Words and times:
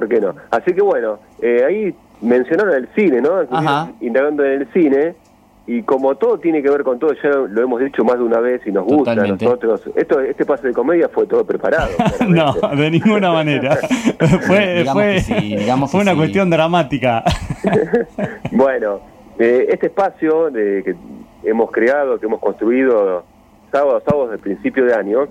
¿Por 0.00 0.08
qué 0.08 0.18
no? 0.18 0.34
Así 0.50 0.72
que 0.72 0.80
bueno, 0.80 1.18
eh, 1.42 1.62
ahí 1.62 1.94
mencionaron 2.22 2.74
el 2.74 2.88
cine, 2.94 3.20
¿no? 3.20 3.40
Ajá. 3.50 3.90
Indagando 4.00 4.42
en 4.46 4.62
el 4.62 4.72
cine. 4.72 5.14
Y 5.66 5.82
como 5.82 6.14
todo 6.14 6.38
tiene 6.38 6.62
que 6.62 6.70
ver 6.70 6.82
con 6.82 6.98
todo, 6.98 7.12
ya 7.22 7.28
lo 7.28 7.62
hemos 7.62 7.80
dicho 7.80 8.02
más 8.02 8.16
de 8.16 8.24
una 8.24 8.40
vez 8.40 8.62
y 8.66 8.72
nos 8.72 8.86
gusta 8.86 9.12
a 9.12 9.14
nosotros. 9.14 9.82
Esto, 9.94 10.18
este 10.20 10.46
pase 10.46 10.68
de 10.68 10.72
comedia 10.72 11.08
fue 11.10 11.26
todo 11.26 11.44
preparado. 11.44 11.90
No, 12.26 12.54
de 12.54 12.90
ninguna 12.90 13.30
manera. 13.30 13.76
fue 14.46 14.78
Digamos 14.78 14.92
fue, 14.94 15.12
que 15.12 15.20
sí, 15.20 15.56
digamos 15.56 15.90
fue 15.90 16.00
una 16.00 16.12
sí. 16.12 16.16
cuestión 16.16 16.48
dramática. 16.48 17.22
Bueno, 18.52 19.00
eh, 19.38 19.66
este 19.68 19.88
espacio 19.88 20.50
de, 20.50 20.82
que 20.82 20.96
hemos 21.44 21.70
creado, 21.70 22.18
que 22.18 22.24
hemos 22.24 22.40
construido 22.40 23.22
sábado 23.70 23.98
a 23.98 24.00
sábado 24.00 24.22
desde 24.24 24.36
el 24.36 24.40
principio 24.40 24.86
de 24.86 24.94
año, 24.94 25.28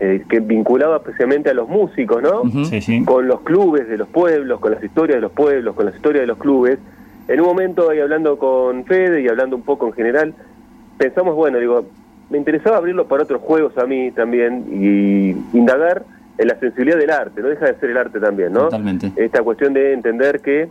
eh, 0.00 0.24
que 0.28 0.40
vinculado 0.40 0.96
especialmente 0.96 1.50
a 1.50 1.54
los 1.54 1.68
músicos, 1.68 2.22
¿no? 2.22 2.42
Sí, 2.64 2.80
sí. 2.80 3.04
Con 3.04 3.28
los 3.28 3.42
clubes 3.42 3.86
de 3.86 3.98
los 3.98 4.08
pueblos, 4.08 4.58
con 4.58 4.72
las 4.72 4.82
historias 4.82 5.16
de 5.16 5.20
los 5.20 5.32
pueblos, 5.32 5.74
con 5.74 5.84
las 5.84 5.94
historias 5.94 6.22
de 6.22 6.26
los 6.26 6.38
clubes. 6.38 6.78
En 7.28 7.40
un 7.40 7.46
momento 7.46 7.90
ahí 7.90 8.00
hablando 8.00 8.38
con 8.38 8.84
Fede 8.86 9.20
y 9.20 9.28
hablando 9.28 9.56
un 9.56 9.62
poco 9.62 9.86
en 9.86 9.92
general, 9.92 10.34
pensamos, 10.96 11.34
bueno, 11.34 11.58
digo, 11.58 11.84
me 12.30 12.38
interesaba 12.38 12.78
abrirlo 12.78 13.08
para 13.08 13.24
otros 13.24 13.42
juegos 13.42 13.76
a 13.76 13.84
mí 13.84 14.10
también 14.12 14.64
y 14.72 15.30
indagar 15.56 16.04
en 16.38 16.48
la 16.48 16.58
sensibilidad 16.58 16.96
del 16.96 17.10
arte, 17.10 17.42
no 17.42 17.48
deja 17.48 17.66
de 17.66 17.74
ser 17.74 17.90
el 17.90 17.98
arte 17.98 18.18
también, 18.18 18.54
¿no? 18.54 18.64
Totalmente. 18.64 19.12
Esta 19.16 19.42
cuestión 19.42 19.74
de 19.74 19.92
entender 19.92 20.40
que 20.40 20.70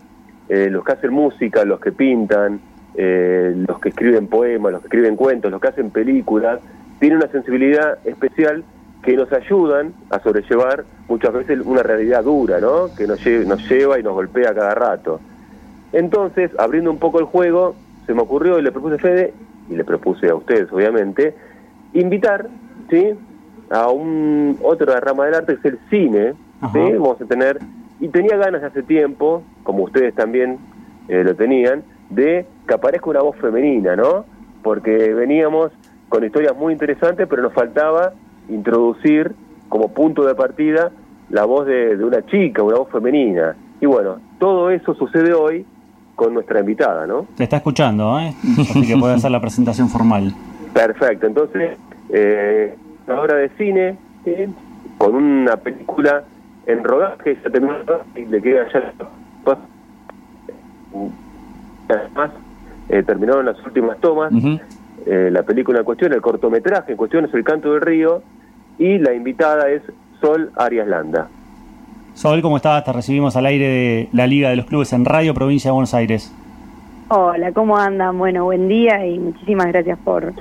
eh, 0.49 0.69
los 0.71 0.83
que 0.83 0.93
hacen 0.93 1.13
música, 1.13 1.63
los 1.65 1.79
que 1.79 1.91
pintan, 1.91 2.59
eh, 2.95 3.53
los 3.67 3.79
que 3.79 3.89
escriben 3.89 4.25
poemas, 4.25 4.71
los 4.71 4.81
que 4.81 4.87
escriben 4.87 5.15
cuentos, 5.15 5.51
los 5.51 5.61
que 5.61 5.67
hacen 5.67 5.91
películas, 5.91 6.59
tienen 6.99 7.19
una 7.19 7.27
sensibilidad 7.27 7.99
especial 8.03 8.63
que 9.03 9.15
nos 9.15 9.31
ayudan 9.31 9.93
a 10.09 10.19
sobrellevar 10.21 10.85
muchas 11.07 11.33
veces 11.33 11.59
una 11.63 11.81
realidad 11.83 12.23
dura, 12.23 12.59
¿no? 12.59 12.93
Que 12.95 13.07
nos, 13.07 13.19
lle- 13.25 13.45
nos 13.45 13.67
lleva 13.69 13.99
y 13.99 14.03
nos 14.03 14.13
golpea 14.13 14.53
cada 14.53 14.75
rato. 14.75 15.21
Entonces, 15.91 16.51
abriendo 16.59 16.91
un 16.91 16.99
poco 16.99 17.19
el 17.19 17.25
juego, 17.25 17.75
se 18.05 18.13
me 18.13 18.21
ocurrió 18.21 18.59
y 18.59 18.61
le 18.61 18.71
propuse 18.71 18.95
a 18.95 18.99
Fede, 18.99 19.33
y 19.69 19.75
le 19.75 19.83
propuse 19.83 20.29
a 20.29 20.35
ustedes, 20.35 20.71
obviamente, 20.71 21.35
invitar, 21.93 22.47
¿sí? 22.89 23.13
A 23.69 23.89
un 23.89 24.57
otra 24.63 24.99
rama 24.99 25.25
del 25.25 25.35
arte, 25.35 25.57
que 25.61 25.67
es 25.67 25.73
el 25.73 25.79
cine. 25.89 26.33
¿sí? 26.73 26.79
Vamos 26.93 27.21
a 27.21 27.25
tener, 27.25 27.59
y 27.99 28.09
tenía 28.09 28.35
ganas 28.37 28.63
hace 28.63 28.83
tiempo, 28.83 29.43
como 29.63 29.83
ustedes 29.83 30.13
también 30.15 30.57
eh, 31.07 31.23
lo 31.23 31.35
tenían, 31.35 31.83
de 32.09 32.45
que 32.67 32.73
aparezca 32.73 33.09
una 33.09 33.21
voz 33.21 33.37
femenina, 33.37 33.95
¿no? 33.95 34.25
Porque 34.61 35.13
veníamos 35.13 35.71
con 36.09 36.23
historias 36.23 36.55
muy 36.55 36.73
interesantes, 36.73 37.27
pero 37.29 37.41
nos 37.43 37.53
faltaba 37.53 38.13
introducir 38.49 39.33
como 39.67 39.89
punto 39.89 40.25
de 40.25 40.35
partida 40.35 40.91
la 41.29 41.45
voz 41.45 41.65
de, 41.67 41.95
de 41.95 42.03
una 42.03 42.25
chica, 42.25 42.63
una 42.63 42.77
voz 42.77 42.89
femenina. 42.89 43.55
Y 43.81 43.85
bueno, 43.85 44.17
todo 44.39 44.69
eso 44.71 44.93
sucede 44.95 45.33
hoy 45.33 45.65
con 46.15 46.33
nuestra 46.33 46.59
invitada, 46.59 47.07
¿no? 47.07 47.27
Te 47.37 47.43
está 47.43 47.57
escuchando, 47.57 48.19
¿eh? 48.19 48.33
Así 48.59 48.85
que 48.85 48.97
puede 48.97 49.13
hacer 49.13 49.31
la 49.31 49.39
presentación 49.39 49.89
formal. 49.89 50.33
Perfecto, 50.73 51.27
entonces, 51.27 51.77
eh, 52.09 52.75
una 53.07 53.21
obra 53.21 53.35
de 53.35 53.49
cine 53.57 53.97
con 54.97 55.15
una 55.15 55.55
película 55.57 56.23
en 56.67 56.83
rodaje, 56.83 57.37
ya 57.43 57.49
terminó 57.49 57.75
y 58.15 58.25
le 58.25 58.41
queda 58.41 58.67
ya 58.71 58.93
además 61.87 62.31
eh, 62.89 63.03
terminaron 63.03 63.45
las 63.45 63.65
últimas 63.65 63.97
tomas, 63.99 64.31
eh, 65.05 65.29
la 65.31 65.43
película 65.43 65.79
en 65.79 65.85
cuestión, 65.85 66.13
el 66.13 66.21
cortometraje 66.21 66.91
en 66.91 66.97
cuestión 66.97 67.25
es 67.25 67.33
El 67.33 67.43
canto 67.43 67.71
del 67.71 67.81
río 67.81 68.21
y 68.79 68.97
la 68.97 69.13
invitada 69.13 69.69
es 69.69 69.83
Sol 70.19 70.51
Arias 70.55 70.87
Landa. 70.87 71.27
Sol, 72.15 72.41
¿cómo 72.41 72.57
estás? 72.57 72.83
Te 72.83 72.91
recibimos 72.91 73.35
al 73.35 73.45
aire 73.45 73.67
de 73.67 74.09
la 74.11 74.25
Liga 74.27 74.49
de 74.49 74.55
los 74.55 74.65
Clubes 74.65 74.91
en 74.93 75.05
Radio 75.05 75.33
Provincia 75.33 75.69
de 75.69 75.73
Buenos 75.73 75.93
Aires. 75.93 76.33
Hola, 77.09 77.51
¿cómo 77.53 77.77
andan? 77.77 78.17
Bueno, 78.17 78.43
buen 78.45 78.67
día 78.67 79.05
y 79.05 79.17
muchísimas 79.19 79.67
gracias 79.67 79.97
por, 80.03 80.33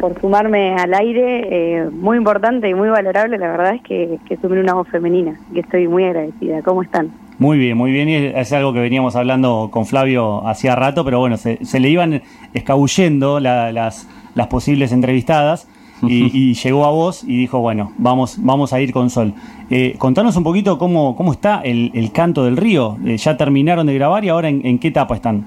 por 0.00 0.20
sumarme 0.20 0.74
al 0.74 0.94
aire. 0.94 1.48
Eh, 1.80 1.90
muy 1.90 2.16
importante 2.16 2.68
y 2.68 2.74
muy 2.74 2.88
valorable, 2.88 3.36
la 3.38 3.48
verdad 3.50 3.74
es 3.74 3.82
que, 3.82 4.18
que 4.26 4.36
sumen 4.38 4.58
una 4.60 4.74
voz 4.74 4.88
femenina, 4.88 5.38
que 5.52 5.60
estoy 5.60 5.86
muy 5.86 6.04
agradecida. 6.04 6.62
¿Cómo 6.62 6.82
están? 6.82 7.10
Muy 7.38 7.56
bien, 7.58 7.76
muy 7.76 7.92
bien. 7.92 8.08
Y 8.08 8.14
es 8.16 8.52
algo 8.52 8.72
que 8.72 8.80
veníamos 8.80 9.14
hablando 9.14 9.68
con 9.70 9.86
Flavio 9.86 10.46
hacía 10.48 10.74
rato, 10.74 11.04
pero 11.04 11.20
bueno, 11.20 11.36
se, 11.36 11.64
se 11.64 11.78
le 11.78 11.88
iban 11.88 12.22
escabullendo 12.52 13.38
la- 13.38 13.70
las, 13.70 14.08
las 14.34 14.46
posibles 14.48 14.90
entrevistadas 14.92 15.68
y, 16.02 16.30
y 16.50 16.54
llegó 16.54 16.84
a 16.84 16.90
vos 16.90 17.24
y 17.24 17.36
dijo, 17.36 17.60
bueno, 17.60 17.92
vamos, 17.98 18.38
vamos 18.42 18.72
a 18.72 18.80
ir 18.80 18.92
con 18.92 19.10
Sol. 19.10 19.32
Eh, 19.70 19.94
contanos 19.98 20.36
un 20.36 20.44
poquito 20.44 20.78
cómo, 20.78 21.16
cómo 21.16 21.32
está 21.32 21.60
el, 21.62 21.90
el 21.94 22.12
canto 22.12 22.44
del 22.44 22.56
río. 22.56 22.96
Eh, 23.04 23.16
ya 23.16 23.36
terminaron 23.36 23.86
de 23.86 23.94
grabar 23.94 24.24
y 24.24 24.28
ahora 24.28 24.48
en, 24.48 24.64
en 24.66 24.78
qué 24.78 24.88
etapa 24.88 25.14
están. 25.14 25.46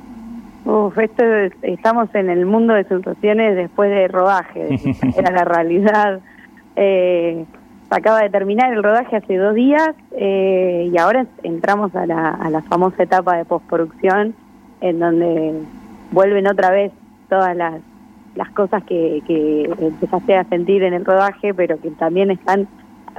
Uf, 0.66 0.98
esto 1.00 1.24
es- 1.24 1.54
estamos 1.64 2.14
en 2.14 2.30
el 2.30 2.46
mundo 2.46 2.74
de 2.74 2.84
sensaciones 2.84 3.56
después 3.56 3.90
de 3.90 4.08
rodaje, 4.08 4.80
era 5.18 5.32
la 5.32 5.44
realidad. 5.44 6.20
Eh, 6.76 7.46
acaba 7.90 8.22
de 8.22 8.30
terminar 8.30 8.72
el 8.72 8.82
rodaje 8.84 9.18
hace 9.18 9.36
dos 9.38 9.54
días 9.56 9.90
eh, 10.18 10.90
y 10.94 10.98
ahora 10.98 11.26
entramos 11.44 11.94
a 11.96 12.06
la, 12.06 12.30
a 12.30 12.50
la 12.50 12.62
famosa 12.62 13.04
etapa 13.04 13.36
de 13.38 13.44
postproducción 13.46 14.34
en 14.80 15.00
donde 15.00 15.54
vuelven 16.12 16.48
otra 16.48 16.70
vez 16.72 16.92
todas 17.28 17.56
las, 17.56 17.82
las 18.36 18.50
cosas 18.52 18.84
que, 18.84 19.22
que 19.28 19.64
empezaste 19.80 20.36
a 20.38 20.44
sentir 20.46 20.84
en 20.84 20.94
el 20.94 21.04
rodaje, 21.06 21.54
pero 21.54 21.80
que 21.80 21.92
también 21.92 22.32
están 22.32 22.68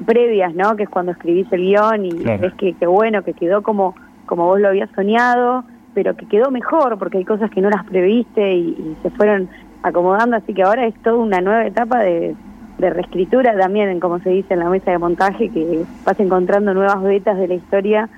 previas, 0.06 0.55
¿no? 0.55 0.75
Que 0.77 0.84
es 0.84 0.89
cuando 0.89 1.12
escribís 1.12 1.47
el 1.53 1.61
guion 1.62 2.06
y 2.06 2.11
Claro. 2.11 2.43
ves 2.43 2.55
que, 2.55 2.73
que 2.75 2.87
bueno, 2.87 3.23
que 3.23 3.34
quedó 3.34 3.62
como, 3.62 3.95
como 4.27 4.47
vos 4.47 4.59
lo 4.61 4.69
habías 4.69 4.89
soñado, 4.95 5.65
pero 5.95 6.17
que 6.17 6.27
quedó 6.27 6.50
mejor 6.50 6.99
porque 6.99 7.19
hay 7.19 7.25
cosas 7.25 7.50
que 7.50 7.61
no 7.61 7.69
las 7.69 7.84
previste 7.84 8.55
y, 8.55 8.69
y 8.71 8.97
se 9.03 9.11
fueron 9.11 9.49
acomodando, 9.83 10.37
así 10.37 10.55
que 10.55 10.62
ahora 10.62 10.87
es 10.87 10.95
toda 11.03 11.17
una 11.17 11.41
nueva 11.41 11.67
etapa 11.67 11.99
de, 12.00 12.34
de 12.79 12.91
reescritura 12.91 13.55
también, 13.59 13.89
en 13.91 14.00
como 14.00 14.19
se 14.21 14.31
dice 14.31 14.55
en 14.55 14.61
la 14.61 14.71
mesa 14.71 14.91
de 14.93 14.99
montaje, 14.99 15.50
que 15.50 15.84
vas 16.06 16.19
encontrando 16.21 16.73
nuevas 16.73 17.03
vetas 17.03 17.37
de 17.37 17.49
la 17.49 17.55
historia 17.55 18.09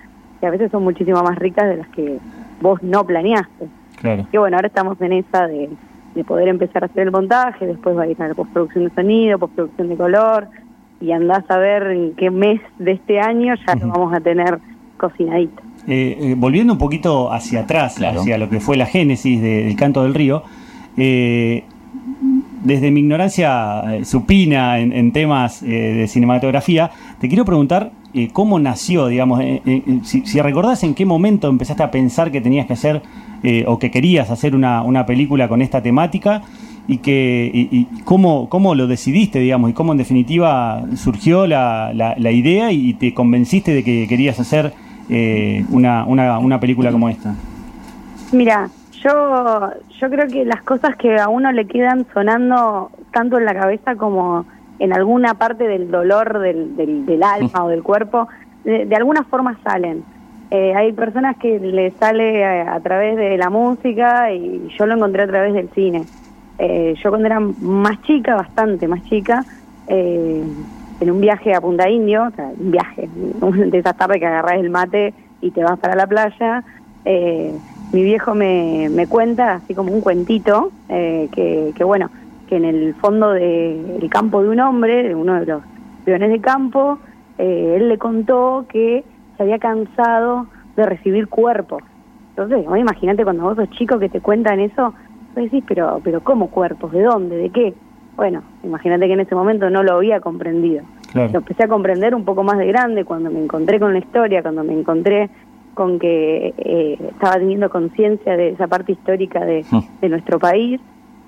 que 0.41 0.47
a 0.47 0.51
veces 0.51 0.71
son 0.71 0.85
muchísimo 0.85 1.23
más 1.23 1.37
ricas 1.39 1.69
de 1.69 1.77
las 1.79 1.89
que 1.89 2.19
vos 2.61 2.83
no 2.83 3.05
planeaste. 3.05 3.67
Claro. 4.01 4.27
Y 4.31 4.37
bueno, 4.37 4.57
ahora 4.57 4.69
estamos 4.69 5.01
en 5.01 5.13
esa 5.15 5.47
de, 5.49 5.71
de 6.15 6.25
poder 6.25 6.49
empezar 6.49 6.83
a 6.85 6.87
hacer 6.87 7.03
el 7.05 7.11
montaje, 7.11 7.67
después 7.67 7.97
va 7.97 8.03
a 8.03 8.07
ir 8.07 8.21
a 8.23 8.29
la 8.29 8.35
postproducción 8.35 8.85
de 8.85 8.95
sonido, 8.95 9.39
postproducción 9.39 9.89
de 9.89 9.97
color, 9.97 10.49
y 11.01 11.13
andás 11.13 11.45
a 11.51 11.59
ver 11.59 11.83
en 11.89 12.13
qué 12.15 12.31
mes 12.31 12.61
de 12.79 12.93
este 12.93 13.19
año 13.21 13.55
ya 13.67 13.75
lo 13.75 13.89
vamos 13.89 14.13
a 14.15 14.21
tener 14.21 14.59
cocinadito. 14.97 15.63
Eh, 15.87 16.17
eh, 16.21 16.35
volviendo 16.39 16.73
un 16.75 16.79
poquito 16.79 17.33
hacia 17.33 17.61
atrás, 17.61 17.97
Claro. 17.97 18.21
hacia 18.21 18.39
lo 18.39 18.49
que 18.49 18.61
fue 18.61 18.77
la 18.77 18.87
génesis 18.87 19.41
de- 19.43 19.65
del 19.65 19.77
canto 19.77 20.03
del 20.05 20.15
río, 20.15 20.45
eh, 20.97 21.65
desde 22.63 22.91
mi 22.91 23.01
ignorancia 23.01 23.83
eh, 23.97 24.05
supina 24.05 24.79
en, 24.79 24.93
en 24.93 25.13
temas 25.13 25.63
eh, 25.63 25.67
de 25.67 26.09
cinematografía, 26.09 26.91
te 27.21 27.29
quiero 27.29 27.45
preguntar 27.45 27.91
eh, 28.15 28.29
cómo 28.33 28.59
nació, 28.59 29.09
digamos, 29.09 29.41
eh, 29.41 29.61
eh, 29.67 29.83
eh, 29.87 29.99
si, 30.05 30.25
si 30.25 30.41
recordás 30.41 30.83
en 30.85 30.95
qué 30.95 31.05
momento 31.05 31.49
empezaste 31.49 31.83
a 31.83 31.91
pensar 31.91 32.31
que 32.31 32.41
tenías 32.41 32.67
que 32.67 32.73
hacer 32.73 33.03
eh, 33.45 33.65
o 33.69 33.79
que 33.79 33.91
querías 33.91 34.31
hacer 34.31 34.55
una, 34.57 34.83
una 34.83 35.07
película 35.07 35.47
con 35.49 35.63
esta 35.63 35.81
temática 35.83 36.43
y 36.89 36.99
que 36.99 37.51
y, 37.55 37.87
cómo, 38.05 38.49
cómo 38.49 38.75
lo 38.75 38.87
decidiste, 38.87 39.39
digamos, 39.39 39.71
y 39.71 39.73
cómo 39.73 39.93
en 39.93 39.99
definitiva 39.99 40.83
surgió 40.97 41.47
la, 41.47 41.93
la- 41.95 42.15
la 42.19 42.31
idea 42.31 42.73
y 42.73 42.95
te 42.95 43.15
convenciste 43.15 43.73
de 43.73 43.83
que 43.85 44.07
querías 44.09 44.39
hacer 44.41 44.73
eh, 45.09 45.65
una, 45.71 46.05
una, 46.05 46.39
una 46.39 46.59
película 46.61 46.91
como 46.91 47.09
esta. 47.09 47.35
Mira, 48.33 48.69
yo, 49.03 49.71
yo 50.01 50.11
creo 50.11 50.27
que 50.29 50.45
las 50.45 50.63
cosas 50.63 50.97
que 50.97 51.19
a 51.19 51.29
uno 51.29 51.53
le 51.53 51.67
quedan 51.67 52.07
sonando 52.13 52.91
tanto 53.13 53.39
en 53.39 53.45
la 53.45 53.55
cabeza 53.55 53.95
como 53.97 54.45
en 54.79 54.93
alguna 54.93 55.35
parte 55.35 55.69
del 55.69 55.91
dolor 55.91 56.39
del, 56.41 56.77
del, 56.77 57.07
del 57.07 57.23
alma 57.23 57.65
o 57.65 57.69
del 57.69 57.83
cuerpo, 57.83 58.29
de, 58.65 58.87
de 58.87 58.97
alguna 58.97 59.25
forma 59.25 59.59
salen. 59.63 60.03
Eh, 60.51 60.75
hay 60.75 60.93
personas 60.93 61.37
que 61.37 61.59
le 61.59 61.91
sale 61.93 62.45
a, 62.45 62.75
a 62.75 62.81
través 62.81 63.17
de 63.17 63.37
la 63.37 63.51
música 63.51 64.33
y 64.33 64.69
yo 64.79 64.87
lo 64.87 64.95
encontré 64.95 65.23
a 65.23 65.27
través 65.27 65.55
del 65.55 65.69
cine. 65.71 66.05
Eh, 66.59 66.95
yo 67.03 67.11
cuando 67.11 67.27
era 67.27 67.41
más 67.41 68.01
chica, 68.03 68.37
bastante 68.37 68.87
más 68.87 69.03
chica, 69.05 69.45
eh, 69.89 70.43
en 71.01 71.11
un 71.11 71.21
viaje 71.21 71.55
a 71.55 71.61
Punta 71.61 71.89
Indio, 71.89 72.33
un 72.59 72.71
viaje, 72.71 73.09
de 73.71 73.79
esa 73.79 73.93
tarde 73.93 74.21
que 74.21 74.27
agarrás 74.27 74.61
el 74.61 74.71
mate 74.71 75.13
y 75.41 75.51
te 75.51 75.63
vas 75.63 75.79
para 75.79 75.97
la 75.97 76.07
playa, 76.07 76.63
eh, 77.05 77.53
mi 77.93 78.03
viejo 78.03 78.35
me, 78.35 78.89
me 78.91 79.07
cuenta, 79.07 79.55
así 79.55 79.75
como 79.75 79.93
un 79.93 80.01
cuentito, 80.01 80.73
eh, 80.89 81.29
que, 81.33 81.85
bueno, 81.85 82.11
que 82.49 82.57
en 82.57 82.65
el 82.65 82.95
fondo 82.95 83.31
del 83.31 84.09
campo 84.11 84.43
de 84.43 84.49
un 84.49 84.61
hombre, 84.61 85.03
de 85.03 85.15
uno 85.15 85.35
de 85.35 85.47
los 85.47 85.63
peones 86.05 86.31
de 86.31 86.41
campo, 86.41 86.99
eh, 87.39 87.77
él 87.77 87.89
le 87.89 87.99
contó 87.99 88.67
que 88.69 89.05
se 89.37 89.43
había 89.43 89.59
cansado 89.59 90.47
de 90.77 90.87
recibir 90.87 91.29
cuerpos. 91.29 91.83
Entonces, 92.31 92.67
vos 92.67 92.79
imagínate 92.79 93.25
cuando 93.25 93.45
vos 93.45 93.57
sos 93.57 93.71
chico 93.71 93.99
que 93.99 94.09
te 94.09 94.21
cuentan 94.21 94.61
eso, 94.61 94.93
vos 95.35 95.45
decís, 95.45 95.63
pero, 95.67 96.01
pero 96.03 96.23
¿cómo 96.23 96.51
cuerpos? 96.51 96.93
¿De 96.93 97.03
dónde? 97.03 97.37
¿De 97.37 97.51
qué? 97.51 97.75
Bueno, 98.17 98.43
imagínate 98.63 99.07
que 99.07 99.13
en 99.13 99.21
ese 99.21 99.35
momento 99.35 99.71
no 99.71 99.83
lo 99.83 99.95
había 99.95 100.21
comprendido. 100.21 100.83
lo 101.15 101.23
empecé 101.23 101.65
a 101.65 101.69
comprender 101.69 102.15
un 102.15 102.25
poco 102.25 102.43
más 102.43 102.59
de 102.59 102.67
grande 102.67 103.05
cuando 103.05 103.31
me 103.31 103.43
encontré 103.43 103.81
con 103.81 103.93
la 103.93 103.99
historia, 103.99 104.43
cuando 104.43 104.65
me 104.65 104.73
encontré 104.73 105.31
con 105.75 105.99
que 105.99 106.55
eh, 106.57 106.99
estaba 107.11 107.35
teniendo 107.35 107.69
conciencia 107.69 108.37
de 108.37 108.51
esa 108.51 108.69
parte 108.69 108.93
histórica 108.93 109.45
de, 109.45 109.65
mm. 109.69 110.09
nuestro 110.09 110.39
país. 110.39 110.81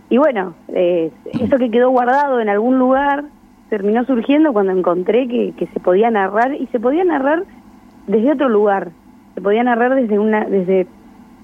Y 0.08 0.18
bueno, 0.18 0.54
eh, 0.68 1.10
eso 1.40 1.58
que 1.58 1.70
quedó 1.70 1.90
guardado 1.90 2.40
en 2.40 2.48
algún 2.48 2.78
lugar 2.78 3.24
terminó 3.68 4.04
surgiendo 4.04 4.52
cuando 4.52 4.72
encontré 4.72 5.26
que, 5.26 5.52
que 5.56 5.66
se 5.66 5.80
podía 5.80 6.10
narrar 6.10 6.54
y 6.54 6.68
se 6.68 6.78
podía 6.78 7.02
narrar 7.02 7.42
desde 8.06 8.32
otro 8.32 8.48
lugar, 8.48 8.90
se 9.34 9.40
podía 9.40 9.62
narrar 9.62 9.94
desde, 9.94 10.18
una, 10.18 10.44
desde 10.44 10.86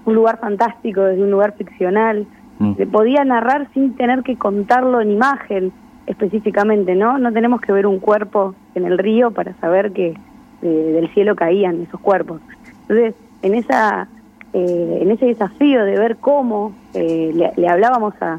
un 0.04 0.14
lugar 0.14 0.38
fantástico, 0.38 1.02
desde 1.02 1.22
un 1.22 1.30
lugar 1.30 1.54
ficcional, 1.56 2.26
mm. 2.58 2.74
se 2.76 2.86
podía 2.86 3.24
narrar 3.24 3.68
sin 3.74 3.94
tener 3.94 4.22
que 4.22 4.36
contarlo 4.36 5.00
en 5.00 5.10
imagen 5.10 5.72
específicamente, 6.06 6.94
¿no? 6.94 7.18
No 7.18 7.32
tenemos 7.32 7.60
que 7.60 7.72
ver 7.72 7.86
un 7.86 7.98
cuerpo 7.98 8.54
en 8.74 8.86
el 8.86 8.98
río 8.98 9.30
para 9.30 9.54
saber 9.54 9.92
que 9.92 10.14
eh, 10.62 10.66
del 10.66 11.08
cielo 11.14 11.36
caían 11.36 11.82
esos 11.82 12.00
cuerpos. 12.00 12.40
Entonces, 12.82 13.14
en 13.42 13.54
esa 13.54 14.08
eh, 14.52 14.98
en 15.00 15.10
ese 15.10 15.26
desafío 15.26 15.84
de 15.84 15.98
ver 15.98 16.16
cómo 16.16 16.72
eh, 16.92 17.50
le, 17.56 17.68
hablábamos 17.68 18.14
a, 18.20 18.38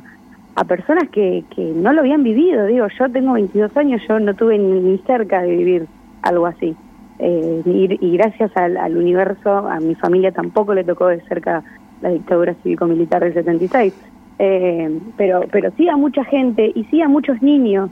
a 0.56 0.64
personas 0.66 1.10
que, 1.10 1.44
que 1.56 1.74
no 1.76 1.92
lo 1.92 2.02
habían 2.02 2.22
vivido, 2.22 2.68
digo, 2.68 2.88
yo 2.88 3.10
tengo 3.10 3.34
22 3.34 3.76
años, 3.78 4.02
yo 4.08 4.20
no 4.20 4.36
tuve 4.36 4.60
ni 4.60 4.98
cerca 5.00 5.42
de 5.42 5.56
vivir 5.56 5.88
algo 6.22 6.46
así. 6.46 6.76
Eh, 7.20 7.62
y, 8.02 8.18
gracias 8.18 8.52
al, 8.56 8.98
universo, 8.98 9.50
a 9.50 9.80
mi 9.80 9.96
familia 9.96 10.32
tampoco 10.32 10.74
le 10.74 10.84
tocó 10.84 11.08
de 11.08 11.22
cerca 11.22 11.64
la 12.02 12.10
dictadura 12.10 12.56
cívico-militar 12.64 13.24
del 13.24 13.34
76. 13.34 13.94
Eh, 14.40 15.00
pero, 15.16 15.46
pero 15.52 15.72
sí 15.78 15.88
a 15.90 15.96
mucha 15.96 16.24
gente 16.26 16.72
y 16.74 16.84
sí 16.86 17.02
a 17.02 17.08
muchos 17.08 17.42
niños, 17.42 17.90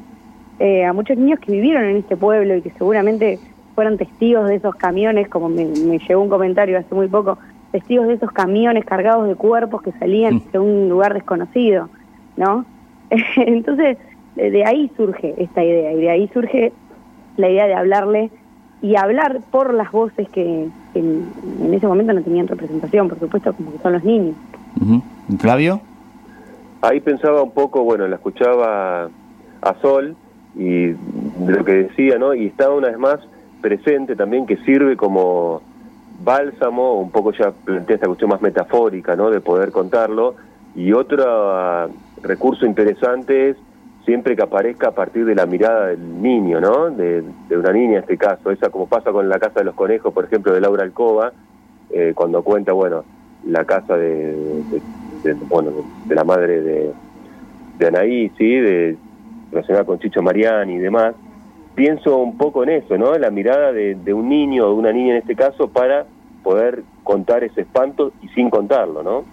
eh, 0.60 0.86
a 0.86 0.94
muchos 0.94 1.18
niños 1.18 1.40
que 1.40 1.52
vivieron 1.52 1.86
en 1.86 1.98
este 1.98 2.18
pueblo 2.18 2.56
y 2.56 2.62
que 2.62 2.72
seguramente 2.72 3.40
fueron 3.76 3.98
testigos 3.98 4.48
de 4.48 4.56
esos 4.56 4.76
camiones, 4.76 5.30
como 5.30 5.50
me, 5.50 5.66
llegó 5.66 6.22
un 6.22 6.30
comentario 6.30 6.78
hace 6.78 6.94
muy 6.94 7.08
poco, 7.08 7.38
testigos 7.72 8.08
de 8.08 8.16
esos 8.16 8.32
camiones 8.32 8.84
cargados 8.84 9.28
de 9.28 9.36
cuerpos 9.36 9.82
que 9.82 9.92
salían 9.94 10.42
de 10.52 10.60
un 10.60 10.90
lugar 10.90 11.14
desconocido, 11.14 11.90
¿no? 12.36 12.66
Entonces, 13.38 13.98
de 14.36 14.66
ahí 14.66 14.92
surge 14.98 15.36
esta 15.38 15.64
idea 15.64 15.94
y 15.94 16.02
de 16.02 16.10
ahí 16.10 16.30
surge 16.34 16.74
la 17.38 17.50
idea 17.50 17.68
de 17.68 17.76
hablarle 17.76 18.30
y 18.82 18.96
hablar 18.96 19.42
por 19.52 19.74
las 19.74 19.92
voces 19.92 20.28
que, 20.30 20.68
en, 20.96 21.74
ese 21.74 21.88
momento 21.88 22.14
no 22.14 22.22
tenían 22.22 22.48
representación, 22.48 23.08
por 23.08 23.20
supuesto, 23.20 23.54
como 23.54 23.72
que 23.72 23.78
son 23.80 23.94
los 23.94 24.04
niños. 24.04 24.36
Flavio. 25.40 25.82
Ahí 26.82 27.00
pensaba 27.00 27.44
un 27.44 27.52
poco, 27.52 27.84
bueno, 27.84 28.08
la 28.08 28.16
escuchaba 28.16 29.10
a 29.62 29.76
Sol 29.82 30.16
y 30.56 30.88
de 30.88 30.98
lo 31.54 31.64
que 31.64 31.74
decía, 31.74 32.18
¿no? 32.18 32.34
Y 32.34 32.48
estaba 32.48 32.76
una 32.76 32.88
vez 32.88 32.98
más 32.98 33.20
presente 33.62 34.16
también 34.16 34.48
que 34.48 34.58
sirve 34.58 34.98
como 34.98 35.62
bálsamo, 36.24 37.00
un 37.00 37.12
poco 37.12 37.32
ya 37.34 37.52
plantea 37.52 37.96
esta 37.96 38.08
cuestión 38.08 38.32
más 38.32 38.42
metafórica, 38.42 39.16
¿no? 39.16 39.30
De 39.30 39.42
poder 39.42 39.72
contarlo. 39.72 40.36
Y 40.76 40.94
otro 40.94 41.24
ah, 41.28 41.88
recurso 42.24 42.66
interesante 42.66 43.50
es 43.50 43.58
siempre 44.06 44.36
que 44.36 44.42
aparezca 44.42 44.90
a 44.90 44.92
partir 44.92 45.26
de 45.26 45.36
la 45.36 45.46
mirada 45.46 45.88
del 45.88 46.22
niño, 46.22 46.60
¿no? 46.60 46.90
De, 46.90 47.24
una 47.52 47.72
niña 47.72 47.94
en 47.94 48.00
este 48.00 48.18
caso, 48.18 48.52
esa 48.52 48.70
como 48.70 48.88
pasa 48.88 49.12
con 49.12 49.30
la 49.30 49.40
casa 49.40 49.60
de 49.60 49.66
los 49.66 49.76
conejos, 49.76 50.14
por 50.14 50.26
ejemplo, 50.26 50.54
de 50.54 50.62
Laura 50.62 50.84
Alcoba, 50.84 51.34
eh, 51.92 52.14
cuando 52.16 52.42
cuenta, 52.44 52.74
bueno, 52.74 53.04
la 53.46 53.66
casa 53.66 53.98
de, 53.98 54.36
bueno, 55.50 55.72
de, 56.06 56.16
la 56.16 56.24
madre 56.24 56.62
de, 56.62 57.88
Anaí, 57.88 58.32
¿sí? 58.38 58.56
De, 58.56 58.98
relacionada 59.52 59.86
con 59.86 60.00
Chicho 60.00 60.22
Mariani 60.22 60.76
y 60.76 60.80
demás, 60.80 61.14
pienso 61.76 62.18
un 62.18 62.38
poco 62.38 62.64
en 62.64 62.70
eso, 62.70 62.98
¿no? 62.98 63.18
La 63.18 63.30
mirada 63.30 63.72
de, 63.72 64.14
un 64.14 64.30
niño 64.30 64.66
o 64.66 64.70
de 64.70 64.76
una 64.76 64.94
niña 64.94 65.14
en 65.14 65.18
este 65.18 65.36
caso 65.36 65.68
para 65.68 66.06
poder 66.44 66.84
contar 67.04 67.44
ese 67.44 67.62
espanto 67.62 68.14
y 68.22 68.30
sin 68.30 68.50
contarlo, 68.50 69.04
¿no? 69.04 69.24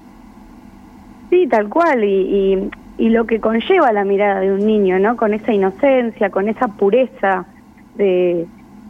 Sí, 1.31 1.47
tal 1.47 1.69
cual, 1.69 2.05
y 2.05 2.09
y 2.09 2.71
lo 2.99 3.27
que 3.27 3.41
conlleva 3.41 3.93
la 3.93 4.05
mirada 4.05 4.41
de 4.41 4.53
un 4.53 4.67
niño, 4.67 4.99
¿no? 4.99 5.17
Con 5.17 5.33
esa 5.33 5.53
inocencia, 5.53 6.31
con 6.31 6.49
esa 6.49 6.67
pureza 6.67 7.47
de, 7.95 8.47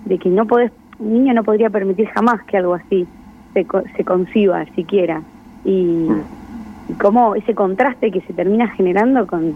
que 0.09 0.29
no 0.31 0.47
podés, 0.47 0.73
un 0.99 1.13
niño 1.13 1.35
no 1.35 1.45
podría 1.45 1.69
permitir 1.69 2.09
jamás 2.09 2.43
que 2.45 2.57
algo 2.57 2.75
así 2.75 3.07
se, 3.53 3.67
se 3.97 4.05
conciba 4.05 4.65
siquiera. 4.75 5.23
Y, 5.65 6.09
y 6.89 6.93
cómo 6.95 7.35
ese 7.35 7.55
contraste 7.55 8.11
que 8.11 8.23
se 8.23 8.33
termina 8.33 8.69
generando 8.69 9.27
con, 9.27 9.55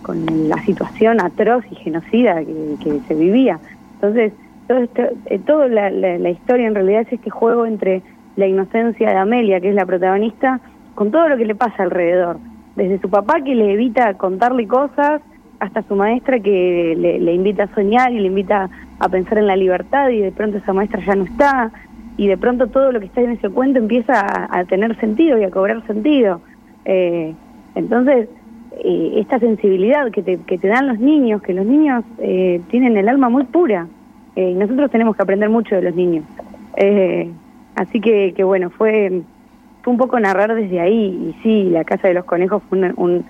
con 0.00 0.48
la 0.48 0.56
situación 0.64 1.20
atroz 1.20 1.64
y 1.70 1.74
genocida 1.74 2.42
que, 2.42 3.00
se 3.06 3.14
vivía. 3.14 3.60
Entonces, 3.96 4.32
todo 4.68 4.78
esto, 4.78 5.02
eh, 5.26 5.38
toda 5.38 5.68
la 5.68 6.30
historia 6.30 6.66
en 6.66 6.74
realidad 6.74 7.02
es 7.02 7.12
este 7.12 7.28
juego 7.28 7.66
entre 7.66 8.00
la 8.36 8.46
inocencia 8.46 9.10
de 9.10 9.16
Amelia, 9.16 9.60
que 9.60 9.68
es 9.68 9.74
la 9.74 9.84
protagonista, 9.84 10.60
con 10.94 11.10
todo 11.10 11.28
lo 11.28 11.36
que 11.36 11.44
le 11.44 11.54
pasa 11.54 11.82
alrededor 11.82 12.38
desde 12.76 12.98
su 13.00 13.10
papá 13.10 13.40
que 13.42 13.54
le 13.54 13.72
evita 13.72 14.14
contarle 14.14 14.66
cosas 14.66 15.20
hasta 15.60 15.82
su 15.82 15.94
maestra 15.94 16.40
que 16.40 16.94
le, 16.98 17.34
invita 17.34 17.64
a 17.64 17.74
soñar 17.74 18.12
y 18.12 18.18
le 18.18 18.26
invita 18.26 18.68
a 18.98 19.08
pensar 19.08 19.38
en 19.38 19.46
la 19.46 19.56
libertad 19.56 20.08
y 20.08 20.18
de 20.18 20.32
pronto 20.32 20.58
esa 20.58 20.72
maestra 20.72 21.00
ya 21.04 21.14
no 21.14 21.24
está 21.24 21.70
y 22.16 22.26
de 22.26 22.36
pronto 22.36 22.66
todo 22.66 22.90
lo 22.90 22.98
que 22.98 23.06
está 23.06 23.20
en 23.20 23.30
ese 23.30 23.48
cuento 23.48 23.78
empieza 23.78 24.48
a, 24.50 24.64
tener 24.64 24.98
sentido 24.98 25.38
y 25.38 25.44
a 25.44 25.50
cobrar 25.50 25.86
sentido. 25.86 26.40
Eh, 26.84 27.32
entonces, 27.74 28.28
eh, 28.84 29.12
esta 29.16 29.38
sensibilidad 29.38 30.10
que 30.10 30.22
te, 30.22 30.38
que 30.38 30.58
te 30.58 30.66
dan 30.66 30.88
los 30.88 30.98
niños, 30.98 31.42
que 31.42 31.54
los 31.54 31.64
niños 31.64 32.04
eh, 32.18 32.60
tienen 32.68 32.96
el 32.96 33.08
alma 33.08 33.28
muy 33.28 33.44
pura 33.44 33.86
y 34.34 34.54
nosotros 34.54 34.90
tenemos 34.90 35.14
que 35.14 35.22
aprender 35.22 35.48
mucho 35.48 35.76
de 35.76 35.82
los 35.82 35.94
niños. 35.94 36.24
así 37.76 38.00
que, 38.00 38.32
que 38.34 38.42
bueno, 38.42 38.70
fue 38.70 39.22
fue 39.82 39.92
un 39.92 39.98
poco 39.98 40.18
narrar 40.20 40.54
desde 40.54 40.80
ahí, 40.80 41.34
y 41.34 41.42
sí, 41.42 41.64
la 41.70 41.84
Casa 41.84 42.08
de 42.08 42.14
los 42.14 42.24
Conejos 42.24 42.62
fue 42.68 42.78
un, 42.96 43.24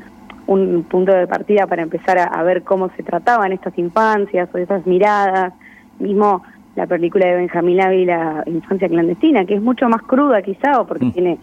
un, 0.47 0.83
punto 0.85 1.13
de 1.13 1.27
partida 1.27 1.67
para 1.67 1.83
empezar 1.83 2.19
a, 2.19 2.43
ver 2.43 2.63
cómo 2.63 2.91
se 2.97 3.03
trataban 3.03 3.53
estas 3.53 3.77
infancias 3.79 4.49
o 4.53 4.59
esas 4.59 4.87
miradas, 4.87 5.55
mismo 5.99 6.43
la 6.77 6.87
película 6.87 7.27
de 7.27 7.37
Benjamín 7.37 7.81
Ávila, 7.81 8.45
Infancia 8.47 8.89
Clandestina, 8.89 9.45
que 9.45 9.55
es 9.55 9.63
mucho 9.63 9.89
más 9.89 10.03
cruda 10.03 10.43
quizá, 10.43 10.81
o 10.81 10.87
porque 10.87 11.07
mm. 11.07 11.13
tiene 11.13 11.39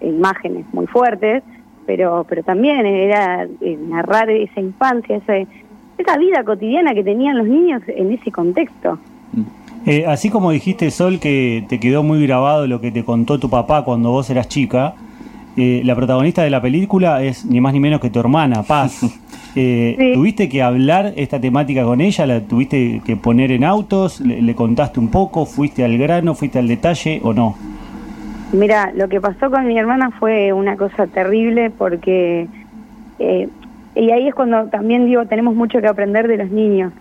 imágenes 0.00 0.66
muy 0.72 0.86
fuertes, 0.86 1.42
pero, 1.86 2.24
pero 2.28 2.42
también 2.42 2.84
era 2.86 3.46
eh, 3.60 3.78
narrar 3.88 4.30
esa 4.30 4.60
infancia, 4.60 5.16
esa, 5.16 5.36
esa 5.98 6.18
vida 6.18 6.44
cotidiana 6.44 6.94
que 6.94 7.04
tenían 7.04 7.38
los 7.38 7.46
niños 7.46 7.82
en 7.86 8.12
ese 8.12 8.30
contexto. 8.30 8.98
Eh, 9.86 10.06
así 10.06 10.30
como 10.30 10.50
dijiste, 10.50 10.90
Sol, 10.90 11.18
que 11.20 11.64
te 11.68 11.78
quedó 11.78 12.02
muy 12.02 12.26
grabado 12.26 12.66
lo 12.66 12.80
que 12.80 12.90
te 12.90 13.04
contó 13.04 13.38
tu 13.38 13.50
papá 13.50 13.84
cuando 13.84 14.10
vos 14.10 14.30
eras 14.30 14.48
chica, 14.48 14.94
eh, 15.58 15.82
la 15.84 15.94
protagonista 15.94 16.42
de 16.42 16.48
la 16.48 16.62
película 16.62 17.22
es 17.22 17.44
ni 17.44 17.60
más 17.60 17.74
ni 17.74 17.80
menos 17.80 18.00
que 18.00 18.10
tu 18.10 18.20
hermana, 18.20 18.62
Paz. 18.62 19.00
Eh, 19.56 20.10
¿Tuviste 20.14 20.48
que 20.48 20.62
hablar 20.64 21.12
esta 21.14 21.40
temática 21.40 21.84
con 21.84 22.00
ella? 22.00 22.26
¿La 22.26 22.40
tuviste 22.40 23.00
que 23.04 23.14
poner 23.14 23.52
en 23.52 23.62
autos? 23.62 24.20
¿Le, 24.20 24.52
contaste 24.56 24.98
un 24.98 25.12
poco? 25.12 25.46
¿Fuiste 25.46 25.84
al 25.84 25.96
grano? 25.96 26.34
¿Fuiste 26.34 26.58
al 26.58 26.66
detalle 26.66 27.20
o 27.22 27.32
no? 27.32 27.54
Mira, 28.52 28.90
lo 28.96 29.08
que 29.08 29.20
pasó 29.20 29.52
con 29.52 29.68
mi 29.68 29.78
hermana 29.78 30.10
fue 30.10 30.52
una 30.52 30.76
cosa 30.76 31.06
terrible 31.06 31.70
porque... 31.70 32.48
y 33.20 34.10
ahí 34.10 34.26
es 34.26 34.34
cuando 34.34 34.64
también 34.70 35.06
digo, 35.06 35.24
tenemos 35.26 35.54
mucho 35.54 35.80
que 35.80 35.86
aprender 35.86 36.26
de 36.26 36.38
los 36.38 36.50
niños 36.50 36.92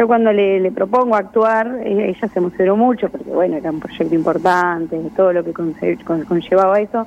yo 0.00 0.06
cuando 0.06 0.32
le, 0.32 0.72
propongo 0.72 1.14
actuar, 1.14 1.78
eh, 1.84 2.14
ella 2.16 2.28
se 2.28 2.38
emocionó 2.38 2.74
mucho, 2.74 3.10
porque 3.10 3.28
bueno, 3.28 3.56
era 3.58 3.70
un 3.70 3.80
proyecto 3.80 4.14
importante, 4.14 4.98
todo 5.14 5.34
lo 5.34 5.44
que 5.44 5.52
conllevaba 5.52 6.80
eso. 6.80 7.06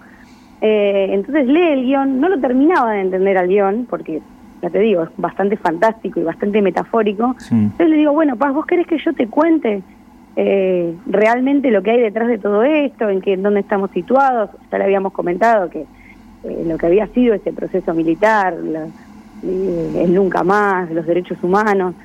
Eh, 0.62 1.08
entonces 1.10 1.48
lee 1.48 1.72
el 1.72 1.86
guion, 1.86 2.20
no 2.20 2.30
lo 2.30 2.40
terminaba 2.40 2.92
de 2.92 3.02
entender 3.02 3.36
al 3.40 3.48
guion, 3.48 3.88
porque 3.90 4.22
ya 4.62 4.70
te 4.70 4.78
digo, 4.78 5.04
es 5.04 5.10
bastante 5.18 5.58
fantástico 5.58 6.20
y 6.20 6.24
bastante 6.24 6.62
metafórico. 6.62 7.36
Entonces 7.50 7.90
le 7.90 7.98
digo, 7.98 8.14
bueno, 8.14 8.36
Paz, 8.36 8.54
¿vos 8.54 8.68
querés 8.68 8.86
que 8.86 9.00
yo 9.00 9.12
te 9.14 9.26
cuente 9.28 9.82
eh, 10.36 10.94
realmente 11.08 11.72
lo 11.72 11.82
que 11.82 11.92
hay 11.92 12.00
detrás 12.00 12.28
de 12.28 12.38
todo 12.38 12.62
esto, 12.62 13.10
en, 13.10 13.22
qué, 13.22 13.38
dónde 13.38 13.62
estamos 13.62 13.90
situados? 13.90 14.52
Ya 14.72 14.78
le 14.78 14.84
habíamos 14.84 15.14
comentado 15.14 15.68
que 15.72 15.88
lo 16.44 16.78
que 16.78 16.86
había 16.86 17.08
sido 17.08 17.34
ese 17.34 17.54
proceso 17.54 17.92
militar, 17.96 18.56
el 19.44 20.14
nunca 20.14 20.44
más, 20.44 20.92
los 20.92 21.08
derechos 21.08 21.40
humanos 21.42 21.96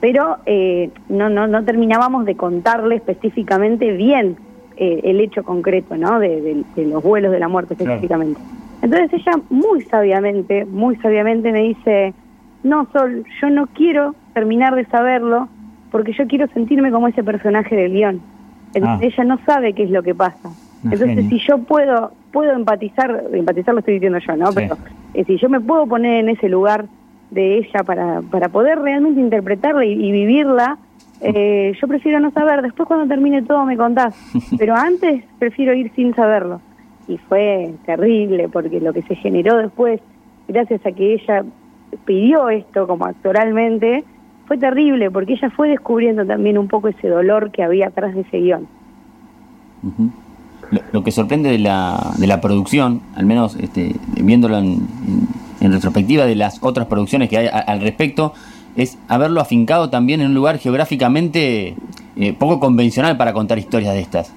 pero 0.00 0.38
eh, 0.46 0.90
no, 1.08 1.28
no, 1.28 1.46
no 1.46 1.64
terminábamos 1.64 2.24
de 2.24 2.36
contarle 2.36 2.96
específicamente 2.96 3.92
bien 3.92 4.36
eh, 4.76 5.00
el 5.04 5.20
hecho 5.20 5.42
concreto, 5.44 5.96
¿no? 5.96 6.18
De, 6.18 6.64
los 6.76 7.02
vuelos 7.02 7.32
de 7.32 7.38
la 7.38 7.48
muerte 7.48 7.74
específicamente. 7.74 8.40
Entonces 8.82 9.12
ella 9.12 9.40
muy 9.50 9.82
sabiamente, 9.82 10.64
muy 10.64 10.96
sabiamente 10.96 11.52
me 11.52 11.62
dice, 11.62 12.14
no, 12.62 12.88
Sol, 12.92 13.24
yo 13.40 13.50
no 13.50 13.66
quiero 13.68 14.14
terminar 14.34 14.74
de 14.74 14.84
saberlo 14.86 15.48
porque 15.90 16.12
yo 16.12 16.26
quiero 16.26 16.48
sentirme 16.48 16.90
como 16.90 17.08
ese 17.08 17.22
personaje 17.22 17.76
del 17.76 17.92
guion. 17.92 18.20
Ah. 18.82 18.98
Ella 19.00 19.24
no 19.24 19.38
sabe 19.44 19.74
qué 19.74 19.84
es 19.84 19.90
lo 19.90 20.02
que 20.02 20.14
pasa. 20.14 20.50
Entonces, 20.84 21.28
si 21.28 21.38
yo 21.38 21.58
puedo 21.58 22.10
puedo 22.32 22.52
empatizar, 22.52 23.24
empatizar 23.32 23.74
lo 23.74 23.80
estoy 23.80 23.94
diciendo 23.94 24.18
yo, 24.18 24.36
¿no? 24.36 24.52
Pero 24.52 24.76
eh, 25.14 25.24
si 25.24 25.36
yo 25.36 25.48
me 25.48 25.60
puedo 25.60 25.86
poner 25.86 26.24
en 26.24 26.30
ese 26.30 26.48
lugar 26.48 26.86
de 27.32 27.58
ella 27.58 27.82
para, 27.84 28.20
para 28.22 28.48
poder 28.48 28.78
realmente 28.78 29.20
interpretarla 29.20 29.84
y, 29.84 30.12
vivirla, 30.12 30.78
Eh, 31.24 31.72
yo 31.80 31.86
prefiero 31.86 32.18
no 32.18 32.32
saber, 32.32 32.62
después 32.62 32.88
cuando 32.88 33.06
termine 33.06 33.42
todo 33.42 33.64
me 33.64 33.76
contás, 33.76 34.12
pero 34.58 34.74
antes 34.74 35.22
prefiero 35.38 35.72
ir 35.72 35.92
sin 35.94 36.12
saberlo. 36.14 36.60
Y 37.06 37.16
fue 37.28 37.74
terrible 37.86 38.48
porque 38.48 38.80
lo 38.80 38.92
que 38.92 39.02
se 39.02 39.14
generó 39.14 39.56
después, 39.58 40.00
gracias 40.48 40.84
a 40.84 40.90
que 40.90 41.14
ella 41.14 41.44
pidió 42.04 42.48
esto 42.48 42.88
como 42.88 43.04
actoralmente, 43.06 44.02
fue 44.46 44.58
terrible 44.58 45.12
porque 45.12 45.34
ella 45.34 45.48
fue 45.50 45.68
descubriendo 45.68 46.26
también 46.26 46.58
un 46.58 46.66
poco 46.66 46.88
ese 46.88 47.08
dolor 47.08 47.52
que 47.52 47.62
había 47.62 47.86
atrás 47.86 48.14
de 48.14 48.22
ese 48.22 48.38
guion. 48.38 48.66
lo, 50.92 51.04
que 51.04 51.12
sorprende 51.12 51.50
de 51.50 51.60
la, 51.60 52.14
de 52.18 52.26
la 52.26 52.40
producción, 52.40 53.00
al 53.14 53.26
menos 53.26 53.54
este, 53.60 53.94
viéndolo 54.20 54.58
en, 54.58 54.88
retrospectiva 55.70 56.26
de 56.26 56.34
las 56.34 56.58
otras 56.62 56.86
producciones 56.86 57.28
que 57.28 57.38
hay 57.38 57.46
al 57.48 57.80
respecto, 57.80 58.32
es 58.76 58.98
haberlo 59.08 59.40
afincado 59.40 59.90
también 59.90 60.20
en 60.20 60.28
un 60.28 60.34
lugar 60.34 60.58
geográficamente 60.58 61.74
eh, 62.16 62.32
poco 62.32 62.58
convencional 62.58 63.16
para 63.16 63.32
contar 63.32 63.58
historias 63.58 63.94
de 63.94 64.00
estas. 64.00 64.32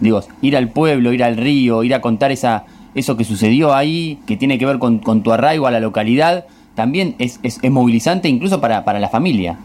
Digo, 0.00 0.20
ir 0.42 0.56
al 0.56 0.68
pueblo, 0.68 1.12
ir 1.12 1.24
al 1.24 1.36
río, 1.36 1.82
ir 1.82 1.94
a 1.94 2.00
contar 2.00 2.30
esa, 2.30 2.64
eso 2.94 3.16
que 3.16 3.24
sucedió 3.24 3.74
ahí, 3.74 4.18
que 4.26 4.36
tiene 4.36 4.58
que 4.58 4.66
ver 4.66 4.78
con, 4.78 5.00
tu 5.00 5.32
arraigo 5.32 5.66
a 5.66 5.70
la 5.70 5.80
localidad, 5.80 6.46
también 6.74 7.14
es, 7.18 7.40
es, 7.42 7.58
movilizante 7.70 8.28
incluso 8.28 8.60
para, 8.60 8.84
para 8.84 8.98
la 9.00 9.08
familia. 9.08 9.56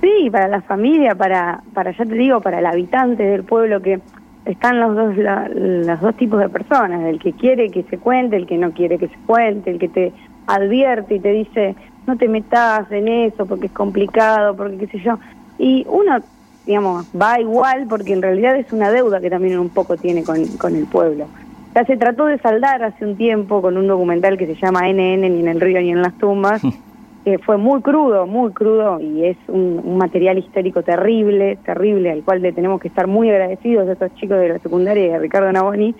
Sí, 0.00 0.28
para 0.30 0.48
la 0.48 0.60
familia, 0.62 1.14
para, 1.14 1.62
para, 1.72 1.92
ya 1.92 2.04
te 2.04 2.14
digo, 2.14 2.40
para 2.40 2.58
el 2.58 2.66
habitante 2.66 3.22
del 3.22 3.44
pueblo 3.44 3.80
que 3.80 4.00
están 4.44 4.80
los 4.80 4.96
dos, 4.96 5.14
los 5.16 6.00
dos 6.00 6.16
tipos 6.16 6.40
de 6.40 6.48
personas, 6.48 7.02
el 7.04 7.18
que 7.18 7.32
quiere 7.32 7.70
que 7.70 7.84
se 7.84 7.98
cuente, 7.98 8.36
el 8.36 8.46
que 8.46 8.58
no 8.58 8.72
quiere 8.72 8.98
que 8.98 9.08
se 9.08 9.16
cuente, 9.26 9.70
el 9.70 9.78
que 9.78 9.88
te 9.88 10.12
advierte 10.46 11.16
y 11.16 11.20
te 11.20 11.30
dice, 11.30 11.76
no 12.06 12.16
te 12.16 12.28
metas 12.28 12.90
en 12.90 13.08
eso 13.08 13.46
porque 13.46 13.66
es 13.66 13.72
complicado, 13.72 14.56
porque 14.56 14.78
qué 14.78 14.86
sé 14.88 14.98
yo. 15.00 15.18
Y 15.58 15.86
uno, 15.88 16.18
digamos, 16.66 17.06
va 17.20 17.40
igual 17.40 17.86
porque 17.88 18.12
en 18.12 18.22
realidad 18.22 18.56
es 18.56 18.72
una 18.72 18.90
deuda 18.90 19.20
que 19.20 19.30
también 19.30 19.58
un 19.58 19.68
poco 19.68 19.96
tiene 19.96 20.24
con, 20.24 20.44
con 20.58 20.74
el 20.74 20.86
pueblo. 20.86 21.26
Ya 21.74 21.84
se 21.84 21.96
trató 21.96 22.26
de 22.26 22.38
saldar 22.38 22.82
hace 22.82 23.06
un 23.06 23.16
tiempo 23.16 23.62
con 23.62 23.76
un 23.76 23.86
documental 23.86 24.36
que 24.36 24.46
se 24.46 24.54
llama 24.56 24.88
NN, 24.88 25.20
ni 25.20 25.40
en 25.40 25.48
el 25.48 25.60
río 25.60 25.80
ni 25.80 25.90
en 25.90 26.02
las 26.02 26.12
tumbas, 26.18 26.62
que 27.24 27.38
fue 27.38 27.56
muy 27.56 27.80
crudo, 27.82 28.26
muy 28.26 28.52
crudo 28.52 28.98
y 29.00 29.24
es 29.24 29.36
un, 29.48 29.96
material 29.96 30.38
histórico 30.38 30.82
terrible, 30.82 31.56
terrible, 31.64 32.10
al 32.10 32.22
cual 32.24 32.42
le 32.42 32.52
tenemos 32.52 32.80
que 32.80 32.88
estar 32.88 33.06
muy 33.06 33.30
agradecidos 33.30 33.88
a 33.88 33.92
estos 33.92 34.14
chicos 34.16 34.38
de 34.38 34.48
la 34.48 34.58
secundaria 34.58 35.06
y 35.06 35.10
a 35.10 35.18
Ricardo 35.18 35.52
Naboni, 35.52 35.94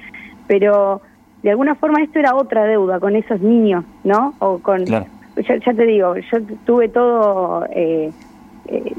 pero 0.48 1.00
de 1.42 1.50
alguna 1.50 1.74
forma 1.76 2.02
esto 2.02 2.18
era 2.18 2.34
otra 2.34 2.64
deuda 2.64 2.98
con 2.98 3.14
esos 3.14 3.40
niños, 3.40 3.84
¿no? 4.04 4.34
O 4.40 4.58
con... 4.58 4.84
Ya, 4.84 5.06
te 5.36 5.86
digo, 5.86 6.16
yo 6.16 6.38
tuve 6.64 6.88
todo... 6.88 7.66
Eh, 7.70 8.10
eh, 8.66 8.92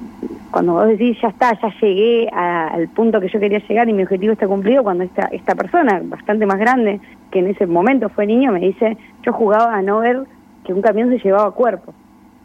cuando 0.51 0.73
vos 0.73 0.87
decís 0.87 1.17
ya 1.21 1.29
está, 1.29 1.59
ya 1.59 1.73
llegué 1.81 2.29
al 2.29 2.87
punto 2.89 3.19
que 3.19 3.27
yo 3.27 3.39
quería 3.39 3.59
llegar 3.59 3.89
y 3.89 3.93
mi 3.93 4.03
objetivo 4.03 4.33
está 4.33 4.47
cumplido, 4.47 4.83
cuando 4.83 5.03
esta, 5.03 5.23
esta 5.31 5.55
persona, 5.55 5.99
bastante 6.03 6.45
más 6.45 6.59
grande, 6.59 6.99
que 7.31 7.39
en 7.39 7.47
ese 7.47 7.65
momento 7.65 8.07
fue 8.09 8.27
niño, 8.27 8.51
me 8.51 8.59
dice, 8.59 8.97
yo 9.23 9.33
jugaba 9.33 9.75
a 9.75 9.81
no 9.81 9.99
ver 9.99 10.25
que 10.63 10.73
un 10.73 10.81
camión 10.81 11.09
se 11.09 11.17
llevaba 11.17 11.51
cuerpo. 11.51 11.93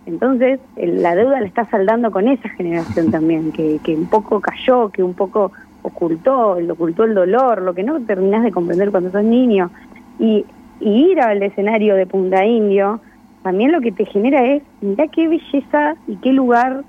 Entonces, 0.08 0.58
la 0.76 1.14
deuda 1.14 1.40
la 1.40 1.46
está 1.46 1.68
saldando 1.70 2.10
con 2.10 2.28
esa 2.28 2.48
generación 2.50 3.10
también, 3.10 3.52
que, 3.52 3.78
que 3.84 3.94
un 3.94 4.06
poco 4.06 4.40
cayó, 4.40 4.88
que 4.88 5.02
un 5.02 5.14
poco 5.14 5.52
ocultó, 5.82 6.56
ocultó 6.70 7.04
el 7.04 7.14
dolor, 7.14 7.62
lo 7.62 7.74
que 7.74 7.82
no 7.82 8.00
terminás 8.00 8.42
de 8.42 8.50
comprender 8.50 8.90
cuando 8.90 9.10
sos 9.10 9.22
niño. 9.22 9.70
Y, 10.18 10.44
y 10.80 11.10
ir 11.10 11.20
al 11.20 11.42
escenario 11.42 11.94
de 11.94 12.06
Punta 12.06 12.44
Indio, 12.44 13.00
también 13.42 13.70
lo 13.70 13.80
que 13.80 13.92
te 13.92 14.04
genera 14.06 14.44
es, 14.44 14.62
mira 14.80 15.06
qué 15.08 15.28
belleza 15.28 15.94
y 16.06 16.16
qué 16.16 16.32
lugar 16.32 16.84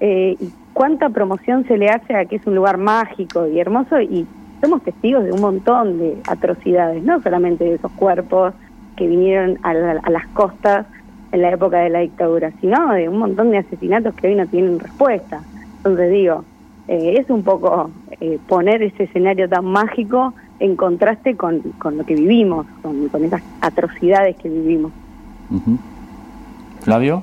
eh, 0.00 0.36
y 0.38 0.50
cuánta 0.72 1.10
promoción 1.10 1.66
se 1.66 1.76
le 1.76 1.90
hace 1.90 2.14
a 2.14 2.24
que 2.24 2.36
es 2.36 2.46
un 2.46 2.54
lugar 2.54 2.78
mágico 2.78 3.46
y 3.46 3.60
hermoso 3.60 4.00
y 4.00 4.26
somos 4.60 4.82
testigos 4.82 5.24
de 5.24 5.32
un 5.32 5.40
montón 5.40 5.98
de 5.98 6.18
atrocidades, 6.26 7.02
no 7.02 7.20
solamente 7.22 7.64
de 7.64 7.74
esos 7.74 7.92
cuerpos 7.92 8.54
que 8.96 9.06
vinieron 9.06 9.58
a, 9.62 9.72
las 9.74 10.26
costas 10.28 10.86
en 11.32 11.42
la 11.42 11.52
época 11.52 11.78
de 11.78 11.90
la 11.90 12.00
dictadura, 12.00 12.52
sino 12.60 12.92
de 12.92 13.08
un 13.08 13.18
montón 13.18 13.50
de 13.50 13.58
asesinatos 13.58 14.14
que 14.14 14.28
hoy 14.28 14.34
no 14.34 14.46
tienen 14.46 14.78
respuesta. 14.78 15.42
Entonces 15.78 16.10
digo, 16.10 16.44
eh, 16.88 17.16
es 17.18 17.30
un 17.30 17.42
poco 17.42 17.90
eh, 18.20 18.38
poner 18.48 18.82
ese 18.82 19.04
escenario 19.04 19.48
tan 19.48 19.64
mágico 19.64 20.34
en 20.58 20.76
contraste 20.76 21.36
con, 21.36 21.60
con 21.78 21.96
lo 21.96 22.04
que 22.04 22.14
vivimos, 22.14 22.66
con, 22.82 23.08
con 23.08 23.24
esas 23.24 23.42
atrocidades 23.60 24.36
que 24.36 24.48
vivimos. 24.48 24.92
Flavio. 26.80 27.22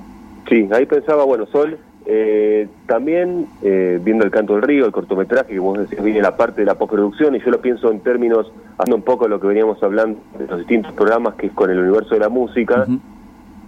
Sí, 0.50 0.68
ahí 0.72 0.86
pensaba, 0.86 1.26
bueno, 1.26 1.46
Sol, 1.48 1.78
eh, 2.06 2.70
también, 2.86 3.48
eh, 3.62 4.00
viendo 4.02 4.24
el 4.24 4.32
canto 4.32 4.54
del 4.54 4.62
río, 4.62 4.86
el 4.86 4.94
cortometraje, 4.94 5.54
que 5.54 5.60
vos 5.60 5.78
decís, 5.78 6.02
viene 6.02 6.22
la 6.22 6.38
parte 6.38 6.62
de 6.62 6.66
la 6.66 6.76
postproducción, 6.76 7.36
y 7.36 7.40
yo 7.40 7.52
lo 7.52 7.60
pienso 7.60 7.92
en 7.92 8.00
términos, 8.00 8.50
haciendo 8.78 8.96
un 8.96 9.02
poco 9.02 9.28
lo 9.28 9.42
que 9.42 9.48
veníamos 9.48 9.84
hablando 9.84 10.18
de 10.40 10.48
los 10.48 10.60
distintos 10.60 10.94
programas, 10.94 11.36
que 11.36 11.48
es 11.48 11.52
con 11.52 11.70
el 11.70 11.80
universo 11.80 12.14
de 12.16 12.22
la 12.22 12.30
música, 12.30 12.88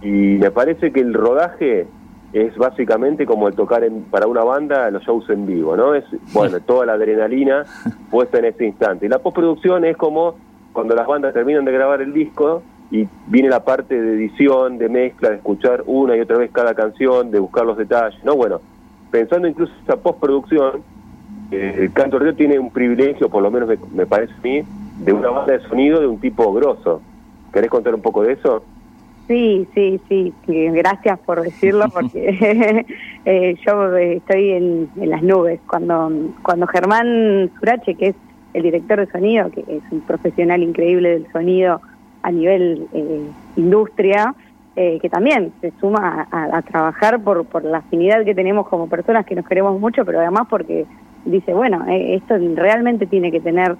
y 0.02 0.38
me 0.38 0.50
parece 0.50 0.92
que 0.92 1.00
el 1.00 1.14
rodaje 1.14 1.86
es 2.32 2.56
básicamente 2.56 3.26
como 3.26 3.48
el 3.48 3.54
tocar 3.54 3.82
en, 3.84 4.02
para 4.04 4.26
una 4.26 4.44
banda 4.44 4.90
los 4.90 5.02
shows 5.02 5.28
en 5.30 5.46
vivo, 5.46 5.76
¿no? 5.76 5.94
Es, 5.94 6.04
bueno, 6.32 6.60
toda 6.66 6.86
la 6.86 6.92
adrenalina 6.92 7.64
puesta 8.10 8.38
en 8.38 8.46
ese 8.46 8.66
instante. 8.66 9.06
Y 9.06 9.08
la 9.08 9.18
postproducción 9.18 9.84
es 9.84 9.96
como 9.96 10.36
cuando 10.72 10.94
las 10.94 11.06
bandas 11.06 11.34
terminan 11.34 11.64
de 11.64 11.72
grabar 11.72 12.00
el 12.00 12.12
disco, 12.12 12.62
y 12.90 13.06
viene 13.28 13.48
la 13.48 13.64
parte 13.64 14.00
de 14.00 14.14
edición, 14.14 14.78
de 14.78 14.88
mezcla, 14.88 15.30
de 15.30 15.36
escuchar 15.36 15.84
una 15.86 16.16
y 16.16 16.20
otra 16.20 16.38
vez 16.38 16.50
cada 16.50 16.74
canción, 16.74 17.30
de 17.30 17.38
buscar 17.38 17.64
los 17.64 17.76
detalles, 17.76 18.22
¿no? 18.24 18.34
Bueno, 18.34 18.60
pensando 19.10 19.46
incluso 19.46 19.72
esa 19.82 19.96
postproducción, 19.96 20.82
eh, 21.52 21.76
el 21.78 21.92
Canto 21.92 22.18
Río 22.18 22.34
tiene 22.34 22.58
un 22.58 22.70
privilegio, 22.70 23.28
por 23.28 23.42
lo 23.42 23.50
menos 23.50 23.68
me, 23.92 24.06
parece 24.06 24.32
a 24.32 24.42
mí, 24.42 24.62
de 25.04 25.12
una 25.12 25.30
banda 25.30 25.52
de 25.52 25.60
sonido 25.68 26.00
de 26.00 26.08
un 26.08 26.18
tipo 26.18 26.52
grosso. 26.52 27.00
¿Querés 27.52 27.70
contar 27.70 27.94
un 27.94 28.02
poco 28.02 28.22
de 28.22 28.32
eso? 28.32 28.64
Sí, 29.30 29.64
sí, 29.76 30.00
sí, 30.08 30.34
gracias 30.48 31.16
por 31.20 31.40
decirlo 31.40 31.88
porque 31.94 32.84
eh, 33.24 33.54
yo 33.64 33.96
estoy 33.96 34.50
en, 34.50 34.88
en, 34.96 35.08
las 35.08 35.22
nubes. 35.22 35.60
Cuando, 35.68 36.10
cuando 36.42 36.66
Germán 36.66 37.48
Surache, 37.60 37.94
que 37.94 38.08
es 38.08 38.16
el 38.54 38.64
director 38.64 38.98
de 38.98 39.06
sonido, 39.06 39.48
que 39.52 39.60
es 39.60 39.82
un 39.92 40.00
profesional 40.00 40.64
increíble 40.64 41.10
del 41.10 41.30
sonido, 41.30 41.80
a 42.24 42.32
nivel 42.32 42.88
eh, 42.92 43.22
industria, 43.54 44.34
eh, 44.74 44.98
que 45.00 45.08
también 45.08 45.52
se 45.60 45.72
suma 45.80 46.26
a, 46.32 46.62
trabajar 46.62 47.22
por, 47.22 47.44
por 47.46 47.62
la 47.64 47.78
afinidad 47.78 48.24
que 48.24 48.34
tenemos 48.34 48.66
como 48.66 48.88
personas 48.88 49.26
que 49.26 49.36
nos 49.36 49.46
queremos 49.46 49.78
mucho, 49.78 50.04
pero 50.04 50.18
además 50.18 50.48
porque 50.50 50.86
dice, 51.24 51.54
bueno, 51.54 51.84
eh, 51.88 52.16
esto 52.16 52.34
realmente 52.56 53.06
tiene 53.06 53.30
que 53.30 53.40
tener 53.40 53.76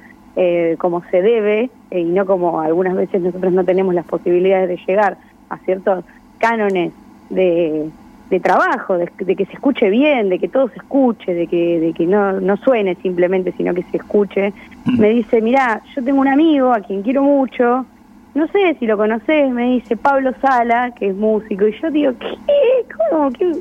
como 0.78 1.02
se 1.10 1.20
debe 1.20 1.70
y 1.90 2.04
no 2.04 2.24
como 2.24 2.60
algunas 2.60 2.94
veces 2.94 3.20
nosotros 3.20 3.52
no 3.52 3.64
tenemos 3.64 3.92
las 3.94 4.06
posibilidades 4.06 4.68
de 4.68 4.78
llegar 4.86 5.18
a 5.50 5.58
ciertos 5.58 6.04
cánones 6.38 6.92
de, 7.28 7.90
de 8.30 8.40
trabajo, 8.40 8.96
de, 8.96 9.06
que 9.08 9.44
se 9.44 9.52
escuche 9.52 9.90
bien, 9.90 10.28
de 10.28 10.38
que 10.38 10.48
todo 10.48 10.68
se 10.68 10.76
escuche, 10.76 11.34
de 11.34 11.46
que, 11.46 11.80
de 11.80 11.92
que 11.92 12.06
no, 12.06 12.40
no 12.40 12.56
suene 12.56 12.94
simplemente, 12.96 13.52
sino 13.56 13.74
que 13.74 13.82
se 13.90 13.98
escuche. 13.98 14.52
Me 14.86 15.10
dice, 15.10 15.42
mira, 15.42 15.82
yo 15.94 16.02
tengo 16.02 16.20
un 16.20 16.28
amigo 16.28 16.72
a 16.72 16.80
quien 16.80 17.02
quiero 17.02 17.22
mucho, 17.22 17.84
no 18.34 18.46
sé 18.48 18.76
si 18.78 18.86
lo 18.86 18.96
conoces, 18.96 19.50
me 19.50 19.72
dice 19.72 19.96
Pablo 19.96 20.32
Sala, 20.40 20.92
que 20.92 21.08
es 21.08 21.16
músico, 21.16 21.66
y 21.66 21.72
yo 21.80 21.90
digo, 21.90 22.12
¿qué? 22.18 22.86
¿Cómo? 23.10 23.30
¿Qué, 23.32 23.52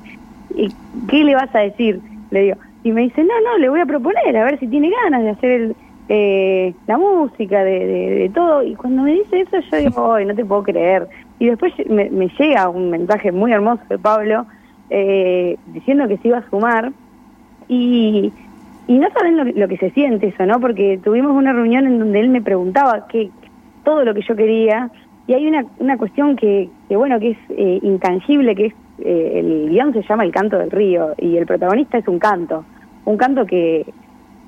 ¿Qué 1.08 1.24
le 1.24 1.36
vas 1.36 1.54
a 1.56 1.60
decir? 1.60 2.00
Le 2.30 2.42
digo, 2.42 2.58
y 2.84 2.92
me 2.92 3.02
dice, 3.02 3.24
no, 3.24 3.34
no, 3.42 3.58
le 3.58 3.70
voy 3.70 3.80
a 3.80 3.86
proponer, 3.86 4.38
a 4.38 4.46
ver 4.46 4.60
si 4.60 4.68
tiene 4.68 4.92
ganas 5.04 5.24
de 5.24 5.30
hacer 5.32 5.52
el, 5.52 5.76
eh, 6.08 6.74
la 6.86 6.98
música, 6.98 7.64
de, 7.64 7.86
de, 7.86 8.30
todo, 8.30 8.64
y 8.64 8.76
cuando 8.76 9.04
me 9.04 9.14
dice 9.14 9.42
eso 9.42 9.60
yo 9.60 9.78
digo, 9.78 10.14
ay, 10.14 10.26
no 10.26 10.36
te 10.36 10.46
puedo 10.46 10.64
creer. 10.64 11.08
Y 11.40 11.48
después 11.48 11.74
me, 11.88 12.10
llega 12.38 12.70
un 12.70 12.90
mensaje 12.90 13.32
muy 13.32 13.52
hermoso 13.54 13.82
de 13.90 13.98
Pablo, 13.98 14.46
eh, 14.90 15.58
diciendo 15.68 16.08
que 16.08 16.18
se 16.18 16.28
iba 16.28 16.40
a 16.40 16.50
sumar, 16.50 16.92
y, 17.70 18.32
y 18.88 18.98
no 18.98 19.08
saben 19.12 19.38
lo, 19.58 19.68
que 19.68 19.78
se 19.78 19.92
siente 19.92 20.28
eso, 20.28 20.46
¿no? 20.46 20.60
Porque 20.60 21.00
tuvimos 21.02 21.32
una 21.32 21.54
reunión 21.54 21.88
en 21.88 22.00
donde 22.00 22.20
él 22.20 22.30
me 22.30 22.42
preguntaba 22.42 23.08
qué, 23.08 23.30
todo 23.86 24.04
lo 24.04 24.14
que 24.14 24.22
yo 24.22 24.36
quería. 24.36 24.92
Y 25.28 25.34
hay 25.34 25.48
una, 25.48 25.64
una 25.78 25.98
cuestión 25.98 26.36
que, 26.36 26.70
que, 26.90 26.96
bueno, 26.98 27.20
que 27.20 27.32
es 27.32 27.38
eh, 27.50 27.80
intangible, 27.84 28.56
que 28.56 28.66
es, 28.68 28.74
eh, 29.00 29.40
el 29.40 29.70
guion 29.70 29.94
se 29.94 30.02
llama 30.02 30.26
El 30.26 30.32
canto 30.32 30.58
del 30.58 30.72
río, 30.72 31.14
y 31.18 31.38
el 31.38 31.46
protagonista 31.46 32.00
es 32.00 32.08
un 32.08 32.20
canto, 32.20 32.66
un 33.06 33.16
canto 33.16 33.46
que, 33.46 33.86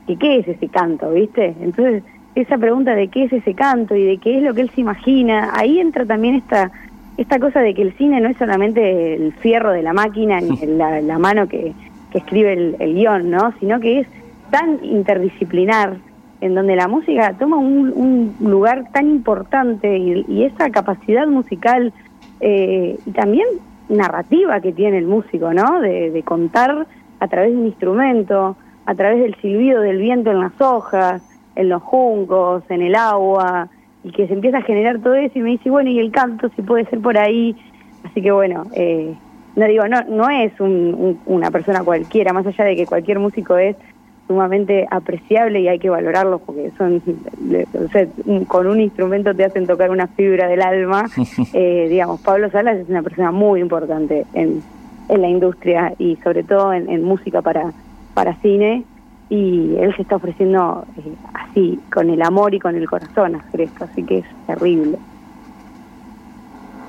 que 0.08 0.18
¿qué 0.18 0.40
es 0.40 0.48
ese 0.48 0.68
canto, 0.68 1.12
viste? 1.12 1.56
Entonces, 1.62 2.04
esa 2.36 2.58
pregunta 2.58 2.96
de 2.96 3.08
qué 3.10 3.26
es 3.26 3.34
ese 3.34 3.54
canto 3.54 3.96
y 3.96 4.04
de 4.04 4.18
qué 4.18 4.38
es 4.38 4.44
lo 4.44 4.54
que 4.54 4.62
él 4.62 4.72
se 4.74 4.82
imagina, 4.82 5.52
ahí 5.54 5.80
entra 5.80 6.06
también 6.06 6.36
esta, 6.36 6.72
esta 7.18 7.40
cosa 7.40 7.60
de 7.60 7.74
que 7.74 7.82
el 7.82 7.94
cine 7.98 8.22
no 8.22 8.30
es 8.30 8.38
solamente 8.38 9.16
el 9.16 9.34
fierro 9.34 9.72
de 9.72 9.84
la 9.84 9.94
máquina 9.94 10.40
ni 10.40 10.58
la, 10.66 11.02
la 11.02 11.20
mano 11.20 11.48
que, 11.48 11.74
que 12.12 12.18
escribe 12.18 12.54
el, 12.54 12.76
el 12.80 12.96
guion, 12.96 13.30
¿no? 13.30 13.54
Sino 13.60 13.80
que 13.80 14.00
es 14.00 14.08
tan 14.52 14.84
interdisciplinar 14.84 15.98
en 16.42 16.56
donde 16.56 16.76
la 16.76 16.88
música 16.88 17.34
toma 17.38 17.58
un, 17.58 18.36
lugar 18.40 18.86
tan 18.92 19.08
importante 19.08 19.98
y, 19.98 20.44
esa 20.44 20.70
capacidad 20.72 21.28
musical 21.28 21.94
eh, 22.40 22.98
y 23.06 23.12
también 23.12 23.48
narrativa 23.90 24.60
que 24.60 24.72
tiene 24.72 24.98
el 24.98 25.06
músico, 25.06 25.54
¿no? 25.54 25.80
De, 25.80 26.22
contar 26.26 26.88
a 27.20 27.28
través 27.28 27.52
de 27.52 27.58
un 27.58 27.68
instrumento, 27.68 28.58
a 28.86 28.96
través 28.96 29.22
del 29.22 29.36
silbido 29.36 29.82
del 29.82 30.00
viento 30.00 30.32
en 30.32 30.40
las 30.40 30.60
hojas, 30.60 31.22
en 31.56 31.70
los 31.70 31.82
juncos, 31.82 32.64
en 32.70 32.82
el 32.82 32.96
agua, 32.96 33.70
y 34.04 34.12
que 34.12 34.28
se 34.28 34.34
empieza 34.34 34.60
a 34.60 34.62
generar 34.64 35.00
todo 35.00 35.16
eso 35.16 35.38
y 35.38 35.42
me 35.42 35.50
dice, 35.52 35.70
bueno, 35.70 35.90
y 35.90 36.00
el 36.00 36.12
canto 36.12 36.50
si 36.56 36.62
puede 36.62 36.86
ser 36.86 37.00
por 37.02 37.18
ahí. 37.18 37.56
Así 38.04 38.22
que 38.22 38.32
bueno, 38.32 38.66
eh, 38.74 39.14
no 39.56 39.66
digo, 39.68 39.88
no, 39.88 40.02
no 40.04 40.30
es 40.30 40.54
una 40.60 41.52
persona 41.52 41.84
cualquiera, 41.84 42.34
más 42.34 42.46
allá 42.48 42.66
de 42.66 42.76
que 42.76 42.86
cualquier 42.86 43.20
músico 43.20 43.58
es 43.58 43.76
sumamente 44.28 44.88
apreciable 44.90 45.60
y 45.60 45.68
hay 45.68 45.78
que 45.78 45.90
valorarlos 45.90 46.42
porque 46.42 46.72
son, 46.78 47.02
con 48.48 48.68
un 48.68 48.80
instrumento 48.80 49.36
te 49.36 49.44
hacen 49.44 49.68
tocar 49.68 49.92
una 49.92 50.08
fibra 50.08 50.48
del 50.48 50.62
alma. 50.62 51.06
eh, 51.54 51.88
digamos, 51.90 52.22
Pablo 52.22 52.50
Salas 52.50 52.78
es 52.78 52.90
una 52.90 53.04
persona 53.04 53.32
muy 53.32 53.60
importante 53.60 54.26
en, 54.34 54.64
en 55.10 55.22
la 55.22 55.28
industria 55.28 55.94
y 56.00 56.16
sobre 56.24 56.44
todo 56.44 56.72
en, 56.74 57.04
música 57.04 57.42
para, 57.42 57.74
para 58.14 58.36
cine 58.36 58.86
y 59.32 59.78
él 59.78 59.96
se 59.96 60.02
está 60.02 60.18
ofreciendo 60.18 60.84
eh, 60.98 61.16
así, 61.34 61.80
con 61.92 62.10
el 62.10 62.22
amor 62.22 62.54
y 62.54 62.60
con 62.60 62.76
el 62.76 62.86
corazón 62.88 63.36
a 63.36 63.38
hacer 63.38 63.62
esto, 63.62 63.86
así 63.86 64.04
que 64.04 64.18
es 64.18 64.26
terrible. 64.46 64.98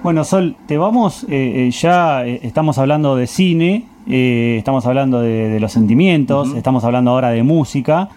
Bueno, 0.03 0.25
Sol, 0.25 0.57
te 0.67 0.77
vamos, 0.77 1.23
eh, 1.31 1.69
eh, 1.69 1.71
ya 1.71 2.27
estamos 2.27 2.79
hablando 2.79 3.15
de 3.15 3.29
cine, 3.29 3.87
estamos 4.05 4.85
hablando 4.87 5.21
de, 5.21 5.61
los 5.61 5.71
sentimientos, 5.71 6.53
estamos 6.57 6.83
hablando 6.83 7.13
ahora 7.13 7.31
de 7.31 7.45
música, 7.45 8.09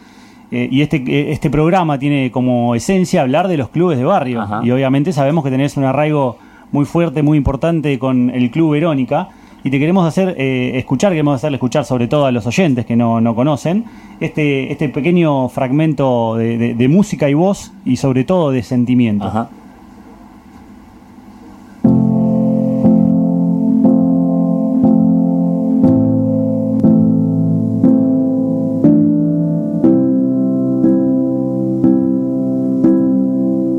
y 0.49 0.81
este, 0.81 1.31
este 1.31 1.51
programa 1.51 1.99
tiene 1.99 2.31
como 2.31 2.73
esencia 2.73 3.21
hablar 3.21 3.47
de 3.47 3.57
los 3.57 3.69
clubes 3.69 3.99
de 3.99 4.05
barrio, 4.05 4.43
y 4.63 4.71
obviamente 4.71 5.13
sabemos 5.13 5.43
que 5.43 5.51
tenés 5.51 5.77
un 5.77 5.83
arraigo 5.83 6.37
muy 6.71 6.85
fuerte, 6.85 7.21
muy 7.21 7.37
importante 7.37 7.99
con 7.99 8.31
el 8.31 8.49
Club 8.49 8.71
Verónica 8.71 9.29
y 9.65 9.71
te 9.71 9.79
queremos 9.79 10.07
hacer 10.07 10.35
eh, 10.37 10.77
escuchar, 10.77 11.11
queremos 11.11 11.33
hacerle 11.37 11.55
escuchar 11.55 11.85
sobre 11.85 12.07
todo 12.07 12.27
a 12.27 12.31
los 12.31 12.45
oyentes 12.45 12.85
que 12.85 12.95
no, 12.95 13.33
conocen, 13.33 13.85
este, 14.19 14.71
este 14.71 14.89
pequeño 14.89 15.49
fragmento 15.49 16.35
de, 16.35 16.87
música 16.87 17.31
y 17.31 17.33
voz 17.33 17.71
y 17.83 17.97
sobre 17.97 18.25
todo 18.25 18.51
de 18.51 18.61
sentimiento. 18.61 19.49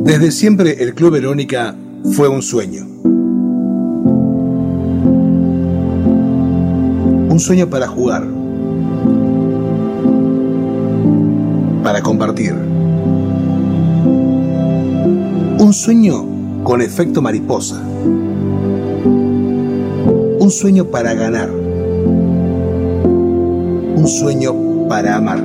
Desde 0.03 0.33
siempre 0.33 0.83
el 0.83 0.95
Club 0.95 1.13
Verónica 1.13 1.77
fue 2.17 2.27
un 2.27 2.43
sueño. 2.43 3.16
Un 7.37 7.41
sueño 7.41 7.69
para 7.69 7.87
jugar. 7.87 8.27
Para 11.85 12.01
compartir. 12.01 12.55
Un 15.59 15.71
sueño 15.75 16.25
con 16.65 16.81
efecto 16.81 17.21
mariposa. 17.21 17.79
Un 19.05 20.51
sueño 20.51 20.87
para 20.87 21.13
ganar. 21.13 21.51
Un 23.91 24.09
sueño 24.09 24.55
para 24.89 25.17
amar. 25.17 25.45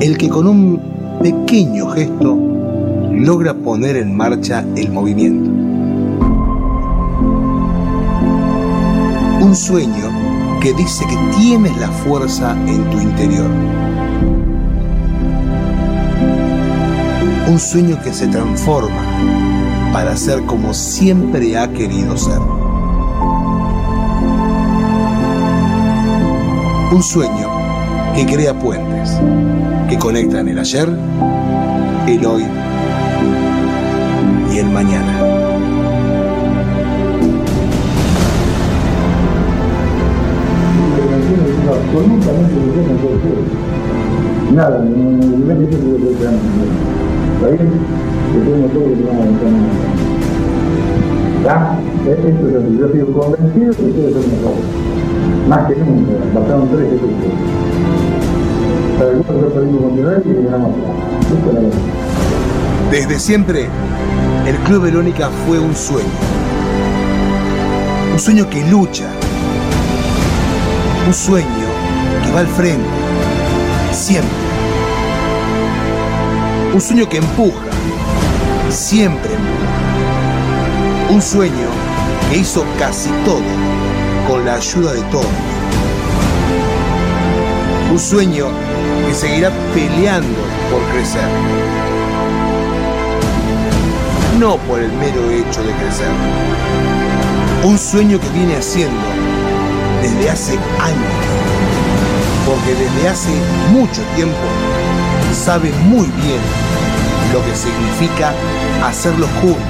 El 0.00 0.16
que 0.16 0.30
con 0.30 0.46
un 0.46 0.80
pequeño 1.22 1.88
gesto 1.88 2.34
logra 3.12 3.52
poner 3.52 3.96
en 3.96 4.16
marcha 4.16 4.64
el 4.74 4.90
movimiento. 4.90 5.51
Un 9.52 9.56
sueño 9.56 10.58
que 10.62 10.72
dice 10.72 11.04
que 11.06 11.36
tienes 11.36 11.76
la 11.76 11.88
fuerza 11.88 12.56
en 12.66 12.90
tu 12.90 12.98
interior. 12.98 13.50
Un 17.46 17.58
sueño 17.58 18.00
que 18.02 18.14
se 18.14 18.28
transforma 18.28 19.02
para 19.92 20.16
ser 20.16 20.46
como 20.46 20.72
siempre 20.72 21.58
ha 21.58 21.70
querido 21.70 22.16
ser. 22.16 22.38
Un 26.90 27.02
sueño 27.02 27.50
que 28.14 28.24
crea 28.24 28.58
puentes, 28.58 29.20
que 29.90 29.98
conectan 29.98 30.48
el 30.48 30.60
ayer, 30.60 30.88
el 32.08 32.24
hoy 32.24 32.46
y 34.50 34.56
el 34.56 34.70
mañana. 34.70 35.41
Absolutamente 41.92 42.56
no 42.88 42.96
puede 42.98 43.20
ser. 43.20 43.36
Nada, 44.54 44.82
ni 44.84 45.24
el 45.24 45.32
primer 45.34 45.58
dice 45.60 45.70
que 45.70 45.76
puede 45.76 46.16
ser 46.18 46.30
¿Está 47.34 47.48
bien? 47.48 47.70
Que 48.32 48.38
tenemos 48.38 48.72
todo 48.72 48.88
lo 48.88 48.94
que 48.94 49.02
vamos 49.04 49.22
a 49.22 49.28
entrar 49.28 49.52
¿Ya? 51.44 51.78
Esto 52.10 52.28
es 52.28 52.34
así. 52.56 52.78
Yo 52.78 52.86
estoy 52.86 53.00
convencido 53.12 53.70
que 53.72 53.82
puede 53.82 54.12
ser 54.12 54.24
mejor. 54.32 54.54
Más 55.48 55.68
que 55.68 55.74
nunca. 55.76 56.12
Pasaron 56.34 56.68
tres 56.68 56.88
que 56.90 56.96
tuve. 56.96 57.14
Para 58.98 59.10
el 59.10 59.18
cual 59.18 59.40
yo 59.40 59.48
perdimos 59.52 59.82
con 59.82 59.98
Israel 59.98 60.22
y 60.24 60.44
ganamos. 60.44 60.70
Esto 61.20 61.34
es 61.36 61.54
la 61.54 61.60
verdad. 61.60 61.78
Desde 62.90 63.18
siempre, 63.18 63.66
el 64.46 64.56
Club 64.58 64.82
Verónica 64.82 65.30
fue 65.46 65.58
un 65.58 65.74
sueño. 65.74 66.08
Un 68.12 68.18
sueño 68.18 68.48
que 68.48 68.64
lucha. 68.70 69.06
Un 71.06 71.14
sueño 71.14 71.61
va 72.34 72.40
al 72.40 72.46
frente, 72.46 72.88
siempre. 73.92 74.30
Un 76.72 76.80
sueño 76.80 77.06
que 77.08 77.18
empuja, 77.18 77.66
siempre 78.70 79.30
Un 81.10 81.20
sueño 81.20 81.68
que 82.30 82.38
hizo 82.38 82.64
casi 82.78 83.10
todo 83.26 83.42
con 84.26 84.46
la 84.46 84.54
ayuda 84.54 84.94
de 84.94 85.02
todos. 85.02 85.26
Un 87.90 87.98
sueño 87.98 88.46
que 89.06 89.14
seguirá 89.14 89.50
peleando 89.74 90.38
por 90.70 90.80
crecer. 90.94 91.28
No 94.38 94.56
por 94.56 94.80
el 94.80 94.92
mero 94.92 95.30
hecho 95.30 95.62
de 95.62 95.72
crecer. 95.74 96.08
Un 97.64 97.78
sueño 97.78 98.18
que 98.18 98.28
viene 98.30 98.56
haciendo 98.56 99.02
desde 100.00 100.30
hace 100.30 100.52
años 100.80 101.41
porque 102.46 102.74
desde 102.74 103.08
hace 103.08 103.30
mucho 103.72 104.02
tiempo 104.14 104.36
sabe 105.32 105.70
muy 105.84 106.06
bien 106.06 106.40
lo 107.32 107.44
que 107.44 107.54
significa 107.54 108.34
hacerlo 108.84 109.26
juntos. 109.40 109.62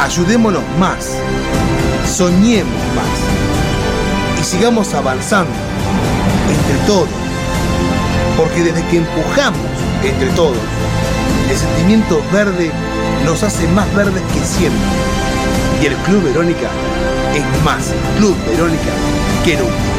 Ayudémonos 0.00 0.62
más, 0.78 1.16
soñemos 2.06 2.72
más 2.94 4.40
y 4.40 4.44
sigamos 4.44 4.92
avanzando 4.94 5.52
entre 6.48 6.86
todos, 6.86 7.08
porque 8.36 8.62
desde 8.62 8.84
que 8.88 8.98
empujamos 8.98 9.60
entre 10.04 10.28
todos, 10.30 10.58
el 11.50 11.56
sentimiento 11.56 12.20
verde 12.32 12.70
nos 13.24 13.42
hace 13.42 13.66
más 13.68 13.92
verdes 13.94 14.22
que 14.34 14.44
siempre. 14.44 14.80
Y 15.82 15.86
el 15.86 15.94
Club 15.96 16.22
Verónica 16.24 16.68
es 17.34 17.64
más 17.64 17.92
Club 18.18 18.36
Verónica 18.46 18.92
que 19.44 19.56
nunca. 19.56 19.93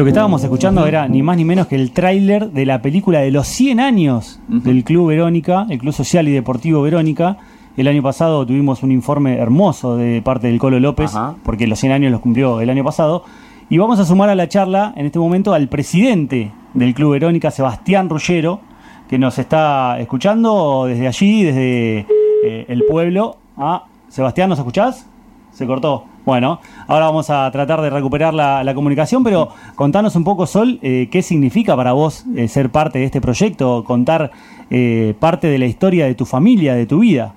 Lo 0.00 0.04
que 0.04 0.12
estábamos 0.12 0.42
escuchando 0.42 0.86
era 0.86 1.06
ni 1.08 1.22
más 1.22 1.36
ni 1.36 1.44
menos 1.44 1.66
que 1.66 1.76
el 1.76 1.92
tráiler 1.92 2.52
de 2.52 2.64
la 2.64 2.80
película 2.80 3.20
de 3.20 3.30
los 3.30 3.46
100 3.46 3.80
años 3.80 4.40
del 4.48 4.82
Club 4.82 5.08
Verónica, 5.08 5.66
el 5.68 5.78
Club 5.78 5.92
Social 5.92 6.26
y 6.26 6.32
Deportivo 6.32 6.80
Verónica. 6.80 7.36
El 7.76 7.86
año 7.86 8.02
pasado 8.02 8.46
tuvimos 8.46 8.82
un 8.82 8.92
informe 8.92 9.36
hermoso 9.36 9.98
de 9.98 10.22
parte 10.22 10.46
del 10.46 10.58
Colo 10.58 10.80
López, 10.80 11.12
porque 11.42 11.66
los 11.66 11.78
100 11.80 11.92
años 11.92 12.12
los 12.12 12.22
cumplió 12.22 12.62
el 12.62 12.70
año 12.70 12.82
pasado. 12.82 13.24
Y 13.68 13.76
vamos 13.76 14.00
a 14.00 14.06
sumar 14.06 14.30
a 14.30 14.34
la 14.34 14.48
charla 14.48 14.94
en 14.96 15.04
este 15.04 15.18
momento 15.18 15.52
al 15.52 15.68
presidente 15.68 16.50
del 16.72 16.94
Club 16.94 17.12
Verónica, 17.12 17.50
Sebastián 17.50 18.08
Rullero, 18.08 18.60
que 19.06 19.18
nos 19.18 19.38
está 19.38 20.00
escuchando 20.00 20.86
desde 20.86 21.08
allí, 21.08 21.42
desde 21.42 22.06
eh, 22.46 22.64
el 22.68 22.84
pueblo. 22.84 23.36
Ah, 23.58 23.84
Sebastián, 24.08 24.48
¿nos 24.48 24.58
escuchás? 24.58 25.06
Se 25.52 25.66
cortó. 25.66 26.09
Bueno, 26.30 26.60
ahora 26.86 27.06
vamos 27.06 27.28
a 27.28 27.50
tratar 27.50 27.80
de 27.80 27.90
recuperar 27.90 28.32
la, 28.32 28.72
comunicación, 28.72 29.24
pero 29.24 29.48
contanos 29.74 30.14
un 30.14 30.22
poco, 30.22 30.46
Sol, 30.46 30.78
eh, 30.80 31.08
qué 31.10 31.22
significa 31.22 31.74
para 31.74 31.90
vos 31.92 32.24
eh, 32.36 32.46
ser 32.46 32.70
parte 32.70 33.00
de 33.00 33.04
este 33.06 33.20
proyecto, 33.20 33.82
contar 33.82 34.30
eh, 34.70 35.12
parte 35.18 35.48
de 35.48 35.58
la 35.58 35.66
historia 35.66 36.06
de 36.06 36.14
tu 36.14 36.24
familia, 36.26 36.76
de 36.76 36.86
tu 36.86 37.00
vida. 37.00 37.34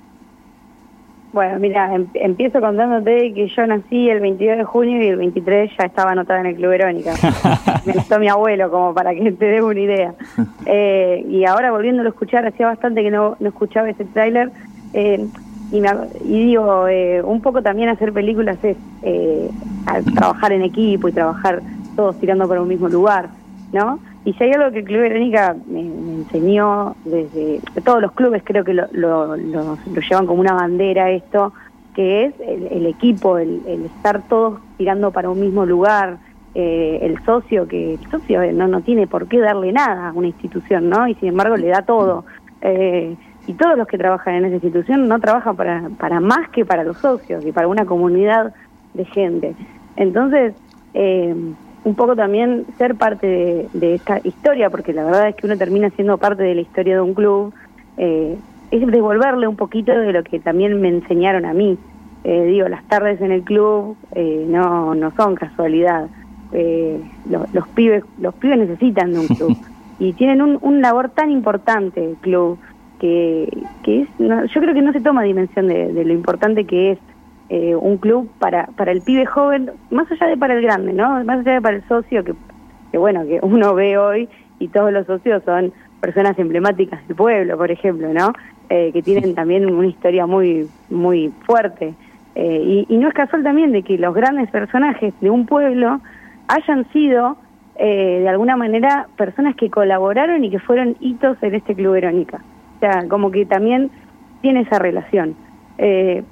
Bueno, 1.32 1.58
mira, 1.58 1.96
em- 1.96 2.06
empiezo 2.14 2.62
contándote 2.62 3.34
que 3.34 3.48
yo 3.48 3.66
nací 3.66 4.12
el 4.12 4.20
22 4.20 4.58
de 4.60 4.64
junio 4.64 5.02
y 5.02 5.08
el 5.08 5.16
23 5.18 5.72
ya 5.76 5.86
estaba 5.86 6.12
anotada 6.12 6.42
en 6.42 6.46
el 6.46 6.56
Club 6.56 6.70
Verónica. 6.70 7.14
Me 7.88 7.94
anotó 7.94 8.20
mi 8.20 8.28
abuelo, 8.28 8.70
como 8.70 8.94
para 8.94 9.16
que 9.16 9.32
te 9.32 9.46
des 9.46 9.64
una 9.64 9.80
idea. 9.80 10.14
Eh, 10.68 11.26
y 11.30 11.46
ahora 11.46 11.72
volviéndolo 11.72 12.10
a 12.10 12.12
escuchar, 12.12 12.46
hacía 12.46 12.68
bastante 12.68 13.02
que 13.02 13.10
no, 13.10 13.38
no 13.40 13.50
escuchaba 13.50 13.90
ese 13.90 14.06
tráiler. 14.06 14.52
eh, 14.94 15.26
y, 15.74 15.82
me 15.82 15.90
y 16.22 16.46
digo, 16.48 16.88
eh, 16.88 17.22
un 17.24 17.42
poco 17.42 17.62
también 17.64 17.90
hacer 17.90 18.14
películas 18.14 18.60
es 18.64 18.78
eh, 19.02 19.52
trabajar 20.16 20.54
en 20.54 20.62
equipo 20.64 21.08
y 21.08 21.14
trabajar 21.14 21.64
todos 21.96 22.18
tirando 22.20 22.48
para 22.48 22.62
un 22.62 22.68
mismo 22.68 22.88
lugar, 22.90 23.34
¿no? 23.72 24.02
Y 24.24 24.34
si 24.34 24.44
hay 24.44 24.52
algo 24.52 24.72
que 24.72 24.80
el 24.80 24.86
Club 24.86 25.02
Verónica 25.02 25.58
me, 25.66 25.82
enseñó 25.82 26.98
desde 27.04 27.62
todos 27.84 28.02
los 28.02 28.14
clubes 28.14 28.44
creo 28.46 28.64
que 28.64 28.74
lo, 28.74 28.88
lo, 28.92 29.36
lo- 29.38 29.78
llevan 30.10 30.28
como 30.28 30.42
una 30.42 30.54
bandera 30.54 31.12
esto, 31.12 31.54
que 31.94 32.26
es 32.26 32.36
el, 32.40 32.68
el 32.68 32.86
equipo, 32.88 33.38
el, 33.38 33.64
el 33.68 33.86
estar 33.86 34.28
todos 34.28 34.62
tirando 34.78 35.12
para 35.12 35.30
un 35.30 35.40
mismo 35.40 35.66
lugar, 35.66 36.20
eh, 36.54 37.00
el 37.02 37.20
socio, 37.26 37.68
que 37.68 37.96
el 37.96 38.02
socio 38.12 38.52
no, 38.54 38.68
no 38.68 38.82
tiene 38.82 39.08
por 39.08 39.28
qué 39.28 39.40
darle 39.40 39.72
nada 39.72 40.10
a 40.10 40.14
una 40.14 40.28
institución, 40.28 40.90
¿no? 40.90 41.08
Y 41.08 41.16
sin 41.16 41.30
embargo 41.30 41.58
le 41.58 41.68
da 41.70 41.84
todo. 41.84 42.26
Eh, 42.62 43.18
y 43.48 43.54
todos 43.54 43.78
los 43.78 43.88
que 43.88 43.98
trabajan 43.98 44.36
en 44.36 44.46
esa 44.46 44.56
institución 44.56 45.08
no 45.08 45.20
trabajan 45.20 45.56
para, 45.56 45.90
para 46.00 46.20
más 46.20 46.50
que 46.50 46.66
para 46.66 46.84
los 46.84 46.98
socios 46.98 47.46
y 47.46 47.52
para 47.52 47.68
una 47.68 47.86
comunidad 47.86 48.54
de 48.94 49.06
gente. 49.06 49.54
Entonces, 49.96 50.54
eh, 50.94 51.36
un 51.84 51.96
poco 51.96 52.16
también 52.16 52.66
ser 52.78 52.96
parte 52.96 53.28
de, 53.28 53.70
de 53.74 53.96
esta 53.96 54.20
historia, 54.24 54.70
porque 54.70 54.94
la 54.94 55.04
verdad 55.04 55.28
es 55.30 55.36
que 55.36 55.46
uno 55.48 55.58
termina 55.58 55.90
siendo 55.92 56.18
parte 56.18 56.44
de 56.44 56.56
la 56.56 56.62
historia 56.62 56.96
de 56.96 57.02
un 57.02 57.14
club, 57.14 57.54
eh, 57.98 58.38
es 58.72 58.88
devolverle 58.88 59.48
un 59.48 59.56
poquito 59.58 59.92
de 59.92 60.14
lo 60.14 60.24
que 60.24 60.40
también 60.40 60.80
me 60.82 60.88
enseñaron 60.90 61.46
a 61.46 61.54
mí. 61.54 61.78
Eh, 62.24 62.46
digo, 62.46 62.70
las 62.70 62.84
tardes 62.86 63.20
en 63.22 63.32
el 63.34 63.44
club 63.44 63.98
eh, 64.16 64.46
no, 64.48 64.96
no 64.96 65.12
son 65.18 65.36
casualidad. 65.36 66.08
Eh, 66.54 67.02
lo- 67.30 67.46
los 67.52 67.68
pibes 67.70 68.04
los 68.20 68.34
pibes 68.36 68.60
necesitan 68.60 69.12
de 69.12 69.20
un 69.20 69.28
club 69.28 69.58
y 70.00 70.14
tienen 70.14 70.42
un, 70.42 70.58
un 70.62 70.82
labor 70.82 71.10
tan 71.10 71.32
importante 71.32 72.04
el 72.04 72.16
club 72.16 72.58
que, 73.00 73.50
que 73.84 74.02
es, 74.02 74.08
no- 74.20 74.46
yo 74.46 74.62
creo 74.62 74.74
que 74.74 74.82
no 74.82 74.94
se 74.94 75.02
toma 75.02 75.24
dimensión 75.24 75.68
de, 75.68 75.92
de 75.94 76.06
lo 76.06 76.14
importante 76.14 76.66
que 76.66 76.92
es 76.92 77.00
eh, 77.50 77.76
un 77.76 77.98
club 77.98 78.30
para, 78.40 78.68
para 78.78 78.92
el 78.92 79.02
pibe 79.02 79.26
joven, 79.26 79.72
más 79.92 80.10
allá 80.12 80.28
de 80.28 80.38
para 80.38 80.54
el 80.56 80.62
grande, 80.62 80.94
¿no? 80.94 81.24
Más 81.24 81.40
allá 81.40 81.54
de 81.56 81.62
para 81.62 81.76
el 81.78 81.84
socio, 81.88 82.24
que, 82.24 82.34
que 82.92 82.98
bueno, 82.98 83.26
que 83.26 83.40
uno 83.42 83.74
ve 83.76 83.98
hoy 83.98 84.30
y 84.60 84.68
todos 84.70 84.92
los 84.94 85.06
socios 85.06 85.44
son 85.44 85.74
personas 86.00 86.38
emblemáticas 86.40 87.06
del 87.08 87.16
pueblo, 87.16 87.58
por 87.58 87.70
ejemplo, 87.72 88.08
¿no? 88.14 88.34
Eh, 88.70 88.92
que 88.94 89.02
tienen 89.02 89.36
también 89.36 89.70
una 89.70 89.88
historia 89.88 90.26
muy, 90.26 90.68
muy 90.90 91.32
fuerte. 91.46 91.94
Eh, 92.36 92.86
y, 92.90 92.94
y 92.96 92.98
no 92.98 93.10
es 93.10 93.14
casual 93.14 93.44
también 93.44 93.72
de 93.72 93.84
que 93.84 93.98
los 93.98 94.14
grandes 94.16 94.50
personajes 94.50 95.14
de 95.22 95.30
un 95.30 95.46
pueblo 95.46 96.00
hayan 96.48 96.90
sido, 96.92 97.38
eh, 97.76 98.20
de 98.22 98.30
alguna 98.30 98.56
manera, 98.56 99.08
personas 99.18 99.56
que 99.56 99.70
colaboraron 99.70 100.44
y 100.44 100.50
que 100.50 100.60
fueron 100.60 100.96
hitos 101.00 101.38
en 101.44 101.56
este 101.56 101.76
Club 101.76 101.94
Verónica. 101.94 102.40
Como 103.10 103.32
que 103.32 103.46
también 103.46 103.92
tiene 104.42 104.62
esa 104.62 104.80
relación. 104.80 105.36
Eh, 105.78 106.24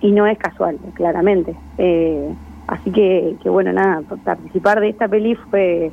y 0.00 0.10
no 0.10 0.26
es 0.26 0.38
casual, 0.38 0.78
claramente. 0.94 1.54
Eh, 1.78 2.28
así 2.66 2.90
que, 2.90 3.36
que, 3.42 3.48
bueno, 3.48 3.72
nada, 3.72 4.02
participar 4.24 4.80
de 4.80 4.88
esta 4.88 5.08
peli 5.08 5.34
fue, 5.34 5.90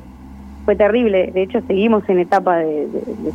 fue 0.64 0.76
terrible. 0.76 1.30
De 1.32 1.42
hecho, 1.42 1.60
seguimos 1.66 2.08
en 2.08 2.18
etapa 2.18 2.56
de, 2.56 2.88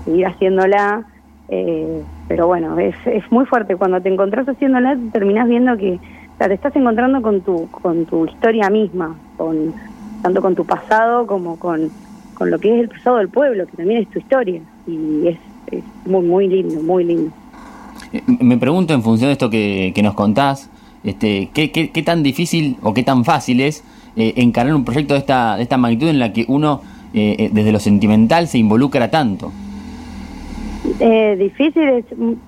seguir 0.03 0.27
haciéndola. 0.27 1.05
eh, 1.49 2.01
pero 2.27 2.47
bueno, 2.47 2.77
es, 2.79 2.95
es 3.05 3.23
muy 3.31 3.45
fuerte. 3.45 3.75
Cuando 3.75 4.01
te 4.01 4.09
encontrás 4.09 4.47
haciéndola, 4.47 4.97
terminás 5.13 5.47
viendo 5.47 5.77
que 5.77 5.99
te 6.37 6.53
estás 6.53 6.75
encontrando 6.75 7.21
con 7.21 7.41
tu, 7.41 7.69
con 7.71 8.05
tu 8.05 8.25
historia 8.25 8.69
misma, 8.69 9.15
con 9.37 9.73
tanto 10.21 10.41
con 10.41 10.55
tu 10.55 10.65
pasado 10.65 11.27
como 11.27 11.57
con, 11.57 11.89
con 12.33 12.51
lo 12.51 12.59
que 12.59 12.73
es 12.73 12.81
el 12.81 12.89
pasado 12.89 13.17
del 13.17 13.29
pueblo, 13.29 13.65
que 13.67 13.77
también 13.77 14.01
es 14.01 14.09
tu 14.09 14.19
historia. 14.19 14.61
Y 14.87 15.27
es, 15.27 15.37
es 15.71 15.83
muy, 16.05 16.23
muy 16.25 16.47
lindo, 16.47 16.81
muy 16.81 17.03
lindo. 17.03 17.31
Eh, 18.13 18.21
Me 18.39 18.57
pregunto 18.57 18.93
en 18.93 19.01
función 19.01 19.29
de 19.29 19.33
esto 19.33 19.49
que, 19.49 19.91
que 19.95 20.01
nos 20.03 20.13
contás, 20.13 20.69
este, 21.03 21.49
¿qué, 21.53 21.71
qué, 21.71 21.91
qué 21.91 22.03
tan 22.03 22.23
difícil 22.23 22.77
o 22.81 22.93
qué 22.93 23.03
tan 23.03 23.25
fácil 23.25 23.61
es 23.61 23.83
eh, 24.15 24.33
encarar 24.37 24.73
un 24.73 24.85
proyecto 24.85 25.13
de 25.13 25.19
esta, 25.19 25.55
de 25.57 25.63
esta 25.63 25.77
magnitud 25.77 26.07
en 26.07 26.19
la 26.19 26.33
que 26.33 26.45
uno 26.47 26.81
eh, 27.13 27.35
eh, 27.37 27.49
desde 27.51 27.71
lo 27.71 27.79
sentimental 27.79 28.47
se 28.47 28.57
involucra 28.57 29.09
tanto? 29.09 29.51
Eh, 30.99 31.35
difícil 31.37 31.83
es 31.89 32.05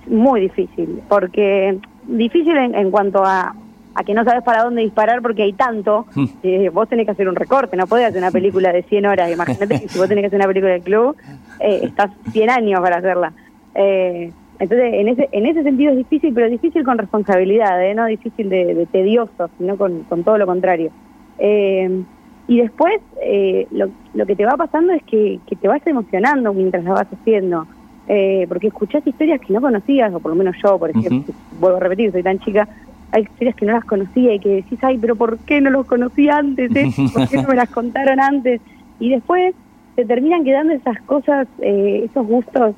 muy 0.08 0.40
difícil, 0.42 1.00
porque 1.08 1.78
difícil 2.06 2.56
en, 2.56 2.74
en 2.74 2.90
cuanto 2.90 3.24
a, 3.24 3.54
a 4.00 4.04
que 4.04 4.14
no 4.14 4.22
sabes 4.24 4.44
para 4.44 4.62
dónde 4.62 4.82
disparar 4.82 5.20
porque 5.22 5.42
hay 5.42 5.52
tanto, 5.54 6.06
Mm. 6.14 6.24
eh, 6.44 6.70
vos 6.72 6.88
tenés 6.88 7.04
que 7.06 7.12
hacer 7.12 7.28
un 7.28 7.34
recorte, 7.34 7.76
no 7.76 7.86
podés 7.88 8.06
hacer 8.06 8.18
una 8.18 8.30
película 8.30 8.72
de 8.72 8.82
100 8.84 9.06
horas, 9.06 9.30
imagínate 9.32 9.80
que 9.80 9.88
si 9.88 9.98
vos 9.98 10.06
tenés 10.08 10.22
que 10.22 10.26
hacer 10.28 10.38
una 10.38 10.46
película 10.46 10.72
de 10.74 10.80
club, 10.82 11.16
eh, 11.58 11.80
estás 11.82 12.10
100 12.32 12.48
años 12.50 12.80
para 12.80 12.98
hacerla. 12.98 13.32
Eh, 13.74 14.30
entonces, 14.60 14.92
en 14.94 15.08
ese, 15.08 15.28
en 15.32 15.46
ese 15.46 15.62
sentido 15.64 15.90
es 15.92 15.96
difícil, 15.98 16.32
pero 16.32 16.48
difícil 16.48 16.84
con 16.84 16.96
responsabilidad, 16.98 17.82
¿eh? 17.84 17.94
no 17.94 18.06
difícil 18.06 18.48
de, 18.48 18.74
de 18.74 18.86
tedioso, 18.86 19.50
sino 19.58 19.76
con, 19.76 20.04
con 20.04 20.22
todo 20.22 20.38
lo 20.38 20.46
contrario. 20.46 20.90
Eh, 21.38 22.02
y 22.46 22.60
después, 22.60 23.00
eh, 23.22 23.66
lo, 23.72 23.88
lo 24.14 24.26
que 24.26 24.34
te 24.36 24.44
va 24.44 24.56
pasando 24.56 24.92
es 24.92 25.02
que, 25.04 25.38
que 25.46 25.56
te 25.56 25.68
vas 25.68 25.84
emocionando 25.86 26.52
mientras 26.54 26.82
la 26.84 26.92
vas 26.92 27.06
haciendo, 27.12 27.66
eh, 28.08 28.46
porque 28.48 28.68
escuchás 28.68 29.06
historias 29.06 29.40
que 29.40 29.52
no 29.52 29.60
conocías, 29.60 30.12
o 30.14 30.18
por 30.20 30.30
lo 30.30 30.36
menos 30.36 30.56
yo, 30.62 30.78
por 30.78 30.90
ejemplo, 30.90 31.34
vuelvo 31.60 31.76
a 31.76 31.80
repetir, 31.80 32.10
soy 32.12 32.22
tan 32.22 32.38
chica, 32.38 32.66
hay 33.12 33.22
historias 33.22 33.54
que 33.56 33.66
no 33.66 33.72
las 33.72 33.84
conocía 33.84 34.34
y 34.34 34.40
que 34.40 34.48
decís, 34.50 34.78
ay, 34.82 34.98
pero 34.98 35.16
¿por 35.16 35.38
qué 35.40 35.60
no 35.60 35.70
los 35.70 35.86
conocí 35.86 36.28
antes? 36.28 36.70
eh? 36.76 36.88
¿Por 37.14 37.28
qué 37.28 37.36
no 37.42 37.48
me 37.48 37.54
las 37.56 37.70
contaron 37.70 38.20
antes? 38.20 38.60
Y 38.98 39.10
después 39.10 39.54
te 39.94 40.04
terminan 40.04 40.44
quedando 40.44 40.72
esas 40.74 41.00
cosas, 41.02 41.48
eh, 41.60 42.02
esos 42.04 42.26
gustos 42.26 42.74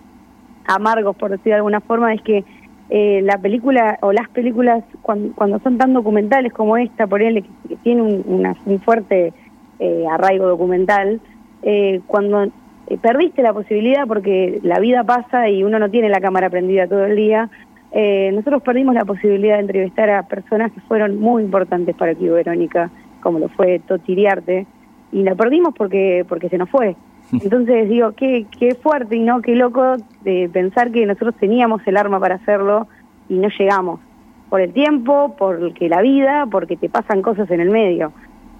amargos, 0.66 1.16
por 1.16 1.31
decir 1.31 1.47
de 1.51 1.55
alguna 1.55 1.81
forma, 1.81 2.12
es 2.14 2.23
que 2.23 2.45
eh, 2.88 3.21
la 3.23 3.38
película 3.38 3.99
o 4.03 4.12
las 4.12 4.29
películas 4.31 4.85
cuando, 5.03 5.33
cuando 5.35 5.59
son 5.61 5.79
tan 5.79 5.93
documentales 5.93 6.53
como 6.53 6.77
esta, 6.77 7.07
por 7.07 7.23
él, 7.23 7.43
que, 7.62 7.69
que 7.69 7.77
tiene 7.77 8.03
un, 8.03 8.23
una- 8.27 8.57
un 8.66 8.81
fuerte 8.81 9.33
eh, 9.79 10.05
arraigo 10.11 10.47
documental, 10.47 11.21
eh, 11.62 12.01
cuando 12.07 12.45
eh, 12.45 12.99
perdiste 13.01 13.43
la 13.43 13.53
posibilidad 13.53 14.07
porque 14.07 14.61
la 14.62 14.79
vida 14.81 15.05
pasa 15.05 15.49
y 15.49 15.62
uno 15.62 15.79
no 15.79 15.90
tiene 15.90 16.09
la 16.09 16.21
cámara 16.21 16.51
prendida 16.51 16.87
todo 16.88 17.05
el 17.07 17.16
día, 17.16 17.49
eh, 17.92 18.31
nosotros 18.33 18.62
perdimos 18.62 18.94
la 18.94 19.05
posibilidad 19.05 19.55
de 19.55 19.62
entrevistar 19.62 20.11
a 20.11 20.22
personas 20.22 20.72
que 20.72 20.81
fueron 20.83 21.18
muy 21.18 21.42
importantes 21.42 21.94
para 21.96 22.14
Club 22.14 22.35
Verónica, 22.35 22.90
como 23.20 23.38
lo 23.38 23.48
fue 23.48 23.81
Toti 23.81 24.12
Iriarte, 24.12 24.66
y 25.12 25.22
la 25.22 25.35
perdimos 25.35 25.74
porque 25.74 26.24
porque 26.29 26.48
se 26.48 26.59
nos 26.59 26.70
fue. 26.70 26.96
Entonces 27.33 27.88
digo, 27.88 28.12
qué, 28.12 28.46
qué 28.59 28.74
fuerte 28.74 29.16
y 29.16 29.20
no 29.20 29.42
qué 29.42 29.55
loco 29.55 29.96
de 30.22 30.48
pensar 30.53 30.90
que 30.90 31.07
nosotros 31.07 31.35
teníamos 31.37 31.83
el 31.87 31.96
arma 31.96 32.20
para 32.20 32.37
hacerlo 32.37 32.87
y 33.29 33.35
no 33.35 33.48
llegamos. 33.48 34.00
Por 34.48 34.61
el 34.61 34.72
tiempo, 34.72 35.37
porque 35.38 35.88
la 35.88 36.03
vida, 36.03 36.46
porque 36.50 36.76
te 36.76 36.88
pasan 36.88 37.22
cosas 37.22 37.48
en 37.53 37.61
el 37.61 37.70
medio. 37.70 38.12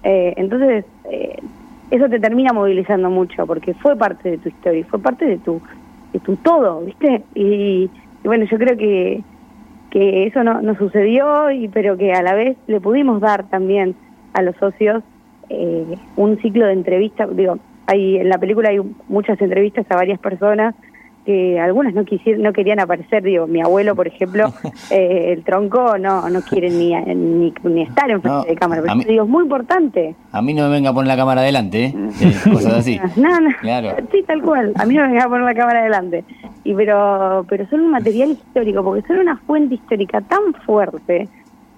Eh, 0.03 0.33
entonces, 0.37 0.85
eh, 1.09 1.37
eso 1.91 2.07
te 2.07 2.19
termina 2.19 2.53
movilizando 2.53 3.09
mucho, 3.09 3.45
porque 3.45 3.73
fue 3.73 3.97
parte 3.97 4.31
de 4.31 4.37
tu 4.37 4.47
historia, 4.47 4.85
fue 4.89 4.99
parte 4.99 5.25
de 5.25 5.37
tu, 5.37 5.61
de 6.13 6.19
tu 6.19 6.37
todo, 6.37 6.81
¿viste? 6.81 7.23
Y, 7.35 7.89
y 8.23 8.27
bueno, 8.27 8.45
yo 8.45 8.57
creo 8.57 8.77
que, 8.77 9.23
que 9.89 10.27
eso 10.27 10.43
no, 10.43 10.61
no 10.61 10.75
sucedió, 10.75 11.51
y, 11.51 11.67
pero 11.67 11.97
que 11.97 12.13
a 12.13 12.21
la 12.21 12.33
vez 12.33 12.57
le 12.67 12.79
pudimos 12.79 13.21
dar 13.21 13.49
también 13.49 13.95
a 14.33 14.41
los 14.41 14.55
socios 14.57 15.03
eh, 15.49 15.97
un 16.15 16.37
ciclo 16.41 16.65
de 16.65 16.73
entrevistas. 16.73 17.35
Digo, 17.35 17.57
hay, 17.87 18.17
en 18.17 18.29
la 18.29 18.37
película 18.37 18.69
hay 18.69 18.79
muchas 19.07 19.41
entrevistas 19.41 19.85
a 19.89 19.95
varias 19.95 20.19
personas 20.19 20.75
que 21.25 21.59
algunas 21.59 21.93
no 21.93 22.03
quisieron, 22.03 22.41
no 22.41 22.51
querían 22.51 22.79
aparecer, 22.79 23.21
digo, 23.23 23.45
mi 23.47 23.61
abuelo, 23.61 23.95
por 23.95 24.07
ejemplo, 24.07 24.51
eh, 24.89 25.33
el 25.33 25.43
tronco 25.43 25.97
no 25.97 26.29
no 26.29 26.41
quiere 26.41 26.69
ni, 26.69 26.95
ni, 26.95 27.53
ni 27.63 27.81
estar 27.83 28.09
en 28.09 28.21
frente 28.21 28.37
No, 28.39 28.43
de 28.43 28.55
cámara, 28.55 28.81
pero 28.81 28.95
mí- 28.95 29.03
digo, 29.05 29.23
es 29.23 29.29
muy 29.29 29.43
importante. 29.43 30.15
A 30.31 30.41
mí 30.41 30.53
no 30.53 30.63
me 30.63 30.69
venga 30.71 30.89
a 30.89 30.93
poner 30.93 31.07
la 31.07 31.17
cámara 31.17 31.41
adelante, 31.41 31.85
¿eh? 31.85 31.93
Eh, 32.21 32.49
cosas 32.51 32.73
así. 32.73 32.99
No, 33.17 33.39
no. 33.39 33.49
Claro. 33.61 33.89
Sí, 34.11 34.23
tal 34.25 34.41
cual. 34.41 34.73
A 34.79 34.85
mí 34.85 34.95
no 34.95 35.03
me 35.03 35.09
venga 35.09 35.25
a 35.25 35.29
poner 35.29 35.43
la 35.45 35.53
cámara 35.55 35.79
adelante. 35.81 36.23
Y 36.63 36.73
pero, 36.73 37.45
pero 37.49 37.65
son 37.67 37.81
un 37.81 37.91
material 37.91 38.31
histórico, 38.31 38.83
porque 38.83 39.07
son 39.07 39.17
una 39.19 39.37
fuente 39.37 39.75
histórica 39.75 40.21
tan 40.21 40.53
fuerte 40.65 41.27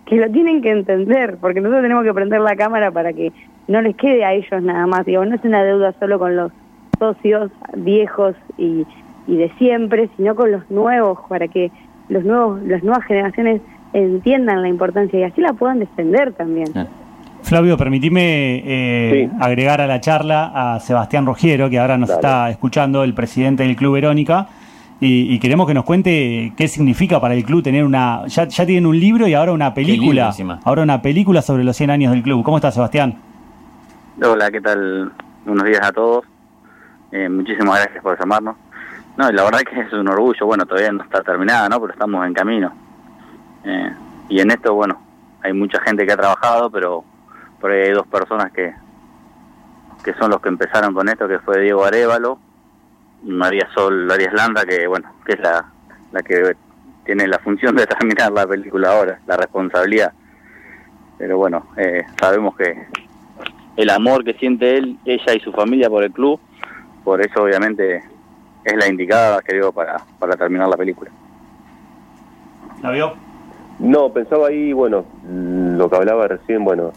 que 0.05 0.15
lo 0.17 0.29
tienen 0.29 0.61
que 0.61 0.69
entender, 0.71 1.37
porque 1.39 1.61
nosotros 1.61 1.83
tenemos 1.83 2.03
que 2.03 2.13
prender 2.13 2.41
la 2.41 2.55
cámara 2.55 2.91
para 2.91 3.13
que 3.13 3.31
no 3.67 3.81
les 3.81 3.95
quede 3.95 4.25
a 4.25 4.33
ellos 4.33 4.61
nada 4.61 4.85
más. 4.87 5.05
Digo, 5.05 5.23
no 5.25 5.35
es 5.35 5.43
una 5.45 5.63
deuda 5.63 5.93
solo 5.99 6.19
con 6.19 6.35
los 6.35 6.51
socios 6.99 7.51
viejos 7.77 8.35
y, 8.57 8.85
y 9.27 9.35
de 9.37 9.51
siempre, 9.57 10.09
sino 10.17 10.35
con 10.35 10.51
los 10.51 10.69
nuevos, 10.69 11.19
para 11.29 11.47
que 11.47 11.71
los 12.09 12.23
nuevos, 12.23 12.61
las 12.63 12.83
nuevas 12.83 13.03
generaciones 13.05 13.61
entiendan 13.93 14.61
la 14.61 14.69
importancia 14.69 15.19
y 15.19 15.23
así 15.23 15.39
la 15.41 15.53
puedan 15.53 15.79
defender 15.79 16.33
también. 16.33 16.67
Ah. 16.75 16.87
Flavio, 17.43 17.77
permitime 17.77 18.61
eh, 18.65 19.29
Sí. 19.29 19.37
agregar 19.41 19.81
a 19.81 19.87
la 19.87 19.99
charla 19.99 20.51
a 20.75 20.79
Sebastián 20.79 21.25
Rogiero, 21.25 21.69
que 21.69 21.77
ahora 21.77 21.97
nos 21.97 22.09
Dale. 22.09 22.19
está 22.19 22.49
escuchando, 22.49 23.03
el 23.03 23.13
presidente 23.13 23.63
del 23.63 23.75
Club 23.75 23.93
Verónica. 23.95 24.47
y, 25.05 25.37
queremos 25.39 25.67
que 25.67 25.73
nos 25.73 25.83
cuente 25.83 26.53
qué 26.55 26.69
significa 26.69 27.19
para 27.19 27.33
el 27.33 27.43
club 27.43 27.61
tener 27.61 27.83
una... 27.83 28.25
Ya, 28.27 28.47
ya 28.47 28.65
tienen 28.65 28.85
un 28.85 28.97
libro 28.97 29.27
y 29.27 29.33
ahora 29.33 29.51
una 29.51 29.73
película. 29.73 30.31
Ahora 30.63 30.83
una 30.83 31.01
película 31.01 31.41
sobre 31.41 31.65
los 31.65 31.75
100 31.75 31.89
años 31.89 32.13
del 32.13 32.23
club. 32.23 32.41
¿Cómo 32.41 32.55
estás, 32.55 32.73
Sebastián? 32.75 33.15
Hola, 34.23 34.49
¿qué 34.49 34.61
tal? 34.61 35.11
Buenos 35.45 35.65
días 35.65 35.81
a 35.83 35.91
todos. 35.91 36.23
Eh, 37.11 37.27
muchísimas 37.27 37.81
gracias 37.81 38.01
por 38.01 38.17
llamarnos. 38.17 38.55
No, 39.17 39.31
la 39.31 39.43
verdad 39.43 39.61
que 39.61 39.79
es 39.79 39.93
un 39.93 40.07
orgullo. 40.07 40.45
Bueno, 40.45 40.65
todavía 40.65 40.91
no 40.91 41.03
está 41.03 41.21
terminada, 41.21 41.69
¿no? 41.69 41.79
Pero 41.79 41.93
estamos 41.93 42.25
en 42.25 42.33
camino. 42.33 42.73
Eh, 43.63 43.93
y 44.29 44.39
en 44.39 44.51
esto, 44.51 44.73
bueno, 44.73 44.99
hay 45.41 45.53
mucha 45.53 45.79
gente 45.81 46.05
que 46.05 46.13
ha 46.13 46.17
trabajado, 46.17 46.69
pero 46.69 47.03
por 47.59 47.71
ahí 47.71 47.81
hay 47.81 47.91
dos 47.91 48.07
personas 48.07 48.51
que, 48.51 48.73
que 50.03 50.13
son 50.15 50.31
los 50.31 50.41
que 50.41 50.49
empezaron 50.49 50.93
con 50.93 51.07
esto, 51.09 51.27
que 51.27 51.39
fue 51.39 51.61
Diego 51.61 51.85
Arevalo 51.85 52.39
María 53.23 53.67
Sol 53.73 54.09
Arias 54.11 54.33
Landa, 54.33 54.65
que 54.65 54.87
bueno, 54.87 55.09
que 55.25 55.33
es 55.33 55.39
la, 55.39 55.65
la 56.11 56.21
que 56.21 56.55
tiene 57.05 57.27
la 57.27 57.39
función 57.39 57.75
de 57.75 57.87
terminar 57.87 58.31
la 58.31 58.45
película 58.45 58.91
ahora, 58.91 59.19
la 59.25 59.37
responsabilidad. 59.37 60.13
Pero 61.17 61.37
bueno, 61.37 61.67
eh, 61.77 62.03
sabemos 62.19 62.55
que 62.57 62.87
el 63.77 63.89
amor 63.89 64.23
que 64.23 64.33
siente 64.33 64.77
él, 64.77 64.97
ella 65.05 65.33
y 65.33 65.39
su 65.39 65.51
familia 65.51 65.89
por 65.89 66.03
el 66.03 66.11
club, 66.11 66.39
por 67.03 67.21
eso 67.21 67.43
obviamente 67.43 68.03
es 68.63 68.75
la 68.75 68.87
indicada, 68.87 69.41
creo, 69.41 69.71
para, 69.71 69.97
para 70.19 70.35
terminar 70.35 70.67
la 70.67 70.77
película. 70.77 71.11
¿La 72.81 72.91
vio? 72.91 73.13
No, 73.79 74.11
pensaba 74.13 74.47
ahí, 74.47 74.71
bueno, 74.73 75.05
lo 75.27 75.89
que 75.89 75.95
hablaba 75.95 76.27
recién, 76.27 76.63
bueno, 76.63 76.91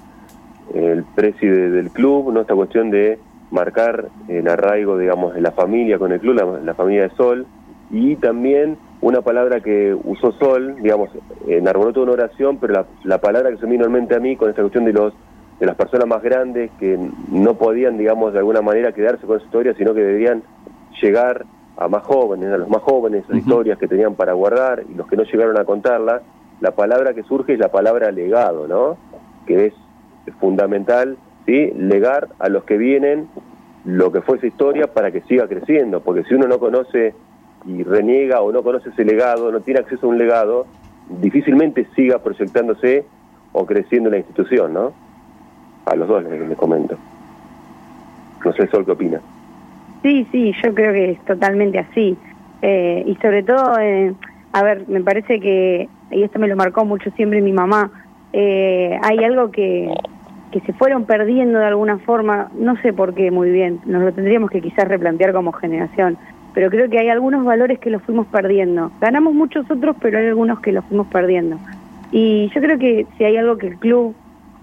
el 0.75 1.05
precio 1.05 1.73
del 1.73 1.91
club, 1.91 2.33
¿no? 2.33 2.43
Esta 2.43 2.55
cuestión 2.55 2.91
de 2.91 3.19
marcar 3.51 4.09
el 4.29 4.49
arraigo, 4.49 4.99
digamos, 4.99 5.35
de 5.35 5.41
la 5.41 5.53
familia 5.53 5.99
con 5.99 6.13
el 6.13 6.21
club, 6.21 6.35
la, 6.63 6.75
familia 6.75 7.05
de 7.05 7.11
Sol, 7.11 7.47
y 7.91 8.17
también 8.17 8.77
una 9.01 9.23
palabra 9.23 9.61
que 9.61 9.97
usó 10.05 10.33
Sol, 10.33 10.77
digamos, 10.83 11.11
enarboló 11.47 11.93
toda 11.93 12.05
una 12.05 12.13
oración, 12.13 12.59
pero 12.59 12.73
la, 12.75 12.87
la 13.05 13.19
palabra 13.19 13.51
que 13.51 13.59
se 13.59 13.67
me 13.67 13.73
vino 13.73 13.87
en 13.87 13.93
mente 13.93 14.15
a 14.15 14.21
mí 14.21 14.37
con 14.37 14.51
esta 14.51 14.63
cuestión 14.63 14.85
de 14.85 14.93
los 14.93 15.15
de 15.59 15.65
las 15.65 15.77
personas 15.77 16.07
más 16.07 16.23
grandes 16.23 16.71
que 16.79 16.99
no 17.31 17.55
podían, 17.55 17.97
digamos, 17.97 18.33
de 18.35 18.41
alguna 18.41 18.61
manera 18.61 18.93
quedarse 18.93 19.27
con 19.27 19.37
esa 19.37 19.47
historia, 19.47 19.75
sino 19.75 19.95
que 19.95 20.03
debían 20.03 20.43
llegar 21.01 21.47
a 21.77 21.89
más 21.89 22.05
jóvenes, 22.05 22.53
a 22.53 22.59
los 22.59 22.69
más 22.69 22.83
jóvenes, 22.83 23.25
esas 23.25 23.37
historias 23.37 23.79
que 23.79 23.89
tenían 23.89 24.15
para 24.15 24.33
guardar 24.33 24.85
y 24.89 24.95
los 24.95 25.07
que 25.07 25.17
no 25.17 25.25
llegaron 25.25 25.59
a 25.59 25.65
contarla, 25.65 26.23
la 26.61 26.71
palabra 26.71 27.13
que 27.13 27.23
surge 27.23 27.53
es 27.53 27.59
la 27.59 27.71
palabra 27.71 28.11
legado, 28.11 28.67
¿no? 28.67 28.97
Que 29.47 29.67
es 29.67 29.75
fundamental 30.41 31.19
¿sí? 31.45 31.73
legar 31.77 32.29
a 32.39 32.49
los 32.49 32.65
que 32.65 32.77
vienen 32.77 33.29
lo 33.85 34.11
que 34.11 34.21
fue 34.21 34.39
esa 34.39 34.47
historia 34.47 34.93
para 34.93 35.13
que 35.13 35.21
siga 35.23 35.47
creciendo, 35.47 36.01
porque 36.01 36.25
si 36.25 36.35
uno 36.35 36.49
no 36.49 36.59
conoce 36.59 37.15
y 37.67 37.83
reniega 37.83 38.41
o 38.41 38.51
no 38.53 38.63
conoce 38.63 38.89
ese 38.91 39.05
legado, 39.05 39.53
no 39.53 39.61
tiene 39.61 39.81
acceso 39.81 40.07
a 40.07 40.11
un 40.11 40.19
legado, 40.19 40.67
difícilmente 41.21 41.87
siga 41.95 42.19
proyectándose 42.19 43.05
o 43.53 43.65
creciendo 43.65 44.11
la 44.11 44.19
institución, 44.19 44.73
¿no? 44.73 44.93
A 45.85 45.95
los 45.95 46.09
dos 46.09 46.25
les, 46.25 46.57
comento. 46.59 46.97
No 48.45 48.53
sé, 48.53 48.67
Sol, 48.69 48.85
¿qué 48.85 48.93
opina? 48.93 49.21
Sí, 50.03 50.27
sí, 50.31 50.53
yo 50.63 50.75
creo 50.75 50.93
que 50.93 51.11
es 51.13 51.25
totalmente 51.25 51.79
así. 51.79 52.17
Eh, 52.63 53.05
y 53.07 53.15
sobre 53.17 53.43
todo, 53.43 53.79
eh, 53.79 54.15
a 54.53 54.63
ver, 54.63 54.89
me 54.89 55.01
parece 55.03 55.41
que, 55.41 55.89
y 56.11 56.23
esto 56.23 56.39
me 56.39 56.49
lo 56.49 56.57
marcó 56.57 56.85
mucho 56.85 57.11
siempre 57.13 57.41
mi 57.43 57.53
mamá, 57.53 57.91
eh, 58.33 58.99
hay 59.03 59.25
algo 59.25 59.51
que, 59.51 59.93
que 60.53 60.61
se 60.61 60.73
fueron 60.73 61.05
perdiendo 61.05 61.59
de 61.59 61.67
alguna 61.67 61.99
forma, 61.99 62.51
no 62.59 62.81
sé 62.83 62.93
por 62.93 63.15
qué 63.15 63.31
muy 63.31 63.51
bien, 63.51 63.81
nos 63.85 64.03
lo 64.03 64.13
tendríamos 64.13 64.51
que 64.51 64.61
quizás 64.61 64.89
replantear 64.89 65.33
como 65.33 65.53
generación, 65.53 66.17
pero 66.55 66.71
creo 66.71 66.89
que 66.89 66.99
hay 66.99 67.11
algunos 67.11 67.45
valores 67.45 67.79
que 67.79 67.91
los 67.91 68.03
fuimos 68.03 68.27
perdiendo. 68.29 68.91
Ganamos 68.99 69.35
muchos 69.35 69.71
otros, 69.71 69.95
pero 70.01 70.19
hay 70.19 70.27
algunos 70.27 70.61
que 70.61 70.73
los 70.73 70.85
fuimos 70.87 71.07
perdiendo. 71.09 71.59
Y 72.13 72.51
yo 72.55 72.63
creo 72.63 72.79
que 72.79 73.07
si 73.17 73.25
hay 73.25 73.37
algo 73.37 73.59
que 73.59 73.67
el 73.67 73.77
club 73.77 74.15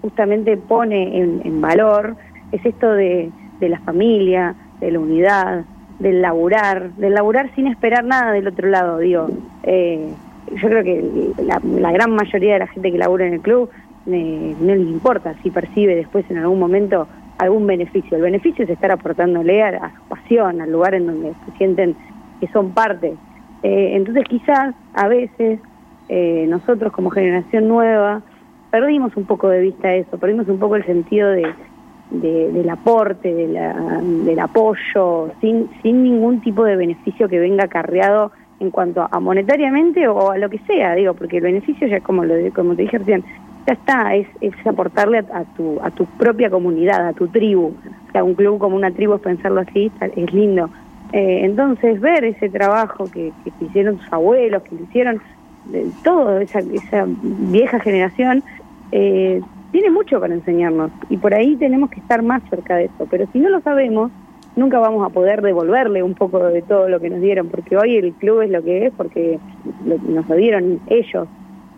justamente 0.02 0.56
pone 0.56 1.20
en, 1.20 1.60
valor, 1.60 2.16
es 2.50 2.66
esto 2.66 2.92
de, 2.92 3.30
la 3.60 3.78
familia, 3.80 4.56
de 4.80 4.90
la 4.90 4.98
unidad, 4.98 5.64
del 5.98 6.22
laburar, 6.22 6.90
del 6.92 7.14
laburar 7.14 7.54
sin 7.54 7.66
esperar 7.66 8.04
nada 8.04 8.32
del 8.32 8.48
otro 8.48 8.68
lado, 8.68 8.98
digo. 8.98 9.28
Eh, 9.62 10.08
yo 10.52 10.68
creo 10.68 10.84
que 10.84 11.32
la, 11.42 11.92
gran 11.92 12.14
mayoría 12.14 12.54
de 12.54 12.58
la 12.60 12.66
gente 12.66 12.92
que 12.92 12.98
labura 12.98 13.26
en 13.26 13.34
el 13.34 13.40
club 13.40 13.70
eh, 14.06 14.54
no 14.60 14.74
les 14.74 14.86
importa 14.86 15.34
si 15.42 15.50
percibe 15.50 15.96
después 15.96 16.30
en 16.30 16.38
algún 16.38 16.58
momento 16.58 17.08
algún 17.38 17.66
beneficio. 17.66 18.16
El 18.16 18.22
beneficio 18.22 18.64
es 18.64 18.70
estar 18.70 18.90
aportándole 18.90 19.62
a, 19.62 19.92
su 19.96 20.02
pasión, 20.08 20.60
al 20.60 20.70
lugar 20.70 20.94
en 20.94 21.06
donde 21.06 21.32
se 21.46 21.56
sienten 21.58 21.96
que 22.40 22.46
son 22.48 22.72
parte. 22.72 23.14
Eh, 23.62 23.96
entonces 23.96 24.24
quizás 24.28 24.74
a 24.92 25.08
veces 25.08 25.58
eh, 26.08 26.46
nosotros 26.48 26.92
como 26.92 27.10
generación 27.10 27.66
nueva 27.66 28.22
perdimos 28.70 29.16
un 29.16 29.24
poco 29.24 29.48
de 29.48 29.60
vista 29.60 29.94
eso, 29.94 30.18
perdimos 30.18 30.48
un 30.48 30.58
poco 30.58 30.76
el 30.76 30.84
sentido 30.84 31.30
de, 31.30 31.46
del 32.10 32.68
aporte, 32.70 33.34
de 33.34 33.48
la, 33.48 34.00
del 34.02 34.38
apoyo, 34.38 35.30
sin, 35.40 35.68
sin 35.82 36.02
ningún 36.02 36.40
tipo 36.40 36.64
de 36.64 36.76
beneficio 36.76 37.28
que 37.28 37.38
venga 37.38 37.64
acarreado 37.64 38.30
en 38.60 38.70
cuanto 38.70 39.06
a 39.10 39.20
monetariamente 39.20 40.06
o 40.06 40.30
a 40.30 40.38
lo 40.38 40.48
que 40.48 40.58
sea, 40.60 40.94
digo, 40.94 41.14
porque 41.14 41.38
el 41.38 41.42
beneficio 41.42 41.88
ya 41.88 42.00
como 42.00 42.24
lo 42.24 42.34
como 42.52 42.76
te 42.76 42.82
dije 42.82 42.98
recién, 42.98 43.24
ya 43.66 43.74
está, 43.74 44.14
es, 44.14 44.26
es 44.40 44.54
aportarle 44.66 45.18
a, 45.18 45.44
tu, 45.56 45.78
a 45.82 45.90
tu 45.90 46.04
propia 46.06 46.50
comunidad, 46.50 47.08
a 47.08 47.12
tu 47.12 47.28
tribu. 47.28 47.74
O 48.08 48.12
sea, 48.12 48.22
un 48.22 48.34
club 48.34 48.58
como 48.58 48.76
una 48.76 48.90
tribu 48.90 49.18
pensarlo 49.18 49.60
así, 49.60 49.90
es 50.00 50.32
lindo. 50.32 50.68
Eh, 51.12 51.40
entonces, 51.44 52.00
ver 52.00 52.24
ese 52.24 52.48
trabajo 52.48 53.04
que, 53.10 53.32
que 53.44 53.64
hicieron 53.64 53.96
tus 53.96 54.12
abuelos, 54.12 54.62
que 54.64 54.74
hicieron 54.74 55.20
de 55.66 55.86
todo 56.02 56.38
esa, 56.40 56.58
esa 56.58 57.06
vieja 57.06 57.80
generación, 57.80 58.42
eh, 58.92 59.40
tiene 59.74 59.90
mucho 59.90 60.20
para 60.20 60.32
enseñarnos 60.32 60.92
y 61.10 61.16
por 61.16 61.34
ahí 61.34 61.56
tenemos 61.56 61.90
que 61.90 61.98
estar 61.98 62.22
más 62.22 62.40
cerca 62.48 62.76
de 62.76 62.84
eso. 62.84 63.08
Pero 63.10 63.26
si 63.32 63.40
no 63.40 63.48
lo 63.48 63.60
sabemos, 63.60 64.12
nunca 64.54 64.78
vamos 64.78 65.04
a 65.04 65.08
poder 65.08 65.42
devolverle 65.42 66.00
un 66.04 66.14
poco 66.14 66.38
de 66.44 66.62
todo 66.62 66.88
lo 66.88 67.00
que 67.00 67.10
nos 67.10 67.20
dieron, 67.20 67.48
porque 67.48 67.76
hoy 67.76 67.96
el 67.96 68.12
club 68.12 68.42
es 68.42 68.50
lo 68.50 68.62
que 68.62 68.86
es, 68.86 68.92
porque 68.96 69.40
nos 69.84 70.28
lo 70.28 70.36
dieron 70.36 70.78
ellos, 70.86 71.26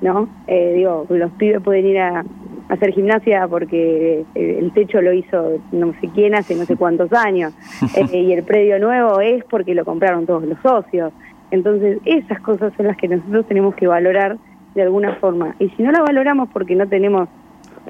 ¿no? 0.02 0.28
Eh, 0.46 0.74
digo, 0.74 1.06
los 1.08 1.30
pibes 1.38 1.62
pueden 1.62 1.86
ir 1.86 1.98
a, 1.98 2.22
hacer 2.68 2.92
gimnasia 2.92 3.48
porque 3.48 4.26
eh, 4.34 4.58
el 4.60 4.72
techo 4.72 5.00
lo 5.00 5.12
hizo 5.12 5.60
no 5.70 5.92
sé 6.00 6.10
quién 6.12 6.34
hace 6.34 6.56
no 6.56 6.64
sé 6.64 6.74
cuántos 6.76 7.12
años 7.12 7.54
eh, 7.96 8.18
y 8.18 8.32
el 8.32 8.42
predio 8.42 8.80
nuevo 8.80 9.20
es 9.20 9.44
porque 9.44 9.72
lo 9.72 9.86
compraron 9.86 10.26
todos 10.26 10.42
los 10.42 10.58
socios. 10.58 11.14
Entonces 11.50 11.98
esas 12.04 12.40
cosas 12.40 12.74
son 12.76 12.88
las 12.88 12.96
que 12.98 13.08
nosotros 13.08 13.46
tenemos 13.46 13.74
que 13.76 13.86
valorar 13.86 14.36
de 14.74 14.82
alguna 14.82 15.14
forma. 15.14 15.56
Y 15.58 15.70
si 15.70 15.82
no 15.82 15.90
la 15.90 16.02
valoramos 16.02 16.50
porque 16.52 16.74
no 16.74 16.86
tenemos, 16.86 17.28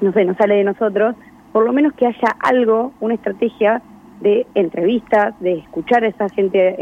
no 0.01 0.11
sé, 0.11 0.25
no 0.25 0.35
sale 0.35 0.55
de 0.55 0.63
nosotros, 0.63 1.15
por 1.51 1.65
lo 1.65 1.73
menos 1.73 1.93
que 1.93 2.05
haya 2.05 2.35
algo, 2.39 2.91
una 2.99 3.15
estrategia 3.15 3.81
de 4.21 4.45
entrevistas, 4.55 5.33
de 5.39 5.53
escuchar 5.53 6.03
a 6.03 6.07
esa 6.07 6.29
gente 6.29 6.75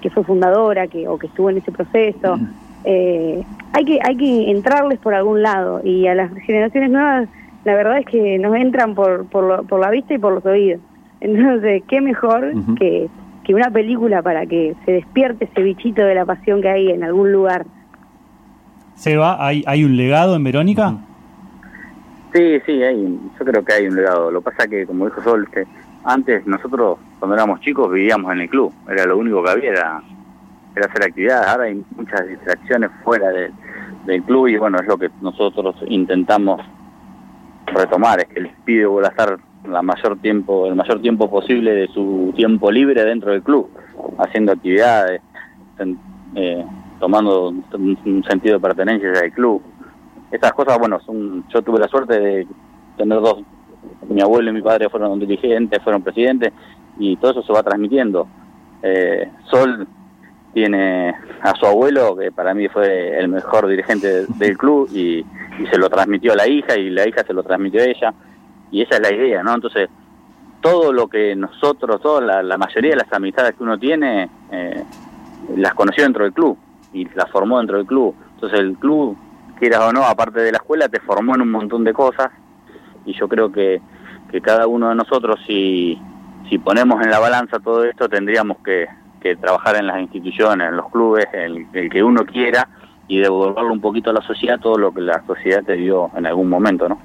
que 0.00 0.10
fue 0.10 0.24
fundadora 0.24 0.86
que, 0.86 1.08
o 1.08 1.18
que 1.18 1.26
estuvo 1.26 1.50
en 1.50 1.58
ese 1.58 1.72
proceso. 1.72 2.38
Eh, 2.84 3.42
hay 3.72 3.84
que 3.84 3.98
hay 4.02 4.16
que 4.16 4.50
entrarles 4.50 4.98
por 5.00 5.14
algún 5.14 5.42
lado 5.42 5.80
y 5.82 6.06
a 6.06 6.14
las 6.14 6.32
generaciones 6.34 6.90
nuevas 6.90 7.28
la 7.64 7.74
verdad 7.74 7.98
es 7.98 8.06
que 8.06 8.38
nos 8.38 8.54
entran 8.54 8.94
por 8.94 9.26
por, 9.26 9.66
por 9.66 9.80
la 9.80 9.90
vista 9.90 10.14
y 10.14 10.18
por 10.18 10.34
los 10.34 10.46
oídos. 10.46 10.80
Entonces 11.20 11.82
qué 11.88 12.00
mejor 12.00 12.52
que, 12.78 13.08
que 13.42 13.54
una 13.54 13.70
película 13.70 14.22
para 14.22 14.46
que 14.46 14.74
se 14.84 14.92
despierte 14.92 15.46
ese 15.46 15.62
bichito 15.62 16.02
de 16.02 16.14
la 16.14 16.24
pasión 16.24 16.62
que 16.62 16.68
hay 16.68 16.90
en 16.90 17.02
algún 17.02 17.32
lugar. 17.32 17.66
Seba 18.94 19.44
hay 19.44 19.64
hay 19.66 19.82
un 19.84 19.96
legado 19.96 20.36
en 20.36 20.44
Verónica 20.44 20.94
sí 22.36 22.60
sí 22.66 22.82
hay 22.82 23.18
yo 23.38 23.44
creo 23.44 23.64
que 23.64 23.72
hay 23.72 23.86
un 23.88 23.96
legado 23.96 24.30
lo 24.30 24.42
pasa 24.42 24.68
que 24.68 24.86
como 24.86 25.06
dijo 25.06 25.22
Sol 25.22 25.48
que 25.50 25.64
antes 26.04 26.46
nosotros 26.46 26.98
cuando 27.18 27.34
éramos 27.34 27.60
chicos 27.60 27.90
vivíamos 27.90 28.32
en 28.32 28.42
el 28.42 28.48
club 28.48 28.72
era 28.88 29.06
lo 29.06 29.18
único 29.18 29.42
que 29.42 29.50
había 29.50 29.70
era 29.70 30.02
era 30.76 30.86
hacer 30.86 31.04
actividades. 31.04 31.48
Ahora 31.48 31.64
hay 31.64 31.82
muchas 31.96 32.28
distracciones 32.28 32.90
fuera 33.02 33.30
del 33.30 34.22
club 34.24 34.48
y 34.48 34.58
bueno, 34.58 34.78
es 34.78 34.86
lo 34.86 34.98
que 34.98 35.10
nosotros 35.22 35.74
intentamos 35.88 36.60
retomar, 37.66 38.20
es 38.20 38.26
que 38.26 38.40
el 38.40 38.50
pibe 38.64 38.86
vuelva 38.86 39.08
a 39.08 39.10
estar 39.10 39.38
la 39.66 39.82
mayor 39.82 40.18
tiempo, 40.18 40.66
el 40.66 40.76
mayor 40.76 41.00
tiempo 41.00 41.28
posible 41.28 41.72
de 41.72 41.88
su 41.88 42.32
tiempo 42.36 42.70
libre 42.70 43.04
dentro 43.04 43.32
del 43.32 43.42
club, 43.42 43.68
haciendo 44.18 44.52
actividades, 44.52 45.20
eh, 46.36 46.64
tomando 47.00 47.48
un 47.48 48.24
sentido 48.28 48.56
de 48.56 48.60
pertenencia 48.60 49.10
al 49.10 49.32
club. 49.32 49.62
Estas 50.30 50.52
cosas, 50.52 50.78
bueno, 50.78 51.00
son, 51.00 51.46
yo 51.48 51.62
tuve 51.62 51.78
la 51.78 51.88
suerte 51.88 52.18
de 52.18 52.46
tener 52.96 53.20
dos, 53.20 53.42
mi 54.08 54.20
abuelo 54.20 54.50
y 54.50 54.54
mi 54.54 54.62
padre 54.62 54.88
fueron 54.88 55.18
dirigentes, 55.20 55.82
fueron 55.82 56.02
presidentes, 56.02 56.52
y 56.98 57.16
todo 57.16 57.32
eso 57.32 57.42
se 57.42 57.52
va 57.52 57.62
transmitiendo. 57.62 58.26
Eh, 58.82 59.30
Sol 59.50 59.86
tiene 60.52 61.14
a 61.42 61.54
su 61.54 61.66
abuelo, 61.66 62.16
que 62.16 62.32
para 62.32 62.54
mí 62.54 62.68
fue 62.68 63.18
el 63.18 63.28
mejor 63.28 63.68
dirigente 63.68 64.26
del 64.26 64.56
club, 64.56 64.88
y, 64.92 65.24
se 65.70 65.78
lo 65.78 65.88
transmitió 65.88 66.32
a 66.32 66.36
la 66.36 66.48
hija, 66.48 66.76
y 66.76 66.90
la 66.90 67.08
hija 67.08 67.24
se 67.24 67.32
lo 67.32 67.42
transmitió 67.42 67.80
a 67.80 67.84
ella, 67.84 68.14
y 68.70 68.82
esa 68.82 68.96
es 68.96 69.00
la 69.00 69.14
idea, 69.14 69.42
¿no? 69.42 69.54
Entonces, 69.54 69.88
todo 70.60 70.92
lo 70.92 71.08
que 71.08 71.34
nosotros, 71.36 72.00
toda 72.00 72.42
la, 72.42 72.58
mayoría 72.58 72.90
de 72.90 72.96
las 72.96 73.12
amistades 73.12 73.54
que 73.54 73.62
uno 73.62 73.78
tiene, 73.78 74.28
eh, 74.50 74.82
las 75.56 75.74
conoció 75.74 76.02
dentro 76.02 76.24
del 76.24 76.32
club 76.32 76.58
y 76.92 77.04
las 77.14 77.30
formó 77.30 77.58
dentro 77.58 77.76
del 77.76 77.86
club. 77.86 78.14
Entonces 78.34 78.60
el 78.60 78.76
club, 78.76 79.16
quieras 79.56 79.80
o 79.80 79.92
no, 79.92 80.04
aparte 80.04 80.40
de 80.40 80.52
la 80.52 80.58
escuela, 80.58 80.88
te 80.88 81.00
formó 81.00 81.34
en 81.34 81.42
un 81.42 81.50
montón 81.50 81.84
de 81.84 81.92
cosas 81.92 82.30
y 83.04 83.12
yo 83.14 83.28
creo 83.28 83.50
que, 83.50 83.80
que 84.30 84.40
cada 84.40 84.66
uno 84.66 84.88
de 84.88 84.94
nosotros, 84.94 85.40
si, 85.46 86.00
si 86.48 86.58
ponemos 86.58 87.02
en 87.02 87.10
la 87.10 87.18
balanza 87.18 87.58
todo 87.60 87.84
esto, 87.84 88.08
tendríamos 88.08 88.58
que, 88.64 88.86
que 89.20 89.36
trabajar 89.36 89.76
en 89.76 89.86
las 89.86 90.00
instituciones, 90.00 90.68
en 90.68 90.76
los 90.76 90.90
clubes, 90.90 91.26
el, 91.32 91.66
el 91.72 91.90
que 91.90 92.02
uno 92.02 92.24
quiera 92.24 92.68
y 93.08 93.18
devolverle 93.18 93.70
un 93.70 93.80
poquito 93.80 94.10
a 94.10 94.12
la 94.12 94.22
sociedad 94.22 94.58
todo 94.58 94.76
lo 94.76 94.92
que 94.92 95.00
la 95.00 95.22
sociedad 95.26 95.62
te 95.62 95.74
dio 95.74 96.10
en 96.16 96.26
algún 96.26 96.48
momento, 96.48 96.88
¿no? 96.88 96.98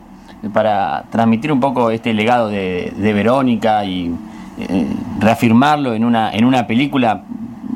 Para 0.53 1.03
transmitir 1.11 1.51
un 1.51 1.59
poco 1.59 1.91
este 1.91 2.13
legado 2.13 2.47
de, 2.49 2.91
de 2.95 3.13
Verónica 3.13 3.85
y 3.85 4.11
eh, 4.57 4.87
reafirmarlo 5.19 5.93
en 5.93 6.03
una, 6.03 6.31
en 6.31 6.45
una 6.45 6.65
película 6.65 7.23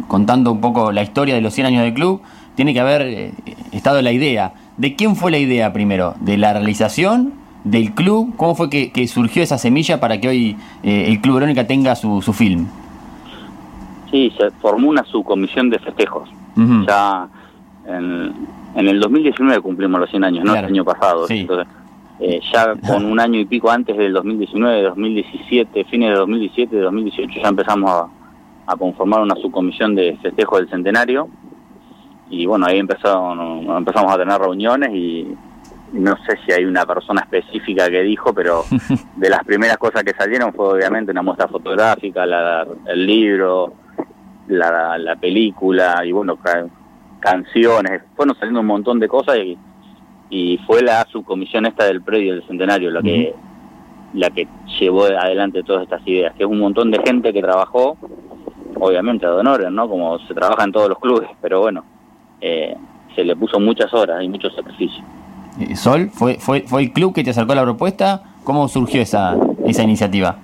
contando 0.08 0.52
un 0.52 0.62
poco 0.62 0.92
la 0.92 1.04
historia 1.04 1.36
de 1.36 1.42
los 1.42 1.54
100 1.54 1.68
años 1.68 1.84
del 1.84 1.94
club, 1.94 2.22
tiene 2.56 2.74
que 2.74 2.80
haber 2.80 3.02
eh, 3.02 3.34
estado 3.72 4.02
la 4.02 4.12
idea. 4.12 4.54
¿De 4.78 4.96
quién 4.96 5.16
fue 5.16 5.32
la 5.32 5.38
idea 5.38 5.72
primero? 5.74 6.16
¿De 6.20 6.38
la 6.38 6.54
realización? 6.54 7.34
¿Del 7.64 7.94
club? 7.94 8.34
¿Cómo 8.38 8.56
fue 8.56 8.70
que, 8.70 8.92
que 8.92 9.08
surgió 9.08 9.42
esa 9.42 9.58
semilla 9.58 10.00
para 10.00 10.20
que 10.20 10.28
hoy 10.28 10.58
eh, 10.84 11.06
el 11.08 11.20
Club 11.22 11.36
Verónica 11.36 11.66
tenga 11.66 11.96
su, 11.96 12.22
su 12.22 12.32
film? 12.34 12.68
Sí, 14.12 14.32
se 14.38 14.52
formó 14.62 14.90
una 14.90 15.04
subcomisión 15.04 15.70
de 15.70 15.80
festejos. 15.80 16.30
Ya 16.88 17.28
en, 17.88 18.34
en 18.76 18.88
el 18.88 19.00
2019 19.00 19.62
cumplimos 19.62 20.00
los 20.00 20.10
100 20.10 20.24
años, 20.24 20.46
no 20.46 20.52
Claro. 20.54 20.68
el 20.68 20.74
año 20.74 20.86
pasado. 20.86 21.28
Sí. 21.28 21.40
Entonces, 21.40 21.68
eh, 22.20 22.40
ya 22.54 22.76
con 22.88 23.04
un 23.06 23.20
año 23.20 23.40
y 23.40 23.46
pico 23.46 23.70
antes 23.70 23.98
del 23.98 24.14
2019, 24.14 24.84
2017, 24.84 25.84
fines 25.86 26.12
de 26.12 26.16
2017, 26.16 26.78
2018, 26.78 27.42
ya 27.42 27.50
empezamos 27.50 27.92
a, 27.92 28.08
a 28.72 28.76
conformar 28.78 29.22
una 29.22 29.36
subcomisión 29.36 29.96
de 29.96 30.16
festejo 30.22 30.58
del 30.58 30.70
centenario. 30.70 31.28
Y 32.30 32.46
bueno, 32.46 32.66
ahí 32.66 32.80
empezaron, 32.80 33.70
empezamos 33.78 34.12
a 34.14 34.18
tener 34.18 34.40
reuniones 34.40 34.90
y 34.94 35.36
no 35.94 36.16
sé 36.26 36.38
si 36.46 36.52
hay 36.52 36.66
una 36.66 36.86
persona 36.86 37.22
específica 37.22 37.90
que 37.90 38.02
dijo, 38.02 38.34
pero 38.34 38.64
de 39.16 39.30
las 39.30 39.44
primeras 39.44 39.78
cosas 39.78 40.04
que 40.04 40.14
salieron 40.14 40.52
fue 40.54 40.74
obviamente 40.74 41.12
una 41.12 41.22
muestra 41.22 41.48
fotográfica, 41.48 42.26
la, 42.26 42.66
el 42.88 43.06
libro, 43.06 43.74
la, 44.48 44.98
la 44.98 45.16
película 45.16 46.02
y 46.06 46.12
bueno, 46.12 46.36
ca- 46.38 46.66
canciones, 47.20 48.02
fueron 48.16 48.36
saliendo 48.36 48.60
un 48.62 48.68
montón 48.68 49.00
de 49.00 49.08
cosas 49.08 49.38
y, 49.38 49.58
y 50.30 50.58
fue 50.66 50.82
la 50.82 51.06
subcomisión 51.12 51.66
esta 51.66 51.86
del 51.86 52.02
predio 52.02 52.34
del 52.34 52.48
centenario 52.48 52.90
la 52.92 53.02
que 53.02 53.34
la 54.14 54.30
que 54.30 54.48
llevó 54.80 55.06
adelante 55.06 55.62
todas 55.64 55.84
estas 55.84 56.02
ideas, 56.08 56.34
que 56.36 56.44
es 56.44 56.50
un 56.50 56.60
montón 56.60 56.90
de 56.90 57.00
gente 57.06 57.34
que 57.34 57.42
trabajó, 57.42 57.98
obviamente 58.80 59.26
a 59.26 59.34
honores, 59.36 59.70
¿no? 59.72 59.90
Como 59.90 60.18
se 60.20 60.34
trabaja 60.34 60.64
en 60.64 60.72
todos 60.72 60.88
los 60.88 61.00
clubes, 61.00 61.30
pero 61.42 61.60
bueno, 61.62 61.84
eh, 62.48 62.76
se 63.16 63.24
le 63.24 63.36
puso 63.36 63.60
muchas 63.60 63.92
horas 63.94 64.22
y 64.24 64.30
mucho 64.30 64.50
sacrificio. 64.52 65.04
Eh, 65.60 65.76
Sol, 65.76 66.10
¿fue, 66.12 66.36
fue, 66.36 66.62
¿fue 66.62 66.84
el 66.84 66.92
club 66.92 67.14
que 67.14 67.24
te 67.24 67.32
acercó 67.32 67.54
a 67.54 67.56
la 67.56 67.64
propuesta? 67.64 68.22
¿Cómo 68.44 68.68
surgió 68.68 69.02
esa, 69.02 69.36
esa 69.66 69.82
iniciativa? 69.84 70.38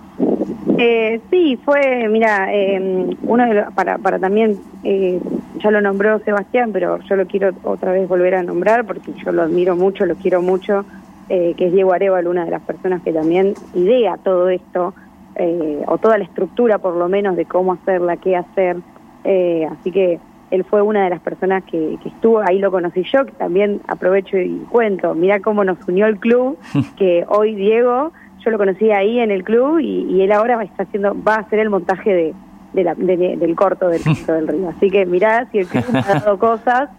Eh, 0.78 1.22
sí, 1.30 1.60
fue, 1.64 2.08
mira, 2.10 2.52
eh, 2.52 3.06
uno 3.24 3.46
de 3.46 3.54
los- 3.54 3.74
para, 3.74 3.98
para 4.00 4.18
también, 4.18 4.58
eh, 4.84 5.20
ya 5.64 5.70
lo 5.70 5.80
nombró 5.82 6.18
Sebastián, 6.20 6.72
pero 6.74 7.00
yo 7.08 7.16
lo 7.16 7.28
quiero 7.28 7.52
otra 7.64 7.92
vez 7.92 8.08
volver 8.08 8.34
a 8.36 8.42
nombrar 8.42 8.86
porque 8.86 9.14
yo 9.24 9.32
lo 9.32 9.44
admiro 9.44 9.76
mucho, 9.76 10.06
lo 10.08 10.16
quiero 10.16 10.42
mucho, 10.42 10.86
eh, 11.30 11.54
que 11.56 11.68
es 11.68 11.74
Diego 11.74 11.94
Arevalo, 11.94 12.32
una 12.32 12.46
de 12.46 12.52
las 12.52 12.64
personas 12.64 13.04
que 13.04 13.14
también 13.14 13.54
idea 13.76 14.18
todo 14.18 14.50
esto, 14.50 14.96
eh, 15.36 15.84
o 15.88 15.98
toda 16.00 16.18
la 16.18 16.24
estructura 16.24 16.80
por 16.80 16.96
lo 16.96 17.08
menos 17.10 17.36
de 17.36 17.46
cómo 17.46 17.74
hacerla, 17.74 18.18
qué 18.18 18.36
hacer, 18.36 18.78
eh, 19.24 19.68
así 19.72 19.92
que 19.92 20.20
él 20.52 20.64
fue 20.66 20.82
una 20.82 21.04
de 21.06 21.10
las 21.10 21.22
personas 21.22 21.64
que, 21.64 21.98
que 22.04 22.10
estuvo, 22.10 22.40
ahí 22.48 22.60
lo 22.60 22.70
conocí 22.72 23.04
yo, 23.12 23.26
que 23.26 23.32
también 23.34 23.82
aprovecho 23.88 24.38
y 24.38 24.60
cuento, 24.70 25.16
mira 25.16 25.40
cómo 25.40 25.64
nos 25.64 25.78
unió 25.88 26.06
el 26.06 26.20
club, 26.20 26.60
que 26.98 27.26
hoy 27.28 27.56
Diego, 27.56 28.12
yo 28.44 28.52
lo 28.52 28.58
conocí 28.58 28.92
ahí 28.92 29.20
en 29.20 29.32
el 29.32 29.44
club 29.44 29.80
y, 29.80 30.04
y 30.10 30.22
él 30.22 30.32
ahora 30.32 30.62
está 30.64 30.84
haciendo, 30.84 31.16
va 31.24 31.36
a 31.36 31.40
hacer 31.40 31.60
el 31.60 31.70
montaje 31.70 32.14
de, 32.14 32.36
de 32.74 32.84
la- 32.84 32.96
de- 32.96 33.38
del 33.38 33.56
corto 33.56 33.88
del 33.90 34.02
Cristo 34.04 34.34
del 34.34 34.48
Río. 34.48 34.70
Así 34.70 34.90
que 34.90 35.06
mirá 35.06 35.48
si 35.52 35.60
el 35.60 35.68
club 35.68 35.86
me 35.92 36.00
ha 36.00 36.20
dado 36.20 36.38
cosas. 36.38 36.90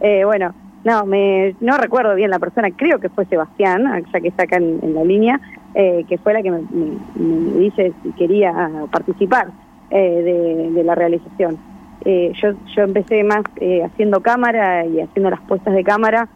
Eh, 0.00 0.24
bueno, 0.24 0.54
no, 0.84 1.04
me, 1.04 1.56
no 1.60 1.76
recuerdo 1.76 2.14
bien 2.14 2.30
la 2.30 2.38
persona, 2.38 2.70
creo 2.70 2.98
que 3.00 3.08
fue 3.10 3.26
Sebastián, 3.26 3.84
ya 4.12 4.20
que 4.20 4.28
está 4.28 4.44
acá 4.44 4.56
en, 4.56 4.78
en 4.82 4.94
la 4.94 5.04
línea, 5.04 5.40
eh, 5.74 6.04
que 6.08 6.16
fue 6.18 6.32
la 6.32 6.42
que 6.42 6.50
me, 6.50 6.60
me- 6.70 6.98
me 7.14 7.58
dice 7.60 7.92
si 8.02 8.12
quería 8.12 8.52
participar 8.90 9.52
eh, 9.90 10.22
de, 10.22 10.70
de 10.70 10.84
la 10.84 10.94
realización. 10.94 11.58
Eh, 12.04 12.32
yo, 12.40 12.52
yo 12.74 12.82
empecé 12.82 13.22
más 13.24 13.42
eh, 13.60 13.82
haciendo 13.84 14.20
cámara 14.20 14.86
y 14.86 15.00
haciendo 15.00 15.30
las 15.30 15.40
puestas 15.42 15.74
de 15.74 15.84
cámara 15.84 16.28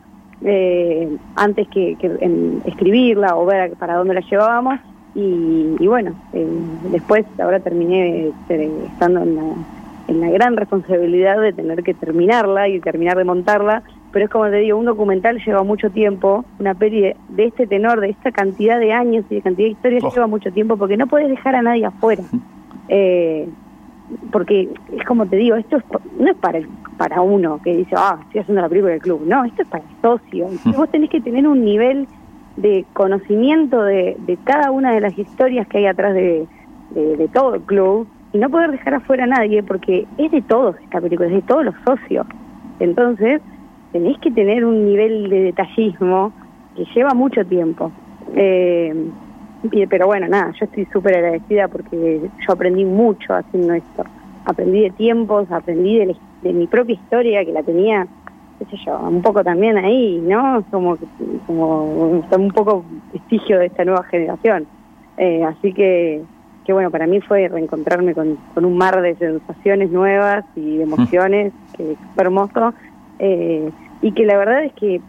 eh, 0.44 1.08
antes 1.36 1.66
que, 1.68 1.96
que 1.96 2.06
en 2.20 2.60
escribirla 2.66 3.36
o 3.36 3.46
ver 3.46 3.72
para 3.72 3.94
dónde 3.96 4.14
la 4.14 4.20
llevábamos 4.20 4.78
y, 5.14 5.76
y 5.78 5.86
bueno, 5.86 6.12
eh, 6.32 6.46
después 6.90 7.24
ahora 7.38 7.60
terminé 7.60 8.30
eh, 8.48 8.70
estando 8.92 9.22
en 9.22 9.36
la, 9.36 9.42
en 10.08 10.20
la 10.20 10.28
gran 10.30 10.56
responsabilidad 10.56 11.40
de 11.40 11.52
tener 11.52 11.82
que 11.82 11.94
terminarla 11.94 12.68
y 12.68 12.80
terminar 12.80 13.16
de 13.16 13.24
montarla, 13.24 13.82
pero 14.12 14.26
es 14.26 14.30
como 14.30 14.50
te 14.50 14.56
digo, 14.56 14.76
un 14.76 14.84
documental 14.84 15.40
lleva 15.44 15.62
mucho 15.62 15.88
tiempo, 15.90 16.44
una 16.58 16.74
peli 16.74 17.00
de, 17.00 17.16
de 17.30 17.44
este 17.46 17.66
tenor, 17.66 18.00
de 18.00 18.10
esta 18.10 18.32
cantidad 18.32 18.78
de 18.78 18.92
años 18.92 19.24
y 19.30 19.36
de 19.36 19.42
cantidad 19.42 19.66
de 19.66 19.72
historias 19.72 20.04
Oh. 20.04 20.10
lleva 20.12 20.26
mucho 20.26 20.52
tiempo 20.52 20.76
porque 20.76 20.96
no 20.96 21.06
puedes 21.06 21.28
dejar 21.28 21.54
a 21.54 21.62
nadie 21.62 21.86
afuera. 21.86 22.22
Eh, 22.88 23.48
porque 24.30 24.72
es 24.86 25.04
como 25.04 25.26
te 25.26 25.36
digo, 25.36 25.56
esto 25.56 25.76
es 25.78 25.84
no 26.18 26.30
es 26.30 26.36
para 26.38 26.58
el- 26.58 26.68
para 26.96 27.20
uno 27.22 27.58
que 27.60 27.74
dice, 27.74 27.94
ah, 27.96 28.18
estoy 28.22 28.40
haciendo 28.42 28.62
la 28.62 28.68
película 28.68 28.92
del 28.92 29.00
club. 29.02 29.24
No, 29.26 29.44
esto 29.44 29.62
es 29.62 29.68
para 29.68 29.84
el 29.84 29.90
socio. 30.00 30.46
Entonces 30.46 30.76
vos 30.76 30.90
tenés 30.90 31.10
que 31.10 31.20
tener 31.20 31.46
un 31.46 31.64
nivel 31.64 32.08
de 32.56 32.86
conocimiento 32.92 33.82
de, 33.82 34.14
de 34.18 34.38
cada 34.38 34.70
una 34.70 34.92
de 34.94 35.00
las 35.00 35.16
historias 35.18 35.66
que 35.66 35.78
hay 35.78 35.86
atrás 35.86 36.14
de, 36.14 36.48
de, 36.90 37.16
de 37.16 37.28
todo 37.28 37.54
el 37.56 37.62
club 37.64 38.08
y 38.32 38.38
no 38.38 38.48
poder 38.50 38.70
dejar 38.70 38.94
afuera 38.94 39.24
a 39.24 39.28
nadie 39.28 39.62
porque 39.62 40.06
es 40.18 40.30
de 40.30 40.42
todos 40.42 40.76
esta 40.82 41.00
película, 41.00 41.28
es 41.28 41.34
de 41.34 41.42
todos 41.42 41.64
los 41.64 41.74
socios. 41.84 42.26
Entonces 42.78 43.42
tenés 43.92 44.18
que 44.18 44.30
tener 44.30 44.64
un 44.64 44.86
nivel 44.86 45.28
de 45.30 45.40
detallismo 45.42 46.32
que 46.74 46.84
lleva 46.94 47.14
mucho 47.14 47.44
tiempo. 47.44 47.92
Eh, 48.36 48.92
pero 49.88 50.06
bueno, 50.06 50.28
nada, 50.28 50.52
yo 50.58 50.66
estoy 50.66 50.86
súper 50.92 51.16
agradecida 51.16 51.68
porque 51.68 52.20
yo 52.46 52.52
aprendí 52.52 52.84
mucho 52.84 53.34
haciendo 53.34 53.74
esto. 53.74 54.04
Aprendí 54.44 54.82
de 54.82 54.90
tiempos, 54.90 55.50
aprendí 55.50 55.98
de, 56.42 56.52
mi 56.52 56.66
propia 56.66 56.94
historia 56.94 57.44
que 57.44 57.52
la 57.52 57.62
tenía, 57.62 58.06
qué 58.58 58.64
sé 58.66 58.76
yo, 58.84 58.98
un 58.98 59.22
poco 59.22 59.42
también 59.42 59.78
ahí, 59.78 60.20
¿no? 60.22 60.62
Como, 60.70 60.98
como 61.46 61.84
un 61.84 62.50
poco 62.54 62.84
vestigio 63.12 63.58
de 63.58 63.66
esta 63.66 63.84
nueva 63.84 64.02
generación. 64.04 64.66
Eh, 65.16 65.42
así 65.44 65.72
que, 65.72 66.22
que 66.66 66.72
bueno, 66.72 66.90
para 66.90 67.06
mí 67.06 67.20
fue 67.22 67.48
reencontrarme 67.48 68.14
con, 68.14 68.36
con 68.52 68.66
un 68.66 68.76
mar 68.76 69.00
de 69.00 69.14
sensaciones 69.14 69.90
nuevas 69.90 70.44
y 70.56 70.76
de 70.76 70.82
emociones, 70.82 71.52
que 71.76 71.96
fue 72.14 72.24
hermoso. 72.24 72.74
Eh, 73.18 73.70
y 74.02 74.12
que 74.12 74.26
la 74.26 74.36
verdad 74.36 74.64
es 74.64 74.74
que 74.74 75.00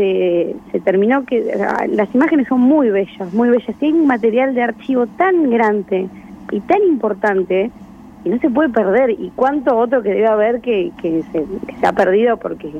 se, 0.00 0.56
se 0.72 0.80
terminó 0.80 1.26
que 1.26 1.54
las 1.90 2.14
imágenes 2.14 2.48
son 2.48 2.60
muy 2.62 2.88
bellas, 2.88 3.34
muy 3.34 3.50
bellas. 3.50 3.76
Y 3.80 3.84
hay 3.84 3.92
un 3.92 4.06
material 4.06 4.54
de 4.54 4.62
archivo 4.62 5.06
tan 5.06 5.50
grande 5.50 6.08
y 6.50 6.60
tan 6.60 6.82
importante 6.84 7.70
y 8.24 8.28
no 8.30 8.38
se 8.38 8.48
puede 8.48 8.70
perder. 8.70 9.10
Y 9.10 9.30
cuánto 9.36 9.76
otro 9.76 10.02
que 10.02 10.08
debe 10.08 10.26
haber 10.26 10.62
que, 10.62 10.90
que, 11.02 11.22
se, 11.30 11.44
que 11.66 11.76
se 11.78 11.86
ha 11.86 11.92
perdido 11.92 12.38
porque 12.38 12.72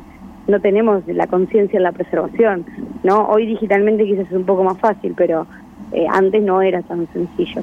no 0.49 0.61
tenemos 0.61 1.07
la 1.09 1.27
conciencia 1.27 1.77
en 1.77 1.83
la 1.83 1.93
preservación. 1.93 2.65
no 3.03 3.27
Hoy 3.29 3.47
digitalmente 3.47 4.07
quizás 4.07 4.27
es 4.27 4.33
un 4.33 4.45
poco 4.45 4.65
más 4.65 4.79
fácil, 4.79 5.13
pero 5.15 5.47
eh, 5.93 6.07
antes 6.11 6.43
no 6.43 6.63
era 6.63 6.81
tan 6.83 7.07
sencillo. 7.13 7.63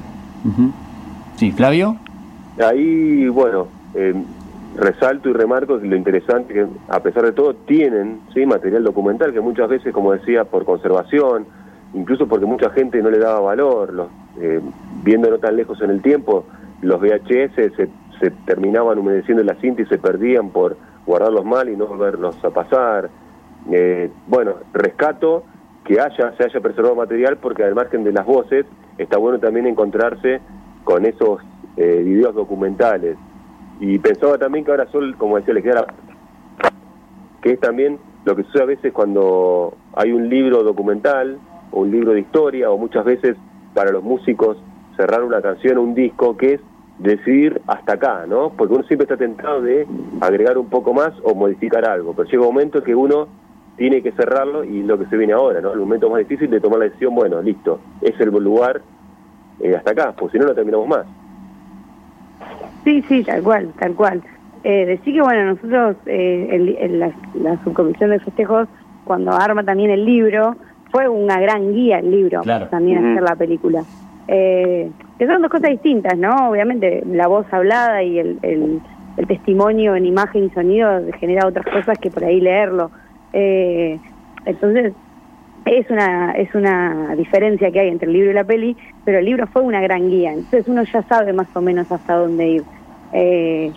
Sí, 1.38 1.52
Flavio. 1.52 1.98
Ahí, 2.64 3.28
bueno, 3.28 3.68
eh, 3.96 4.14
resalto 4.78 5.30
y 5.30 5.34
remarco 5.34 5.78
lo 5.78 5.96
interesante 5.96 6.54
que, 6.54 6.68
a 6.88 7.00
pesar 7.02 7.24
de 7.26 7.32
todo, 7.32 7.56
tienen 7.56 8.22
¿sí? 8.34 8.46
material 8.46 8.84
documental 8.84 9.34
que 9.34 9.42
muchas 9.42 9.68
veces, 9.68 9.94
como 9.94 10.14
decía, 10.14 10.46
por 10.46 10.66
conservación, 10.66 11.46
incluso 11.94 12.28
porque 12.28 12.46
mucha 12.46 12.70
gente 12.70 13.02
no 13.02 13.10
le 13.10 13.20
daba 13.20 13.40
valor, 13.40 13.94
los, 13.94 14.08
eh, 14.40 14.62
viéndolo 15.04 15.40
tan 15.40 15.56
lejos 15.56 15.82
en 15.82 15.90
el 15.90 16.02
tiempo, 16.02 16.46
los 16.82 17.02
VHS 17.02 17.56
se, 17.56 17.90
se 18.20 18.32
terminaban 18.46 19.00
humedeciendo 19.00 19.44
la 19.44 19.56
cinta 19.56 19.82
y 19.82 19.86
se 19.88 19.98
perdían 19.98 20.50
por 20.50 20.78
guardarlos 21.06 21.46
mal 21.46 21.70
y 21.70 21.76
no 21.76 21.88
volverlos 21.88 22.44
a 22.44 22.50
pasar. 22.52 23.10
Eh, 23.72 24.12
bueno, 24.28 24.56
rescato 24.74 25.44
que 25.86 26.00
haya, 26.00 26.36
se 26.38 26.44
haya 26.44 26.60
preservado 26.60 26.96
material 26.96 27.38
porque 27.38 27.64
al 27.64 27.74
margen 27.74 28.04
de 28.04 28.12
las 28.12 28.26
voces, 28.26 28.66
está 28.98 29.18
bueno 29.18 29.40
también 29.40 29.68
encontrarse 29.68 30.42
con 30.84 31.06
esos 31.06 31.42
eh, 31.78 32.02
videos 32.04 32.36
documentales. 32.36 33.18
Y 33.80 34.00
pensaba 34.00 34.38
también 34.38 34.66
que 34.66 34.72
ahora 34.72 34.88
Sol, 34.92 35.16
como 35.18 35.38
decía, 35.38 35.54
le 35.54 35.62
queda 35.64 35.76
la- 35.82 35.94
que 37.42 37.52
es 37.54 37.60
también 37.60 38.00
lo 38.26 38.36
que 38.36 38.44
sucede 38.44 38.64
a 38.64 38.66
veces 38.66 38.92
cuando 38.92 39.74
hay 39.94 40.12
un 40.12 40.30
libro 40.30 40.64
documental 40.64 41.38
o 41.72 41.82
un 41.82 41.92
libro 41.92 42.14
de 42.14 42.22
historia 42.22 42.72
o 42.72 42.78
muchas 42.78 43.06
veces 43.06 43.38
para 43.74 43.92
los 43.92 44.04
músicos 44.04 44.58
cerrar 44.96 45.24
una 45.24 45.42
canción 45.42 45.78
o 45.78 45.84
un 45.84 45.94
disco 45.94 46.36
que 46.36 46.56
es 46.56 46.62
decidir 46.98 47.62
hasta 47.68 47.94
acá, 47.94 48.26
¿no? 48.28 48.50
Porque 48.58 48.74
uno 48.74 48.84
siempre 48.84 49.04
está 49.04 49.16
tentado 49.18 49.62
de 49.62 49.86
agregar 50.20 50.58
un 50.58 50.68
poco 50.68 50.94
más 50.94 51.14
o 51.24 51.36
modificar 51.36 51.86
algo, 51.88 52.14
pero 52.14 52.28
llega 52.28 52.42
un 52.42 52.54
momento 52.54 52.82
que 52.82 52.96
uno 52.96 53.28
tiene 53.78 54.02
que 54.02 54.12
cerrarlo 54.14 54.64
y 54.64 54.82
lo 54.82 54.98
que 54.98 55.06
se 55.06 55.16
viene 55.16 55.34
ahora, 55.34 55.62
¿no? 55.62 55.72
El 55.72 55.80
momento 55.80 56.10
más 56.10 56.20
difícil 56.20 56.50
de 56.50 56.60
tomar 56.60 56.80
la 56.80 56.86
decisión, 56.86 57.14
bueno, 57.14 57.40
listo, 57.44 57.80
es 58.02 58.20
el 58.20 58.30
lugar 58.30 58.82
eh, 59.60 59.76
hasta 59.76 59.92
acá, 59.92 60.16
pues 60.18 60.32
si 60.32 60.40
no, 60.40 60.48
no 60.48 60.56
terminamos 60.56 60.88
más. 60.88 61.06
Sí, 62.84 63.04
sí, 63.08 63.24
tal 63.24 63.44
cual, 63.44 63.74
tal 63.80 63.94
cual. 63.96 64.24
Eh, 64.64 64.86
decir 64.86 65.14
que, 65.14 65.22
bueno, 65.22 65.46
nosotros, 65.54 65.98
eh, 66.06 66.48
el- 66.52 66.78
el- 66.80 67.00
la, 67.00 67.12
la 67.34 67.64
subcomisión 67.64 68.10
de 68.12 68.20
festejos, 68.20 68.68
cuando 69.04 69.32
arma 69.32 69.64
también 69.64 69.90
el 69.92 70.04
libro, 70.06 70.56
fue 70.92 71.08
una 71.08 71.40
gran 71.40 71.74
guía 71.74 72.00
el 72.00 72.12
libro, 72.12 72.42
Claro. 72.42 72.68
también 72.68 73.06
hacer 73.06 73.24
la 73.24 73.36
película. 73.36 73.84
Eh, 74.28 74.92
que 75.18 75.26
son 75.28 75.42
dos 75.42 75.52
cosas 75.52 75.70
distintas, 75.72 76.18
¿no? 76.18 76.50
Obviamente 76.50 77.02
la 77.06 77.28
voz 77.28 77.46
hablada 77.52 78.04
y 78.04 78.20
el, 78.20 78.40
el, 78.42 78.82
el 79.16 79.28
testimonio 79.28 79.96
en 79.96 80.06
imagen 80.06 80.46
y 80.46 80.50
sonido 80.50 81.02
genera 81.20 81.48
otras 81.48 81.66
cosas 81.66 81.98
que 82.00 82.12
por 82.12 82.24
ahí 82.26 82.42
leerlo. 82.42 82.92
Eh, 83.34 84.00
entonces, 84.46 84.94
es 85.68 85.90
una 85.90 86.32
es 86.32 86.54
una 86.56 87.16
diferencia 87.16 87.72
que 87.72 87.80
hay 87.80 87.90
entre 87.90 88.08
el 88.08 88.14
libro 88.14 88.32
y 88.32 88.34
la 88.34 88.44
peli, 88.44 88.76
pero 89.06 89.20
el 89.20 89.26
libro 89.26 89.48
fue 89.48 89.62
una 89.62 89.82
gran 89.82 90.10
guía, 90.10 90.32
entonces 90.32 90.68
uno 90.68 90.84
ya 90.84 91.04
sabe 91.04 91.34
más 91.34 91.48
o 91.56 91.62
menos 91.62 91.92
hasta 91.92 92.16
dónde 92.16 92.48
ir. 92.48 92.64
Eh, 93.14 93.72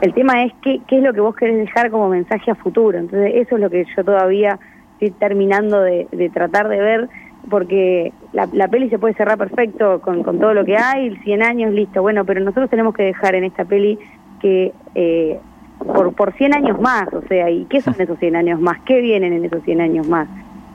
el 0.00 0.14
tema 0.14 0.44
es 0.44 0.52
qué, 0.62 0.80
qué 0.86 0.98
es 0.98 1.02
lo 1.02 1.12
que 1.12 1.20
vos 1.20 1.34
querés 1.36 1.58
dejar 1.58 1.90
como 1.90 2.08
mensaje 2.08 2.50
a 2.50 2.54
futuro, 2.54 2.98
entonces 2.98 3.32
eso 3.34 3.56
es 3.56 3.60
lo 3.60 3.70
que 3.70 3.84
yo 3.96 4.04
todavía 4.04 4.58
estoy 4.92 5.10
terminando 5.12 5.80
de, 5.80 6.06
de 6.10 6.30
tratar 6.30 6.68
de 6.68 6.78
ver, 6.78 7.08
porque 7.48 8.12
la, 8.32 8.48
la 8.52 8.68
peli 8.68 8.88
se 8.90 8.98
puede 8.98 9.14
cerrar 9.14 9.38
perfecto 9.38 10.00
con, 10.00 10.22
con 10.22 10.38
todo 10.38 10.54
lo 10.54 10.64
que 10.64 10.76
hay, 10.76 11.16
100 11.16 11.42
años, 11.42 11.72
listo, 11.72 12.02
bueno, 12.02 12.24
pero 12.24 12.40
nosotros 12.40 12.70
tenemos 12.70 12.94
que 12.94 13.04
dejar 13.04 13.34
en 13.34 13.44
esta 13.44 13.64
peli 13.64 13.98
que... 14.40 14.72
Eh, 14.94 15.38
por, 15.80 16.12
por 16.14 16.34
100 16.34 16.54
años 16.54 16.78
más, 16.78 17.12
o 17.14 17.22
sea, 17.22 17.48
¿y 17.48 17.64
qué 17.64 17.80
son 17.80 17.94
esos 17.98 18.18
100 18.18 18.36
años 18.36 18.60
más? 18.60 18.80
¿Qué 18.84 19.00
vienen 19.00 19.32
en 19.32 19.46
esos 19.46 19.62
100 19.62 19.80
años 19.80 20.06
más? 20.06 20.28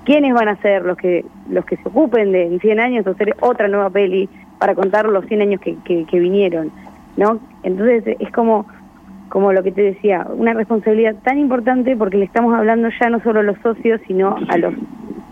¿Quiénes 0.05 0.33
van 0.33 0.47
a 0.47 0.55
ser 0.61 0.83
los 0.83 0.97
que 0.97 1.25
los 1.49 1.65
que 1.65 1.77
se 1.77 1.87
ocupen 1.87 2.31
de 2.31 2.45
en 2.45 2.59
100 2.59 2.79
años 2.79 3.07
hacer 3.07 3.35
otra 3.41 3.67
nueva 3.67 3.89
peli 3.89 4.29
para 4.59 4.75
contar 4.75 5.05
los 5.07 5.25
100 5.25 5.41
años 5.41 5.61
que, 5.61 5.75
que, 5.83 6.05
que 6.05 6.19
vinieron? 6.19 6.71
¿No? 7.17 7.39
Entonces 7.63 8.03
es 8.19 8.31
como 8.31 8.65
como 9.29 9.51
lo 9.51 9.63
que 9.63 9.71
te 9.71 9.81
decía, 9.81 10.25
una 10.29 10.53
responsabilidad 10.53 11.15
tan 11.23 11.39
importante 11.39 11.97
porque 11.97 12.17
le 12.17 12.25
estamos 12.25 12.53
hablando 12.53 12.89
ya 13.01 13.09
no 13.09 13.19
solo 13.21 13.39
a 13.41 13.43
los 13.43 13.57
socios, 13.59 13.99
sino 14.07 14.37
a 14.47 14.57
los 14.57 14.73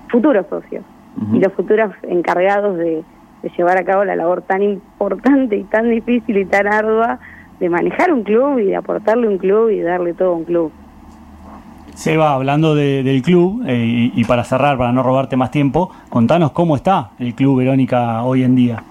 futuros 0.09 0.45
socios 0.49 0.84
Ujú. 1.15 1.36
y 1.36 1.39
los 1.39 1.53
futuros 1.53 1.91
encargados 2.03 2.78
de, 2.78 3.03
de 3.43 3.49
llevar 3.55 3.78
a 3.78 3.86
cabo 3.86 4.03
la 4.03 4.15
labor 4.15 4.41
tan 4.41 4.63
importante 4.63 5.55
y 5.57 5.63
tan 5.63 5.89
difícil 5.89 6.38
y 6.38 6.45
tan 6.45 6.67
ardua 6.67 7.19
de 7.59 7.69
manejar 7.69 8.11
un 8.11 8.24
club 8.24 8.59
y 8.59 8.65
de 8.65 8.76
aportarle 8.76 9.28
un 9.28 9.38
club 9.38 9.69
y 9.69 9.82
darle 9.82 10.13
todo 10.13 10.34
a 10.34 10.38
un 10.38 10.43
club. 10.43 10.71
Seba, 11.96 12.34
hablando 12.34 12.76
de- 12.76 13.04
del 13.04 13.22
club, 13.22 13.64
eh, 13.68 14.12
y, 14.16 14.20
y 14.22 14.24
para 14.26 14.44
cerrar, 14.44 14.78
para 14.78 14.91
no 14.91 15.04
robarte 15.04 15.38
más 15.38 15.52
tiempo, 15.52 15.91
contanos 16.10 16.52
cómo 16.52 16.76
está 16.76 17.12
el 17.20 17.34
club 17.36 17.60
Verónica 17.60 18.24
hoy 18.24 18.44
en 18.44 18.56
día. 18.56 18.84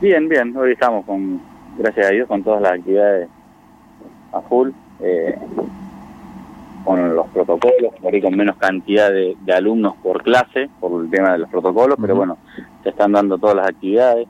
Bien, 0.00 0.28
bien. 0.28 0.56
Hoy 0.56 0.72
estamos 0.72 1.04
con, 1.04 1.40
gracias 1.78 2.06
a 2.06 2.10
Dios, 2.10 2.28
con 2.28 2.42
todas 2.42 2.62
las 2.62 2.72
actividades 2.72 3.28
a 4.32 4.40
full, 4.42 4.70
eh, 5.00 5.36
con 6.84 7.14
los 7.16 7.26
protocolos, 7.28 7.94
por 8.00 8.14
ahí 8.14 8.20
con 8.20 8.36
menos 8.36 8.56
cantidad 8.56 9.10
de, 9.10 9.36
de 9.44 9.52
alumnos 9.54 9.94
por 10.02 10.22
clase, 10.22 10.68
por 10.80 11.02
el 11.02 11.10
tema 11.10 11.32
de 11.32 11.38
los 11.38 11.48
protocolos, 11.48 11.96
pero 12.00 12.14
bueno, 12.14 12.36
se 12.82 12.90
están 12.90 13.12
dando 13.12 13.38
todas 13.38 13.56
las 13.56 13.68
actividades. 13.68 14.28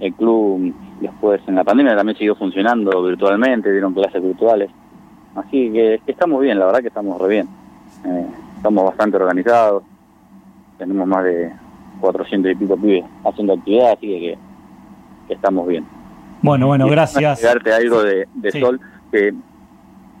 El 0.00 0.12
club, 0.14 0.74
después 1.00 1.40
en 1.46 1.54
la 1.54 1.64
pandemia, 1.64 1.96
también 1.96 2.18
siguió 2.18 2.34
funcionando 2.36 3.02
virtualmente, 3.02 3.70
dieron 3.72 3.94
clases 3.94 4.22
virtuales. 4.22 4.70
Así 5.36 5.70
que, 5.72 6.00
que 6.04 6.12
estamos 6.12 6.40
bien, 6.40 6.58
la 6.58 6.66
verdad 6.66 6.80
que 6.80 6.88
estamos 6.88 7.20
re 7.20 7.28
bien. 7.28 7.48
Eh, 8.04 8.26
estamos 8.56 8.84
bastante 8.84 9.16
organizados, 9.16 9.82
tenemos 10.78 11.06
más 11.06 11.24
de 11.24 11.52
400 12.00 12.52
y 12.52 12.54
pico 12.54 12.76
pibes 12.76 13.04
haciendo 13.24 13.54
actividad, 13.54 13.92
así 13.92 14.06
que, 14.06 14.38
estamos 15.28 15.66
bien. 15.66 15.84
Bueno, 16.42 16.66
bueno, 16.68 16.86
Y 16.86 16.90
gracias. 16.90 17.42
Darte 17.42 17.72
algo 17.72 18.02
de, 18.02 18.26
de 18.34 18.50
Sí. 18.52 18.60
Sol, 18.60 18.80
que 19.10 19.34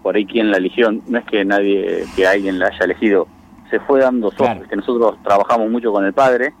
por 0.02 0.16
ahí 0.16 0.24
quien 0.26 0.50
la 0.50 0.58
eligió, 0.58 0.90
no 0.92 1.18
es 1.18 1.24
que 1.24 1.44
nadie, 1.44 2.04
que 2.14 2.26
alguien 2.26 2.58
la 2.58 2.66
haya 2.68 2.84
elegido, 2.84 3.26
se 3.70 3.80
fue 3.80 4.00
dando 4.00 4.28
Sol, 4.30 4.46
Claro. 4.46 4.68
que 4.68 4.76
nosotros 4.76 5.16
trabajamos 5.22 5.70
mucho 5.70 5.92
con 5.92 6.04
el 6.04 6.12
padre, 6.12 6.52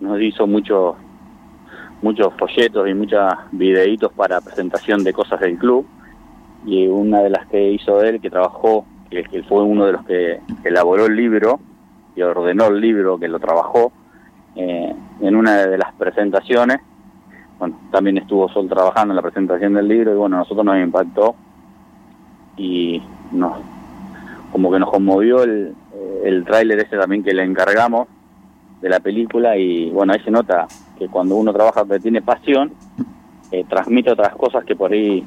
nos 0.00 0.20
hizo 0.20 0.46
muchos 0.46 0.96
muchos 2.02 2.34
folletos 2.38 2.86
y 2.86 2.92
muchos 2.92 3.22
videitos 3.52 4.12
para 4.12 4.38
presentación 4.42 5.02
de 5.04 5.12
cosas 5.14 5.40
del 5.40 5.56
club, 5.56 5.86
y 6.64 6.86
una 6.86 7.20
de 7.20 7.30
las 7.30 7.46
que 7.46 7.72
hizo 7.72 8.02
él, 8.02 8.20
que 8.20 8.30
trabajó, 8.30 8.86
que, 9.10 9.24
fue 9.48 9.62
uno 9.62 9.86
de 9.86 9.92
los 9.92 10.04
que 10.04 10.40
elaboró 10.64 11.06
el 11.06 11.16
libro, 11.16 11.60
y 12.16 12.22
ordenó 12.22 12.66
el 12.66 12.80
libro, 12.80 13.18
que 13.18 13.28
lo 13.28 13.38
trabajó, 13.38 13.92
eh, 14.56 14.94
en 15.20 15.36
una 15.36 15.66
de 15.66 15.78
las 15.78 15.92
presentaciones, 15.94 16.78
bueno, 17.58 17.78
también 17.90 18.18
estuvo 18.18 18.48
Sol 18.48 18.68
trabajando 18.68 19.12
en 19.12 19.16
la 19.16 19.22
presentación 19.22 19.74
del 19.74 19.88
libro 19.88 20.12
y 20.12 20.16
bueno, 20.16 20.36
a 20.36 20.38
nosotros 20.40 20.64
nos 20.64 20.76
impactó 20.78 21.34
y 22.56 23.00
nos, 23.32 23.58
como 24.52 24.72
que 24.72 24.78
nos 24.78 24.90
conmovió 24.90 25.42
el, 25.42 25.74
el 26.24 26.44
tráiler 26.44 26.80
ese 26.80 26.96
también 26.96 27.22
que 27.22 27.32
le 27.32 27.44
encargamos 27.44 28.08
de 28.80 28.88
la 28.88 29.00
película 29.00 29.56
y 29.56 29.90
bueno, 29.90 30.12
ahí 30.12 30.20
se 30.20 30.30
nota 30.30 30.66
que 30.98 31.08
cuando 31.08 31.36
uno 31.36 31.52
trabaja 31.52 31.84
que 31.84 32.00
tiene 32.00 32.22
pasión, 32.22 32.72
eh, 33.50 33.64
transmite 33.68 34.10
otras 34.10 34.34
cosas 34.34 34.64
que 34.64 34.74
por 34.74 34.92
ahí 34.92 35.24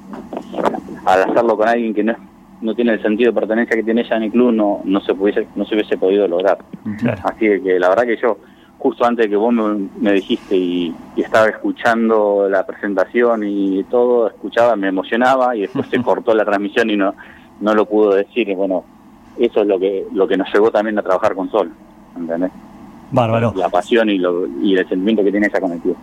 al 1.07 1.23
hacerlo 1.23 1.57
con 1.57 1.67
alguien 1.67 1.93
que 1.93 2.03
no 2.03 2.15
no 2.59 2.73
tiene 2.73 2.93
el 2.93 3.01
sentido 3.03 3.31
de 3.31 3.39
pertenencia 3.39 3.75
que 3.75 3.83
tiene 3.83 4.01
ella 4.01 4.17
en 4.17 4.23
el 4.23 4.31
club 4.31 4.51
no 4.51 4.81
no 4.83 4.99
se 5.01 5.13
pudiese 5.13 5.47
no 5.55 5.63
se 5.65 5.75
hubiese 5.75 5.95
podido 5.97 6.27
lograr 6.27 6.57
Claro. 6.97 7.21
Así 7.23 7.45
que 7.61 7.79
la 7.79 7.89
verdad 7.89 8.05
que 8.05 8.17
yo, 8.17 8.37
justo 8.77 9.05
antes 9.05 9.25
de 9.25 9.29
que 9.29 9.35
vos 9.35 9.53
me, 9.53 9.89
me 9.99 10.13
dijiste 10.13 10.55
y, 10.55 10.93
y 11.15 11.21
estaba 11.21 11.47
escuchando 11.47 12.47
la 12.49 12.65
presentación 12.65 13.43
y 13.43 13.83
todo, 13.85 14.27
escuchaba, 14.27 14.75
me 14.75 14.87
emocionaba 14.87 15.55
y 15.55 15.61
después 15.61 15.87
se 15.89 16.01
cortó 16.03 16.33
la 16.33 16.45
transmisión 16.45 16.89
y 16.89 16.95
no, 16.95 17.13
no 17.59 17.73
lo 17.73 17.85
pudo 17.85 18.15
decir. 18.15 18.47
Y 18.49 18.55
bueno, 18.55 18.83
eso 19.37 19.61
es 19.61 19.67
lo 19.67 19.79
que, 19.79 20.05
lo 20.13 20.27
que 20.27 20.37
nos 20.37 20.51
llevó 20.53 20.71
también 20.71 20.97
a 20.97 21.03
trabajar 21.03 21.35
con 21.35 21.49
Sol, 21.51 21.71
¿entendés? 22.15 22.51
Bárbaro. 23.11 23.53
La 23.55 23.69
pasión 23.69 24.09
y, 24.09 24.17
lo, 24.17 24.47
y 24.61 24.75
el 24.75 24.87
sentimiento 24.87 25.23
que 25.23 25.31
tiene 25.31 25.47
ella 25.47 25.61
con 25.61 25.71
el 25.71 25.79
club. 25.79 25.97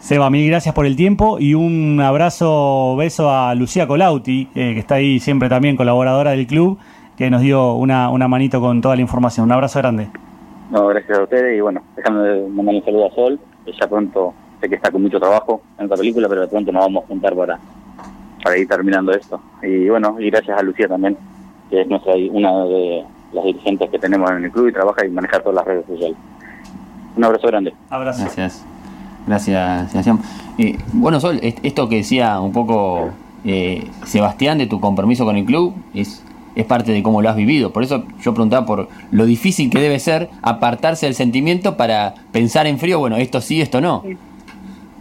Seba, 0.00 0.30
mil 0.30 0.48
gracias 0.48 0.74
por 0.74 0.86
el 0.86 0.96
tiempo 0.96 1.38
y 1.38 1.54
un 1.54 2.00
abrazo, 2.00 2.96
beso 2.96 3.30
a 3.30 3.54
Lucía 3.54 3.86
Colauti, 3.86 4.48
eh, 4.54 4.72
que 4.72 4.78
está 4.78 4.94
ahí 4.96 5.20
siempre 5.20 5.48
también 5.50 5.76
colaboradora 5.76 6.30
del 6.30 6.46
club, 6.46 6.78
que 7.16 7.30
nos 7.30 7.42
dio 7.42 7.74
una, 7.74 8.08
una 8.08 8.26
manito 8.26 8.60
con 8.60 8.80
toda 8.80 8.96
la 8.96 9.02
información. 9.02 9.44
Un 9.44 9.52
abrazo 9.52 9.78
grande. 9.78 10.08
No, 10.70 10.86
gracias 10.86 11.18
a 11.18 11.22
ustedes 11.22 11.56
y 11.56 11.60
bueno, 11.60 11.82
déjame 11.96 12.48
mandar 12.48 12.74
un 12.76 12.84
saludo 12.84 13.06
a 13.06 13.14
Sol, 13.14 13.38
que 13.64 13.72
ya 13.72 13.86
pronto, 13.86 14.32
sé 14.60 14.68
que 14.70 14.76
está 14.76 14.90
con 14.90 15.02
mucho 15.02 15.20
trabajo 15.20 15.60
en 15.78 15.84
esta 15.84 15.96
película, 15.96 16.28
pero 16.28 16.40
de 16.40 16.48
pronto 16.48 16.72
nos 16.72 16.82
vamos 16.82 17.04
a 17.04 17.06
juntar 17.06 17.36
para, 17.36 17.58
para 18.42 18.56
ir 18.56 18.66
terminando 18.66 19.12
esto. 19.12 19.38
Y 19.62 19.90
bueno, 19.90 20.16
y 20.18 20.30
gracias 20.30 20.58
a 20.58 20.62
Lucía 20.62 20.88
también, 20.88 21.16
que 21.68 21.82
es 21.82 21.86
nuestra 21.86 22.14
una 22.32 22.64
de 22.64 23.04
las 23.34 23.44
dirigentes 23.44 23.90
que 23.90 23.98
tenemos 23.98 24.30
en 24.30 24.44
el 24.44 24.50
club 24.50 24.68
y 24.68 24.72
trabaja 24.72 25.04
y 25.04 25.10
maneja 25.10 25.40
todas 25.40 25.56
las 25.56 25.66
redes 25.66 25.86
sociales. 25.86 26.16
Un 27.16 27.24
abrazo 27.24 27.46
grande. 27.48 27.74
Abrazo. 27.90 28.22
Gracias. 28.22 28.64
Gracias, 29.26 29.90
Sebastián. 29.90 30.18
Eh, 30.58 30.76
bueno, 30.92 31.20
Sol, 31.20 31.38
est- 31.42 31.58
esto 31.62 31.88
que 31.88 31.96
decía 31.96 32.40
un 32.40 32.52
poco 32.52 33.10
eh, 33.44 33.86
Sebastián 34.04 34.58
de 34.58 34.66
tu 34.66 34.80
compromiso 34.80 35.24
con 35.24 35.36
el 35.36 35.44
club 35.44 35.74
es, 35.94 36.22
es 36.54 36.64
parte 36.66 36.92
de 36.92 37.02
cómo 37.02 37.22
lo 37.22 37.28
has 37.30 37.36
vivido. 37.36 37.70
Por 37.72 37.82
eso 37.82 38.04
yo 38.22 38.34
preguntaba 38.34 38.66
por 38.66 38.88
lo 39.10 39.24
difícil 39.24 39.70
que 39.70 39.78
debe 39.80 39.98
ser 39.98 40.28
apartarse 40.42 41.06
del 41.06 41.14
sentimiento 41.14 41.76
para 41.76 42.14
pensar 42.32 42.66
en 42.66 42.78
frío, 42.78 42.98
bueno, 42.98 43.16
esto 43.16 43.40
sí, 43.40 43.60
esto 43.60 43.80
no. 43.80 44.02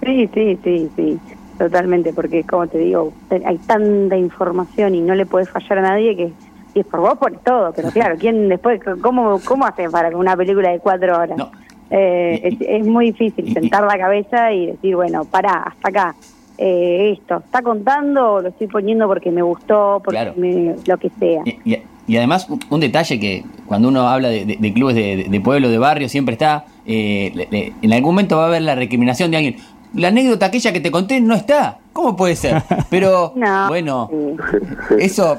Sí, 0.03 0.29
sí, 0.33 0.57
sí, 0.63 0.89
sí, 0.95 1.19
totalmente, 1.57 2.13
porque 2.13 2.43
como 2.45 2.67
te 2.67 2.77
digo, 2.77 3.11
hay 3.45 3.57
tanta 3.57 4.15
información 4.17 4.95
y 4.95 5.01
no 5.01 5.13
le 5.15 5.25
puedes 5.25 5.49
fallar 5.49 5.79
a 5.79 5.81
nadie 5.81 6.15
que 6.15 6.31
si 6.73 6.79
es 6.81 6.85
por 6.85 7.01
vos, 7.01 7.17
por 7.17 7.33
todo, 7.39 7.73
pero 7.75 7.89
claro, 7.93 8.15
¿quién 8.17 8.47
después, 8.47 8.79
cómo, 9.01 9.39
cómo 9.43 9.65
hace 9.65 9.89
para 9.89 10.15
una 10.15 10.37
película 10.37 10.69
de 10.71 10.79
cuatro 10.79 11.17
horas? 11.17 11.37
No. 11.37 11.51
Eh, 11.91 12.39
es, 12.43 12.55
es 12.81 12.85
muy 12.87 13.07
difícil 13.11 13.51
sentar 13.53 13.83
la 13.83 13.97
cabeza 13.97 14.51
y 14.53 14.67
decir, 14.67 14.95
bueno, 14.95 15.25
pará, 15.25 15.63
hasta 15.67 15.89
acá. 15.89 16.15
Eh, 16.57 17.11
esto, 17.19 17.37
¿está 17.37 17.61
contando 17.61 18.33
o 18.33 18.41
lo 18.41 18.49
estoy 18.49 18.67
poniendo 18.67 19.07
porque 19.07 19.31
me 19.31 19.41
gustó, 19.41 20.01
porque 20.03 20.17
Claro. 20.19 20.33
me, 20.35 20.75
lo 20.85 20.97
que 20.97 21.09
sea? 21.19 21.41
Y, 21.45 21.57
y- 21.73 21.81
y 22.05 22.17
además, 22.17 22.47
un- 22.71 22.79
detalle 22.79 23.19
que 23.19 23.43
cuando 23.67 23.87
uno 23.87 24.07
habla 24.09 24.29
de, 24.29 24.43
de- 24.43 24.57
de 24.57 24.73
clubes 24.73 24.95
de, 24.95 25.27
de 25.29 25.41
pueblo, 25.41 25.69
de 25.69 25.77
barrio, 25.77 26.09
siempre 26.09 26.33
está, 26.33 26.65
eh, 26.85 27.31
le- 27.35 27.47
le- 27.51 27.73
en 27.81 27.93
algún 27.93 28.13
momento 28.15 28.35
va 28.37 28.45
a 28.45 28.47
haber 28.47 28.63
la 28.63 28.75
recriminación 28.75 29.31
de 29.31 29.37
alguien. 29.37 29.55
La 29.93 30.09
anécdota 30.09 30.47
aquella 30.47 30.73
que 30.73 30.79
te 30.81 30.91
conté 30.91 31.21
no 31.21 31.33
está. 31.35 31.77
¿Cómo 31.93 32.15
puede 32.15 32.35
ser? 32.35 32.61
Pero, 32.89 33.33
No, 33.35 33.67
bueno, 33.69 34.09
eso 34.99 35.37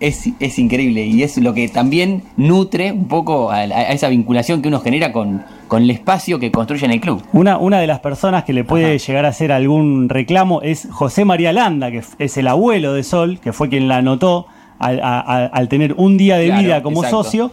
es, 0.00 0.28
es 0.40 0.58
increíble 0.58 1.06
y 1.06 1.22
es 1.22 1.36
lo 1.38 1.54
que 1.54 1.68
también 1.68 2.22
nutre 2.36 2.92
un 2.92 3.08
poco 3.08 3.50
a, 3.50 3.56
a 3.56 3.92
esa 3.92 4.08
vinculación 4.08 4.62
que 4.62 4.68
uno 4.68 4.80
genera 4.80 5.12
con, 5.12 5.42
con 5.68 5.82
el 5.82 5.90
espacio 5.90 6.38
que 6.38 6.50
construye 6.50 6.84
en 6.84 6.92
el 6.92 7.00
club. 7.00 7.22
Una, 7.32 7.58
una 7.58 7.78
de 7.80 7.86
las 7.86 8.00
personas 8.00 8.44
que 8.44 8.52
le 8.52 8.64
puede 8.64 8.98
llegar 8.98 9.24
a 9.24 9.28
hacer 9.28 9.52
algún 9.52 10.08
reclamo 10.08 10.60
es 10.62 10.88
José 10.90 11.24
María 11.24 11.52
Landa, 11.52 11.90
que 11.90 12.02
es 12.18 12.36
el 12.36 12.48
abuelo 12.48 12.92
de 12.92 13.02
Sol, 13.02 13.38
que 13.40 13.52
fue 13.52 13.68
quien 13.68 13.88
la 13.88 13.96
anotó 13.98 14.46
al, 14.78 15.00
a- 15.00 15.20
a- 15.20 15.46
al 15.46 15.68
tener 15.68 15.94
un 15.96 16.16
día 16.18 16.36
de 16.36 16.46
Claro, 16.46 16.62
vida 16.62 16.82
como 16.82 17.00
exacto. 17.02 17.24
socio. 17.24 17.50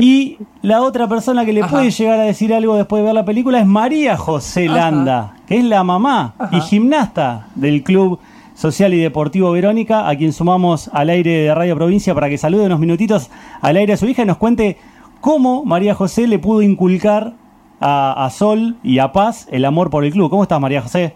Y 0.00 0.38
la 0.62 0.80
otra 0.80 1.06
persona 1.08 1.44
que 1.44 1.52
le 1.52 1.60
Ajá. 1.60 1.70
puede 1.70 1.90
llegar 1.90 2.18
a 2.18 2.22
decir 2.22 2.54
algo 2.54 2.74
después 2.76 3.00
de 3.02 3.04
ver 3.04 3.14
la 3.14 3.26
película 3.26 3.60
es 3.60 3.66
María 3.66 4.16
José 4.16 4.66
Ajá. 4.66 4.76
Landa, 4.76 5.34
que 5.46 5.58
es 5.58 5.64
la 5.64 5.84
mamá 5.84 6.34
y 6.52 6.60
gimnasta 6.62 7.48
del 7.54 7.82
Club 7.82 8.18
Social 8.54 8.94
y 8.94 9.02
Deportivo 9.02 9.50
Verónica, 9.52 10.08
a 10.08 10.16
quien 10.16 10.32
sumamos 10.32 10.88
al 10.92 11.10
aire 11.10 11.30
de 11.30 11.54
Radio 11.54 11.74
Provincia 11.74 12.14
para 12.14 12.28
que 12.28 12.38
salude 12.38 12.66
unos 12.66 12.80
minutitos 12.80 13.30
al 13.60 13.76
aire 13.76 13.92
a 13.92 13.96
su 13.96 14.06
hija 14.06 14.22
y 14.22 14.26
nos 14.26 14.38
cuente 14.38 14.78
cómo 15.20 15.64
María 15.64 15.94
José 15.94 16.26
le 16.26 16.38
pudo 16.38 16.62
inculcar 16.62 17.34
a, 17.80 18.24
a 18.24 18.30
Sol 18.30 18.76
y 18.82 19.00
a 19.00 19.12
Paz 19.12 19.48
el 19.50 19.64
amor 19.64 19.90
por 19.90 20.04
el 20.04 20.12
club. 20.12 20.30
¿Cómo 20.30 20.44
estás, 20.44 20.60
María 20.60 20.82
José? 20.82 21.14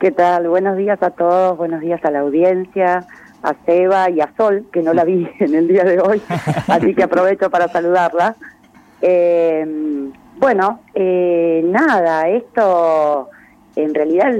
¿Qué 0.00 0.10
tal? 0.10 0.48
Buenos 0.48 0.76
días 0.76 1.02
a 1.02 1.10
todos, 1.10 1.56
buenos 1.56 1.80
días 1.80 2.04
a 2.04 2.10
la 2.10 2.20
audiencia, 2.20 3.06
a 3.42 3.54
Seba 3.64 4.10
y 4.10 4.20
a 4.20 4.30
Sol, 4.36 4.66
que 4.72 4.82
no 4.82 4.92
la 4.92 5.04
vi 5.04 5.28
en 5.38 5.54
el 5.54 5.68
día 5.68 5.84
de 5.84 6.00
hoy, 6.00 6.20
así 6.68 6.94
que 6.94 7.04
aprovecho 7.04 7.48
para 7.50 7.68
saludarla. 7.68 8.34
Eh, 9.00 10.10
bueno, 10.36 10.80
eh, 10.94 11.62
nada, 11.64 12.28
esto 12.28 13.30
en 13.76 13.94
realidad 13.94 14.34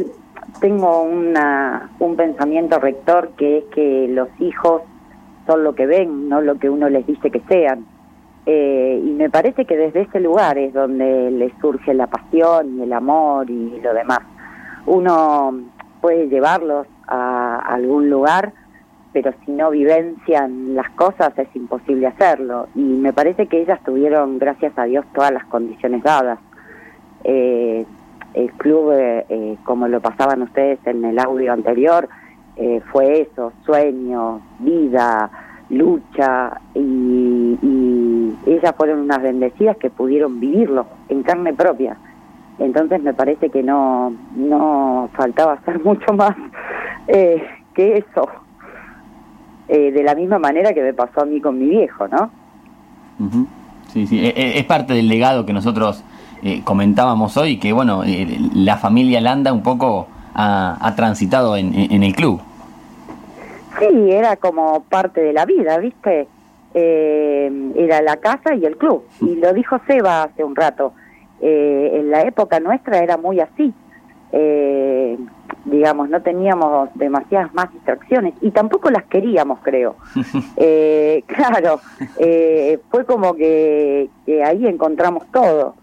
tengo 0.60 1.02
una, 1.02 1.90
un 1.98 2.16
pensamiento 2.16 2.78
rector 2.78 3.30
que 3.36 3.58
es 3.58 3.64
que 3.74 4.08
los 4.08 4.28
hijos 4.40 4.82
son 5.46 5.64
lo 5.64 5.74
que 5.74 5.86
ven, 5.86 6.28
no 6.28 6.40
lo 6.40 6.58
que 6.58 6.70
uno 6.70 6.88
les 6.88 7.06
dice 7.06 7.30
que 7.30 7.40
sean. 7.48 7.86
Eh, 8.46 9.00
y 9.02 9.10
me 9.10 9.30
parece 9.30 9.64
que 9.64 9.76
desde 9.76 10.02
ese 10.02 10.20
lugar 10.20 10.58
es 10.58 10.74
donde 10.74 11.30
les 11.30 11.52
surge 11.60 11.94
la 11.94 12.06
pasión 12.06 12.78
y 12.78 12.82
el 12.82 12.92
amor 12.92 13.48
y 13.48 13.80
lo 13.80 13.94
demás 13.94 14.20
uno 14.86 15.60
puede 16.00 16.28
llevarlos 16.28 16.86
a 17.06 17.58
algún 17.58 18.10
lugar, 18.10 18.52
pero 19.12 19.32
si 19.44 19.52
no 19.52 19.70
vivencian 19.70 20.74
las 20.74 20.90
cosas 20.90 21.32
es 21.38 21.48
imposible 21.54 22.06
hacerlo. 22.06 22.68
Y 22.74 22.82
me 22.82 23.12
parece 23.12 23.46
que 23.46 23.62
ellas 23.62 23.80
tuvieron, 23.84 24.38
gracias 24.38 24.76
a 24.76 24.84
Dios, 24.84 25.04
todas 25.14 25.32
las 25.32 25.44
condiciones 25.46 26.02
dadas. 26.02 26.38
Eh, 27.22 27.86
el 28.34 28.52
club, 28.52 28.92
eh, 28.92 29.24
eh, 29.28 29.56
como 29.64 29.88
lo 29.88 30.00
pasaban 30.00 30.42
ustedes 30.42 30.78
en 30.86 31.04
el 31.04 31.18
audio 31.18 31.52
anterior, 31.52 32.08
eh, 32.56 32.80
fue 32.92 33.22
eso, 33.22 33.52
sueño, 33.64 34.40
vida, 34.60 35.30
lucha, 35.70 36.60
y, 36.74 37.58
y 37.62 38.34
ellas 38.46 38.74
fueron 38.76 39.00
unas 39.00 39.22
bendecidas 39.22 39.76
que 39.78 39.90
pudieron 39.90 40.38
vivirlo 40.40 40.86
en 41.08 41.22
carne 41.22 41.52
propia. 41.54 41.96
Entonces 42.58 43.02
me 43.02 43.14
parece 43.14 43.50
que 43.50 43.62
no, 43.62 44.12
no 44.36 45.08
faltaba 45.14 45.54
hacer 45.54 45.82
mucho 45.84 46.12
más 46.12 46.36
eh, 47.08 47.42
que 47.74 47.98
eso. 47.98 48.28
Eh, 49.68 49.92
de 49.92 50.02
la 50.02 50.14
misma 50.14 50.38
manera 50.38 50.74
que 50.74 50.82
me 50.82 50.92
pasó 50.92 51.22
a 51.22 51.24
mí 51.24 51.40
con 51.40 51.58
mi 51.58 51.66
viejo, 51.66 52.06
¿no? 52.08 52.30
Ujú. 53.18 53.46
Sí, 53.88 54.06
sí, 54.06 54.18
e- 54.24 54.28
e- 54.36 54.58
es 54.58 54.64
parte 54.66 54.92
del 54.92 55.08
legado 55.08 55.46
que 55.46 55.52
nosotros 55.52 56.04
eh, 56.44 56.60
comentábamos 56.62 57.36
hoy, 57.36 57.58
que 57.58 57.72
bueno, 57.72 58.04
eh, 58.04 58.38
la 58.54 58.76
familia 58.76 59.20
Landa 59.20 59.52
un 59.52 59.62
poco 59.62 60.06
ha, 60.34 60.76
ha 60.80 60.94
transitado 60.94 61.56
en, 61.56 61.74
en- 61.74 62.02
el 62.02 62.14
club. 62.14 62.40
Sí, 63.78 64.10
era 64.10 64.36
como 64.36 64.84
parte 64.84 65.20
de 65.20 65.32
la 65.32 65.44
vida, 65.46 65.78
¿viste? 65.78 66.28
Eh, 66.74 67.72
era 67.76 68.02
la 68.02 68.16
casa 68.18 68.54
y 68.54 68.64
el 68.64 68.76
club. 68.76 69.04
Y 69.20 69.36
lo 69.36 69.52
dijo 69.52 69.80
Seba 69.86 70.24
hace 70.24 70.44
un 70.44 70.54
rato. 70.54 70.92
Eh, 71.40 71.90
en 71.94 72.10
la 72.10 72.22
época 72.22 72.60
nuestra 72.60 72.98
era 72.98 73.16
muy 73.16 73.40
así. 73.40 73.72
Eh, 74.32 75.16
digamos, 75.64 76.08
no 76.08 76.20
teníamos 76.22 76.88
demasiadas 76.94 77.52
más 77.54 77.72
distracciones 77.72 78.34
y 78.40 78.50
tampoco 78.50 78.90
las 78.90 79.04
queríamos, 79.04 79.58
creo. 79.62 79.96
Eh, 80.56 81.22
claro, 81.26 81.80
eh, 82.18 82.78
fue 82.90 83.04
como 83.04 83.34
que, 83.34 84.08
que 84.26 84.42
ahí 84.44 84.66
encontramos 84.66 85.24
todo. 85.32 85.74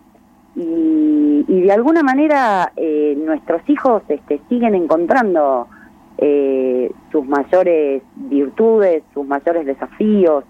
Y, 0.56 1.46
y 1.48 1.62
de 1.62 1.72
alguna 1.72 2.04
manera 2.04 2.74
eh, 2.76 3.18
nuestros 3.18 3.62
hijos 3.70 4.04
este, 4.10 4.42
siguen 4.50 4.76
encontrando 4.76 5.68
eh, 6.18 6.92
sus 7.12 7.26
mayores 7.26 8.04
virtudes, 8.16 9.04
sus 9.14 9.26
mayores 9.26 9.66
desafíos 9.66 10.44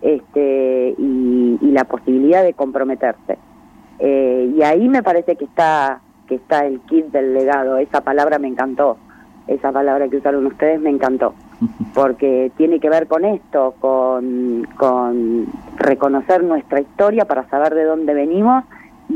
este, 0.00 0.94
y, 0.98 1.58
y 1.60 1.70
la 1.70 1.84
posibilidad 1.84 2.42
de 2.42 2.54
comprometerse. 2.54 3.38
Eh, 3.98 4.52
y 4.56 4.62
ahí 4.62 4.88
me 4.88 5.02
parece 5.02 5.36
que 5.36 5.44
está 5.44 6.00
que 6.26 6.36
está 6.36 6.66
el 6.66 6.80
kit 6.80 7.06
del 7.06 7.34
legado. 7.34 7.76
Esa 7.76 8.00
palabra 8.00 8.38
me 8.38 8.48
encantó. 8.48 8.96
Esa 9.46 9.72
palabra 9.72 10.08
que 10.08 10.16
usaron 10.16 10.46
ustedes 10.46 10.80
me 10.80 10.90
encantó. 10.90 11.34
Porque 11.94 12.50
tiene 12.56 12.80
que 12.80 12.88
ver 12.88 13.06
con 13.06 13.24
esto, 13.24 13.74
con, 13.80 14.66
con 14.76 15.46
reconocer 15.76 16.42
nuestra 16.42 16.80
historia 16.80 17.26
para 17.26 17.48
saber 17.48 17.74
de 17.74 17.84
dónde 17.84 18.14
venimos 18.14 18.64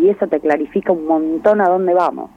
y 0.02 0.08
eso 0.08 0.26
te 0.26 0.40
clarifica 0.40 0.92
un 0.92 1.06
montón 1.06 1.60
a 1.60 1.68
dónde 1.68 1.94
vamos. 1.94 2.30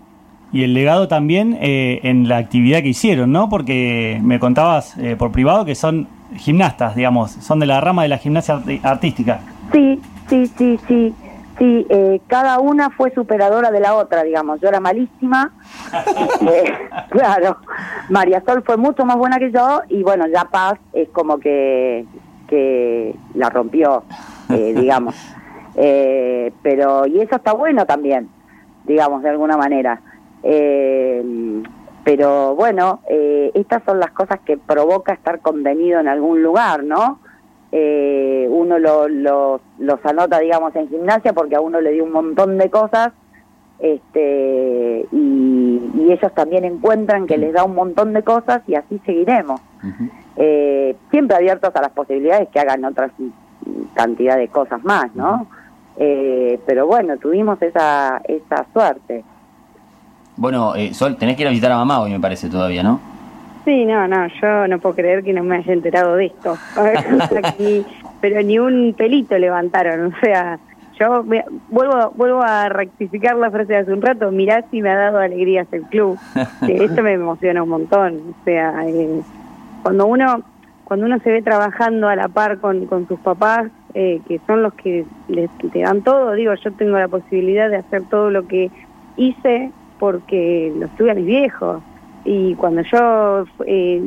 Y 0.51 0.64
el 0.64 0.74
legado 0.74 1.07
también 1.07 1.57
eh, 1.62 1.99
en 2.03 2.28
la 2.28 2.38
actividad 2.38 2.82
que 2.82 2.89
hicieron, 2.89 3.32
¿no? 3.32 3.49
Porque 3.49 4.20
me 4.24 4.39
contabas 4.39 4.97
eh, 4.97 5.16
por 5.16 5.32
privado 5.32 5.64
que 5.64 5.76
son 5.76 6.07
gimnastas, 6.36 6.95
digamos, 6.95 7.32
son 7.32 7.60
de 7.60 7.68
la 7.68 7.82
rama 7.82 8.03
de 8.03 8.10
la 8.10 8.18
gimnasia 8.18 8.62
artística. 8.84 9.41
Sí, 9.72 9.99
sí, 10.28 10.47
sí, 10.57 10.80
sí. 10.88 11.14
Sí, 11.60 11.86
eh, 11.89 12.22
cada 12.28 12.60
una 12.60 12.89
fue 12.89 13.14
superadora 13.14 13.70
de 13.70 13.82
la 13.82 13.93
otra, 13.95 14.24
digamos. 14.24 14.62
Yo 14.62 14.70
era 14.70 14.80
malísima. 14.80 15.51
Eh, 16.41 16.64
claro, 17.10 17.57
María 18.10 18.41
Sol 18.45 18.64
fue 18.66 18.78
mucho 18.78 19.03
más 19.05 19.18
buena 19.18 19.39
que 19.39 19.51
yo 19.51 19.82
y 19.89 20.03
bueno, 20.03 20.26
ya 20.28 20.45
Paz 20.45 20.80
es 20.93 21.10
como 21.10 21.38
que, 21.38 22.05
que 22.47 23.14
la 23.34 23.49
rompió, 23.49 24.03
eh, 24.49 24.74
digamos. 24.76 25.16
Eh, 25.82 26.52
pero, 26.62 27.06
y 27.08 27.22
eso 27.22 27.38
está 27.38 27.54
bueno 27.54 27.86
también, 27.86 28.28
digamos, 28.86 29.24
de 29.24 29.30
alguna 29.30 29.56
manera. 29.56 30.02
Eh, 30.44 31.24
pero 32.04 32.54
bueno, 32.56 33.00
eh, 33.10 33.52
estas 33.54 33.84
son 33.86 34.00
las 34.00 34.12
cosas 34.12 34.40
que 34.46 34.58
provoca 34.58 35.14
estar 35.14 35.40
contenido 35.40 36.00
en 36.02 36.08
algún 36.10 36.44
lugar, 36.44 36.84
¿no? 36.84 37.20
Eh, 37.72 38.48
uno 38.50 38.78
lo, 38.80 39.08
lo- 39.08 39.62
los 39.78 40.06
anota, 40.06 40.40
digamos, 40.40 40.76
en 40.76 40.90
gimnasia 40.90 41.34
porque 41.34 41.56
a 41.56 41.62
uno 41.62 41.80
le 41.80 41.92
dio 41.92 42.04
un 42.04 42.12
montón 42.12 42.58
de 42.58 42.70
cosas 42.70 43.12
este, 43.80 45.06
y, 45.12 45.92
y 45.96 46.12
ellos 46.12 46.34
también 46.34 46.66
encuentran 46.66 47.26
que 47.28 47.38
les 47.38 47.54
da 47.54 47.64
un 47.64 47.76
montón 47.76 48.14
de 48.14 48.24
cosas 48.24 48.62
y 48.68 48.76
así 48.76 49.00
seguiremos. 49.06 49.62
Eh, 50.36 50.96
siempre 51.12 51.38
abiertos 51.38 51.74
a 51.76 51.82
las 51.82 51.92
posibilidades 51.92 52.50
que 52.50 52.60
hagan 52.60 52.84
otras 52.86 53.12
cantidad 53.94 54.36
de 54.38 54.48
cosas 54.48 54.84
más, 54.84 55.14
¿no? 55.16 55.48
Eh, 56.00 56.60
pero 56.66 56.88
bueno, 56.88 57.18
tuvimos 57.18 57.62
esa, 57.62 58.22
esa 58.26 58.66
suerte. 58.74 59.24
Bueno, 60.38 60.74
eh, 60.76 60.93
Sol, 60.93 61.18
tenés 61.18 61.36
que 61.36 61.41
ir 61.41 61.47
a 61.47 61.52
visitar 61.52 61.72
a 61.74 61.78
mamá 61.78 62.00
hoy, 62.02 62.12
me 62.12 62.20
parece, 62.20 62.50
todavía, 62.50 62.82
¿no? 62.84 63.00
Sí, 63.66 63.84
no, 63.86 64.08
no, 64.08 64.28
yo 64.41 64.68
no 64.68 64.80
puedo 64.80 64.95
creer 64.95 65.24
que 65.24 65.34
no 65.34 65.43
me 65.43 65.58
haya 65.58 65.74
enterado 65.74 66.16
de 66.16 66.28
esto. 66.28 66.58
Aquí, 67.43 67.86
pero 68.22 68.41
ni 68.41 68.58
un 68.58 68.95
pelito 68.97 69.38
levantaron, 69.38 70.14
o 70.14 70.20
sea, 70.22 70.58
yo 70.97 71.24
me- 71.24 71.43
vuelvo 71.70 72.12
vuelvo 72.16 72.41
a 72.41 72.70
rectificar 72.70 73.36
la 73.36 73.52
frase 73.52 73.74
de 73.74 73.78
hace 73.80 73.91
un 73.93 74.02
rato, 74.02 74.32
mirá 74.32 74.64
si 74.72 74.82
me 74.82 74.89
ha 74.89 74.95
dado 74.95 75.20
alegrías 75.20 75.68
el 75.74 75.84
club. 75.84 76.18
Que 76.66 76.78
esto 76.86 77.02
me 77.04 77.14
emociona 77.14 77.62
un 77.62 77.70
montón, 77.70 78.22
o 78.39 78.43
sea, 78.45 78.88
eh, 78.88 79.20
cuando 79.84 80.06
uno 80.08 80.41
cuando 80.86 81.06
uno 81.06 81.20
se 81.20 81.30
ve 81.32 81.41
trabajando 81.43 82.08
a 82.08 82.16
la 82.16 82.30
par 82.30 82.58
con, 82.60 82.88
con 82.88 83.08
sus 83.08 83.20
papás, 83.20 83.68
eh, 83.94 84.22
que 84.28 84.40
son 84.48 84.62
los 84.64 84.74
que 84.76 85.06
les, 85.28 85.50
te 85.72 85.80
dan 85.80 86.02
todo, 86.04 86.34
digo, 86.34 86.54
yo 86.56 86.72
tengo 86.74 86.98
la 86.98 87.08
posibilidad 87.08 87.70
de 87.70 87.78
hacer 87.78 88.04
todo 88.10 88.30
lo 88.30 88.46
que 88.48 88.72
hice 89.18 89.72
porque 89.98 90.72
los 90.78 90.90
tuve 90.92 91.12
a 91.12 91.16
mis 91.16 91.26
viejos. 91.26 91.82
Y 92.26 92.54
cuando 92.56 92.82
yo, 92.84 93.46
eh, 93.66 94.02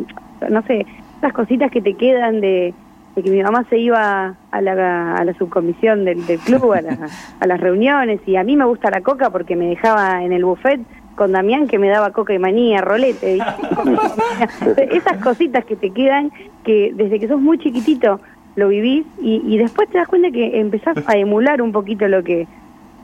no 0.50 0.62
sé, 0.62 0.86
esas 1.18 1.32
cositas 1.32 1.70
que 1.70 1.80
te 1.82 1.94
quedan 1.96 2.40
de, 2.40 2.74
de 3.16 3.22
que 3.22 3.30
mi 3.30 3.42
mamá 3.42 3.64
se 3.68 3.78
iba 3.78 4.34
a 4.50 4.60
la, 4.60 5.14
a 5.16 5.24
la 5.24 5.34
subcomisión 5.34 6.04
del, 6.04 6.26
del 6.26 6.38
club, 6.38 6.72
a, 6.72 6.80
la- 6.82 7.08
a 7.40 7.46
las 7.46 7.60
reuniones, 7.60 8.20
y 8.26 8.36
a 8.36 8.44
mí 8.44 8.56
me 8.56 8.64
gusta 8.64 8.90
la 8.90 9.00
coca 9.02 9.30
porque 9.30 9.56
me 9.56 9.66
dejaba 9.68 10.22
en 10.24 10.32
el 10.32 10.44
buffet 10.44 10.80
con 11.16 11.32
Damián 11.32 11.66
que 11.66 11.78
me 11.78 11.88
daba 11.88 12.10
coca 12.12 12.32
y 12.32 12.38
manía, 12.38 12.80
rolete. 12.80 13.36
y- 13.36 13.40
esas 14.94 15.18
cositas 15.22 15.64
que 15.64 15.76
te 15.76 15.92
quedan, 15.92 16.30
que 16.64 16.92
desde 16.94 17.18
que 17.20 17.28
sos 17.28 17.40
muy 17.40 17.58
chiquitito 17.58 18.20
lo 18.56 18.68
vivís 18.68 19.04
y, 19.22 19.40
y 19.46 19.58
después 19.58 19.88
te 19.90 19.98
das 19.98 20.08
cuenta 20.08 20.30
que 20.30 20.60
empezás 20.60 20.96
a 21.06 21.16
emular 21.16 21.62
un 21.62 21.72
poquito 21.72 22.06
lo 22.08 22.22
que 22.22 22.46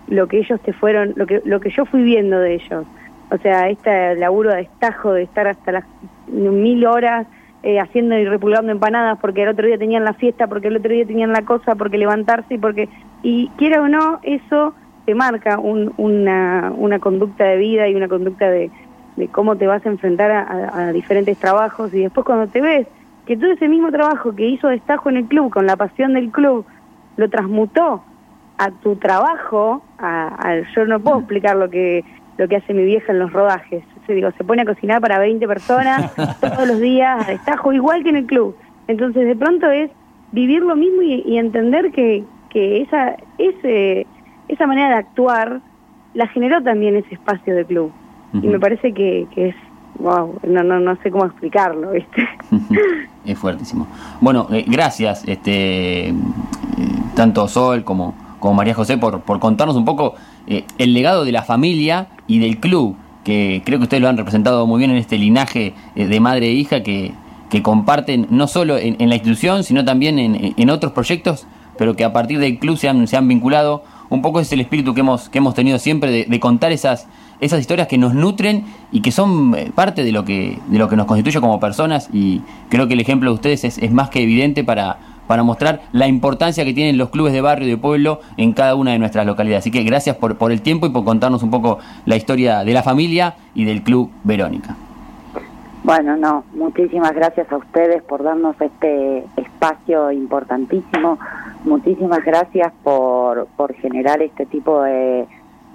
lo 0.08 0.26
que 0.26 0.38
ellos 0.38 0.60
te 0.62 0.72
fueron, 0.72 1.12
lo 1.16 1.26
que 1.26 1.42
lo 1.44 1.60
que 1.60 1.70
yo 1.70 1.84
fui 1.84 2.02
viendo 2.02 2.38
de 2.40 2.54
ellos. 2.54 2.84
O 3.30 3.36
sea, 3.38 3.68
este 3.68 4.16
laburo 4.16 4.50
de 4.50 4.58
destajo, 4.58 5.12
de 5.12 5.22
estar 5.24 5.46
hasta 5.48 5.70
las 5.72 5.84
mil 6.28 6.86
horas 6.86 7.26
eh, 7.62 7.78
haciendo 7.78 8.16
y 8.18 8.24
repulgando 8.24 8.72
empanadas 8.72 9.18
porque 9.20 9.42
el 9.42 9.48
otro 9.48 9.66
día 9.66 9.76
tenían 9.76 10.04
la 10.04 10.14
fiesta, 10.14 10.46
porque 10.46 10.68
el 10.68 10.76
otro 10.76 10.90
día 10.92 11.04
tenían 11.04 11.32
la 11.32 11.42
cosa, 11.42 11.74
porque 11.74 11.98
levantarse 11.98 12.54
y 12.54 12.58
porque... 12.58 12.88
Y 13.22 13.48
quiera 13.58 13.82
o 13.82 13.88
no, 13.88 14.20
eso 14.22 14.74
te 15.04 15.14
marca 15.14 15.58
un- 15.58 15.92
una, 15.96 16.72
una 16.76 16.98
conducta 17.00 17.44
de 17.44 17.56
vida 17.56 17.88
y 17.88 17.94
una 17.94 18.08
conducta 18.08 18.48
de, 18.48 18.70
de 19.16 19.28
cómo 19.28 19.56
te 19.56 19.66
vas 19.66 19.84
a 19.84 19.88
enfrentar 19.90 20.30
a- 20.30 20.86
a 20.88 20.92
diferentes 20.92 21.36
trabajos 21.36 21.92
y 21.92 22.02
después 22.02 22.24
cuando 22.24 22.46
te 22.46 22.60
ves 22.60 22.86
que 23.28 23.36
todo 23.36 23.52
ese 23.52 23.68
mismo 23.68 23.92
trabajo 23.92 24.34
que 24.34 24.48
hizo 24.48 24.68
destajo 24.68 25.10
en 25.10 25.18
el 25.18 25.26
club, 25.26 25.52
con 25.52 25.66
la 25.66 25.76
pasión 25.76 26.14
del 26.14 26.30
club, 26.30 26.64
lo 27.16 27.28
transmutó 27.28 28.02
a 28.56 28.70
tu 28.82 28.96
trabajo, 28.96 29.82
a, 29.98 30.28
a- 30.48 30.62
yo 30.74 30.86
no 30.86 30.98
puedo 30.98 31.18
explicar 31.18 31.54
lo 31.56 31.68
que 31.70 32.04
lo 32.38 32.46
que 32.48 32.56
hace 32.56 32.72
mi 32.72 32.84
vieja 32.84 33.12
en 33.12 33.18
los 33.18 33.32
rodajes. 33.32 33.84
Se, 34.06 34.14
digo, 34.14 34.30
se 34.38 34.44
pone 34.44 34.62
a 34.62 34.64
cocinar 34.64 35.00
para 35.00 35.18
20 35.18 35.46
personas 35.46 36.10
todos 36.40 36.68
los 36.68 36.80
días, 36.80 37.26
a 37.26 37.30
destajo, 37.32 37.72
igual 37.72 38.02
que 38.04 38.10
en 38.10 38.16
el 38.16 38.26
club. 38.26 38.56
Entonces, 38.86 39.26
de 39.26 39.34
pronto 39.36 39.68
es 39.70 39.90
vivir 40.32 40.62
lo 40.62 40.76
mismo 40.76 41.02
y, 41.02 41.22
y 41.26 41.36
entender 41.36 41.90
que, 41.90 42.22
que 42.48 42.80
esa, 42.82 43.16
ese, 43.38 44.06
esa 44.46 44.66
manera 44.68 44.88
de 44.90 44.94
actuar 44.94 45.60
la 46.14 46.28
generó 46.28 46.62
también 46.62 46.94
ese 46.96 47.12
espacio 47.14 47.54
de 47.56 47.64
club. 47.66 47.92
Y 48.32 48.46
me 48.46 48.60
parece 48.60 48.94
que, 48.94 49.26
que 49.34 49.48
es, 49.48 49.56
wow, 49.98 50.38
no, 50.46 50.62
no, 50.62 50.80
no 50.80 50.96
sé 51.02 51.10
cómo 51.10 51.26
explicarlo, 51.26 51.92
¿viste? 51.92 52.28
es 53.24 53.38
fuertísimo. 53.38 53.86
Bueno, 54.20 54.46
eh, 54.50 54.64
gracias, 54.66 55.24
este, 55.26 56.08
eh, 56.08 56.14
tanto 57.14 57.48
Sol 57.48 57.84
como, 57.84 58.14
como 58.38 58.54
María 58.54 58.74
José, 58.74 58.98
por, 58.98 59.20
por 59.20 59.40
contarnos 59.40 59.76
un 59.76 59.84
poco 59.84 60.14
eh, 60.46 60.64
el 60.78 60.94
legado 60.94 61.24
de 61.24 61.32
la 61.32 61.42
familia 61.42 62.08
y 62.26 62.38
del 62.38 62.58
club, 62.58 62.96
que 63.24 63.62
creo 63.64 63.78
que 63.78 63.84
ustedes 63.84 64.02
lo 64.02 64.08
han 64.08 64.16
representado 64.16 64.66
muy 64.66 64.78
bien 64.78 64.90
en 64.90 64.96
este 64.96 65.18
linaje 65.18 65.74
eh, 65.94 66.06
de 66.06 66.20
madre 66.20 66.46
e 66.46 66.52
hija 66.52 66.82
que, 66.82 67.12
que 67.50 67.62
comparten 67.62 68.26
no 68.30 68.46
solo 68.46 68.78
en, 68.78 68.96
la 69.08 69.16
institución, 69.16 69.64
sino 69.64 69.84
también 69.84 70.18
en, 70.18 70.54
en 70.56 70.70
otros 70.70 70.92
proyectos, 70.92 71.46
pero 71.76 71.96
que 71.96 72.04
a 72.04 72.12
partir 72.12 72.38
del 72.38 72.58
club 72.58 72.76
se 72.76 72.88
han, 72.88 73.06
se 73.06 73.16
han 73.16 73.28
vinculado. 73.28 73.84
Un 74.10 74.22
poco 74.22 74.40
es 74.40 74.50
el 74.52 74.60
espíritu 74.60 74.94
que 74.94 75.00
hemos, 75.00 75.28
que 75.28 75.38
hemos 75.38 75.54
tenido 75.54 75.78
siempre 75.78 76.24
de 76.24 76.40
contar 76.40 76.72
esas, 76.72 77.08
esas 77.40 77.60
historias 77.60 77.88
que 77.88 77.98
nos 77.98 78.14
nutren 78.14 78.64
y 78.90 79.02
que 79.02 79.12
son 79.12 79.54
eh, 79.56 79.70
parte 79.74 80.04
de 80.04 80.12
lo 80.12 80.24
que, 80.24 80.58
de 80.66 80.78
lo 80.78 80.88
que 80.88 80.96
nos 80.96 81.06
constituye 81.06 81.40
como 81.40 81.60
personas 81.60 82.08
y 82.12 82.42
creo 82.68 82.88
que 82.88 82.94
el 82.94 83.00
ejemplo 83.00 83.30
de 83.30 83.34
ustedes 83.34 83.64
es, 83.64 83.92
más 83.92 84.10
que 84.10 84.22
evidente 84.22 84.64
para, 84.64 84.98
para 85.26 85.42
mostrar 85.42 85.82
la 85.92 86.08
importancia 86.08 86.64
que 86.64 86.74
tienen 86.74 86.98
los 86.98 87.10
clubes 87.10 87.32
de 87.32 87.40
barrio 87.40 87.68
y 87.68 87.70
de 87.70 87.76
pueblo 87.76 88.20
en 88.36 88.52
cada 88.52 88.74
una 88.74 88.92
de 88.92 88.98
nuestras 88.98 89.26
localidades. 89.26 89.62
Así 89.62 89.70
que 89.70 89.82
gracias 89.82 90.16
por, 90.16 90.36
por 90.36 90.52
el 90.52 90.62
tiempo 90.62 90.86
y 90.86 90.90
por 90.90 91.04
contarnos 91.04 91.42
un 91.42 91.50
poco 91.50 91.78
la 92.06 92.16
historia 92.16 92.64
de 92.64 92.72
la 92.72 92.82
familia 92.82 93.34
y 93.54 93.64
del 93.64 93.82
club 93.82 94.10
Verónica. 94.24 94.76
Bueno, 95.84 96.16
no, 96.16 96.44
muchísimas 96.54 97.12
gracias 97.14 97.50
a 97.50 97.56
ustedes 97.56 98.02
por 98.02 98.22
darnos 98.22 98.60
este 98.60 99.24
espacio 99.36 100.10
importantísimo. 100.10 101.18
Muchísimas 101.64 102.22
gracias 102.24 102.72
por, 102.82 103.46
por 103.56 103.74
generar 103.74 104.20
este 104.20 104.44
tipo 104.44 104.82
de, 104.82 105.26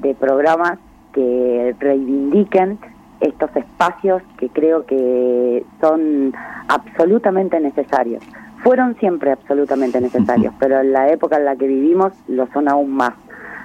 de 0.02 0.14
programas 0.14 0.78
que 1.14 1.76
reivindiquen 1.80 2.80
estos 3.22 3.56
espacios 3.56 4.22
que 4.38 4.50
creo 4.50 4.86
que 4.86 5.66
son 5.80 6.34
absolutamente 6.68 7.60
necesarios. 7.60 8.24
Fueron 8.64 8.96
siempre 9.00 9.32
absolutamente 9.32 10.00
necesarios, 10.00 10.54
pero 10.60 10.82
en 10.82 10.94
la 10.94 11.10
época 11.10 11.38
en 11.38 11.46
la 11.46 11.56
que 11.56 11.68
vivimos 11.68 12.14
lo 12.28 12.48
son 12.48 12.70
aún 12.70 12.92
más. 12.92 13.14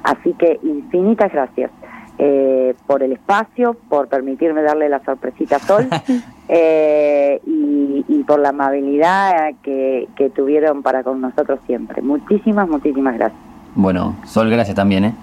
Así 0.03 0.33
que 0.35 0.59
infinitas 0.63 1.33
gracias 1.33 1.71
eh, 2.19 2.75
por 2.87 3.03
el 3.03 3.13
espacio, 3.13 3.77
por 3.89 4.09
permitirme 4.09 4.63
darle 4.63 4.89
la 4.89 5.05
sorpresita 5.05 5.57
a 5.57 5.61
Sol 5.61 5.89
eh, 6.49 7.41
y, 7.47 8.05
y 8.09 8.25
por 8.25 8.41
la 8.41 8.49
amabilidad 8.49 9.55
que, 9.63 10.09
que 10.17 10.31
tuvieron 10.31 10.83
para 10.83 11.05
con 11.05 11.21
nosotros 11.21 11.61
siempre. 11.67 12.03
Muchísimas, 12.03 12.69
muchísimas 12.69 13.15
gracias. 13.15 13.41
Bueno, 13.75 14.17
Sol, 14.25 14.51
gracias 14.51 14.75
también, 14.75 15.05
¿eh? 15.05 15.15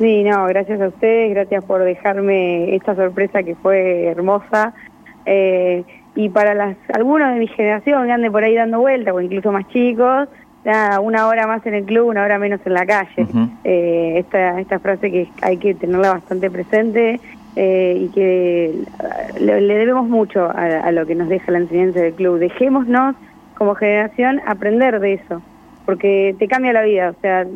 Sí, 0.00 0.24
no, 0.24 0.46
gracias 0.46 0.80
a 0.80 0.88
ustedes, 0.88 1.34
gracias 1.34 1.62
por 1.62 1.84
dejarme 1.84 2.74
esta 2.74 2.94
sorpresa 2.94 3.42
que 3.42 3.54
fue 3.54 4.06
hermosa. 4.06 4.72
Eh, 5.26 5.84
y 6.14 6.30
para 6.30 6.54
las 6.54 6.74
algunos 6.94 7.34
de 7.34 7.38
mi 7.38 7.48
generación 7.48 8.06
que 8.06 8.12
anden 8.12 8.32
por 8.32 8.42
ahí 8.42 8.54
dando 8.54 8.80
vueltas, 8.80 9.12
o 9.12 9.20
incluso 9.20 9.52
más 9.52 9.68
chicos, 9.68 10.26
nada, 10.64 11.00
una 11.00 11.28
hora 11.28 11.46
más 11.46 11.66
en 11.66 11.74
el 11.74 11.84
club, 11.84 12.08
una 12.08 12.24
hora 12.24 12.38
menos 12.38 12.60
en 12.64 12.72
la 12.72 12.86
calle. 12.86 13.26
Eh, 13.64 14.14
esta, 14.16 14.58
esta 14.58 14.78
frase 14.78 15.10
que 15.10 15.28
hay 15.42 15.58
que 15.58 15.74
tenerla 15.74 16.14
bastante 16.14 16.50
presente 16.50 17.20
eh, 17.56 17.98
y 18.00 18.08
que 18.08 18.74
le, 19.38 19.60
le 19.60 19.74
debemos 19.74 20.08
mucho 20.08 20.46
a, 20.46 20.64
a 20.80 20.92
lo 20.92 21.04
que 21.04 21.14
nos 21.14 21.28
deja 21.28 21.52
la 21.52 21.58
enseñanza 21.58 22.00
del 22.00 22.14
club. 22.14 22.38
Dejémonos 22.38 23.16
como 23.54 23.74
generación 23.74 24.40
aprender 24.46 24.98
de 24.98 25.12
eso, 25.12 25.42
porque 25.84 26.34
te 26.38 26.48
cambia 26.48 26.72
la 26.72 26.82
vida. 26.82 27.10
O 27.10 27.20
sea, 27.20 27.46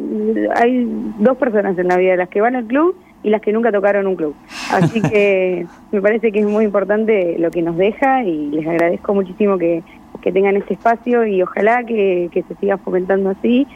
hay 0.56 0.86
dos 1.18 1.36
personas 1.36 1.78
en 1.78 1.88
la 1.88 1.96
vida, 1.96 2.16
las 2.16 2.28
que 2.28 2.40
van 2.40 2.56
al 2.56 2.66
club 2.66 2.96
y 3.22 3.30
las 3.30 3.40
que 3.40 3.52
nunca 3.52 3.72
tocaron 3.72 4.06
un 4.06 4.16
club. 4.16 4.34
Así 4.70 5.00
que 5.00 5.66
me 5.92 6.00
parece 6.00 6.30
que 6.32 6.40
es 6.40 6.46
muy 6.46 6.64
importante 6.64 7.36
lo 7.38 7.50
que 7.50 7.62
nos 7.62 7.76
deja 7.76 8.22
y 8.24 8.50
les 8.50 8.66
agradezco 8.66 9.14
muchísimo 9.14 9.58
que, 9.58 9.82
que 10.22 10.32
tengan 10.32 10.56
este 10.56 10.74
espacio 10.74 11.26
y 11.26 11.42
ojalá 11.42 11.84
que, 11.84 12.28
que 12.32 12.42
se 12.42 12.54
siga 12.56 12.76
fomentando 12.78 13.30
así. 13.30 13.66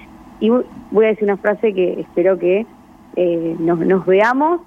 Y 0.41 0.51
voy 0.51 1.05
a 1.05 1.09
decir 1.09 1.25
una 1.25 1.37
frase 1.37 1.73
que 1.73 2.01
espero 2.01 2.39
que 2.39 2.67
eh, 3.17 3.57
nos, 3.59 3.79
nos 3.81 4.07
veamos 4.07 4.61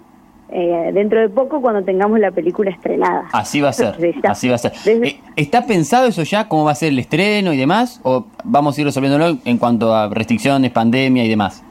eh, 0.51 0.91
dentro 0.93 1.19
de 1.19 1.29
poco 1.29 1.61
cuando 1.61 1.83
tengamos 1.83 2.19
la 2.19 2.31
película 2.31 2.69
estrenada. 2.71 3.25
Así 3.33 3.61
va 3.61 3.69
a 3.69 3.73
ser, 3.73 3.95
ya. 4.21 4.31
así 4.31 4.49
va 4.49 4.55
a 4.55 4.57
ser. 4.57 4.71
Desde- 4.85 5.07
Eh, 5.07 5.19
¿Está 5.37 5.65
pensado 5.65 6.07
eso 6.07 6.23
ya? 6.23 6.47
¿Cómo 6.47 6.65
va 6.65 6.71
a 6.71 6.75
ser 6.75 6.89
el 6.89 6.99
estreno 6.99 7.53
y 7.53 7.57
demás? 7.57 7.99
¿O 8.03 8.25
vamos 8.43 8.77
a 8.77 8.81
ir 8.81 8.87
resolviéndolo 8.87 9.37
en 9.45 9.57
cuanto 9.57 9.93
a 9.95 10.09
restricciones, 10.09 10.71
pandemia 10.71 11.23
y 11.25 11.29
demás? 11.29 11.63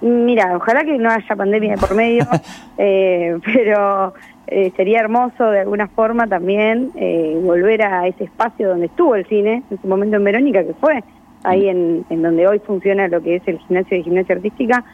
Mira, 0.00 0.56
ojalá 0.56 0.82
que 0.82 0.96
no 0.96 1.10
haya 1.10 1.36
pandemia 1.36 1.72
de 1.72 1.76
por 1.76 1.94
medio, 1.94 2.26
eh, 2.78 3.36
pero 3.44 4.14
eh, 4.46 4.72
sería 4.74 5.00
hermoso 5.00 5.44
de 5.50 5.60
alguna 5.60 5.88
forma 5.88 6.26
también 6.26 6.90
eh, 6.94 7.38
volver 7.42 7.82
a 7.82 8.06
ese 8.06 8.24
espacio 8.24 8.70
donde 8.70 8.86
estuvo 8.86 9.14
el 9.14 9.26
cine, 9.26 9.62
en 9.70 9.80
su 9.80 9.86
momento 9.86 10.16
en 10.16 10.24
Verónica, 10.24 10.64
que 10.64 10.72
fue 10.72 11.04
ahí 11.44 11.68
en, 11.68 12.04
en 12.08 12.22
donde 12.22 12.48
hoy 12.48 12.60
funciona 12.60 13.08
lo 13.08 13.20
que 13.22 13.36
es 13.36 13.42
el 13.46 13.58
gimnasio 13.58 13.98
de 13.98 14.02
gimnasia 14.04 14.34
artística. 14.36 14.84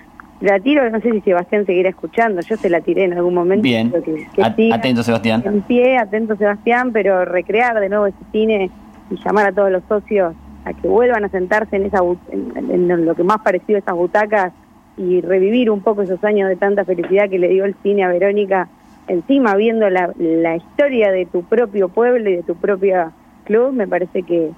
La 0.40 0.60
tiro, 0.60 0.88
no 0.90 1.00
sé 1.00 1.10
si 1.12 1.20
Sebastián 1.22 1.64
seguirá 1.64 1.88
escuchando, 1.88 2.42
yo 2.42 2.56
se 2.58 2.68
la 2.68 2.80
tiré 2.82 3.04
en 3.04 3.14
algún 3.14 3.34
momento. 3.34 3.62
Bien. 3.62 3.90
que- 3.90 4.26
que 4.34 4.42
At- 4.42 4.54
siga 4.56 4.76
Atento, 4.76 5.02
Sebastián. 5.02 5.42
en 5.46 5.62
pie, 5.62 5.96
atento 5.96 6.36
Sebastián, 6.36 6.92
pero 6.92 7.24
recrear 7.24 7.80
de 7.80 7.88
nuevo 7.88 8.06
ese 8.06 8.18
cine 8.32 8.70
y 9.10 9.16
llamar 9.24 9.46
a 9.46 9.52
todos 9.52 9.70
los 9.70 9.82
socios 9.88 10.34
a 10.64 10.72
que 10.74 10.88
vuelvan 10.88 11.24
a 11.24 11.28
sentarse 11.30 11.76
en 11.76 11.86
esa 11.86 12.00
en, 12.32 12.70
en 12.90 13.04
lo 13.06 13.14
que 13.14 13.22
más 13.22 13.38
parecido 13.38 13.76
a 13.76 13.78
esas 13.80 13.94
butacas 13.94 14.52
y 14.98 15.20
revivir 15.20 15.70
un 15.70 15.80
poco 15.80 16.02
esos 16.02 16.22
años 16.24 16.48
de 16.48 16.56
tanta 16.56 16.84
felicidad 16.84 17.30
que 17.30 17.38
le 17.38 17.48
dio 17.48 17.64
el 17.64 17.74
cine 17.82 18.02
a 18.04 18.08
Verónica, 18.08 18.68
encima 19.08 19.54
viendo 19.54 19.88
la, 19.90 20.10
la 20.18 20.56
historia 20.56 21.12
de 21.12 21.24
tu 21.26 21.44
propio 21.44 21.88
pueblo 21.88 22.28
y 22.28 22.36
de 22.36 22.42
tu 22.42 22.56
propio 22.56 23.12
club, 23.44 23.72
me 23.72 23.86
parece 23.86 24.22
que, 24.24 24.50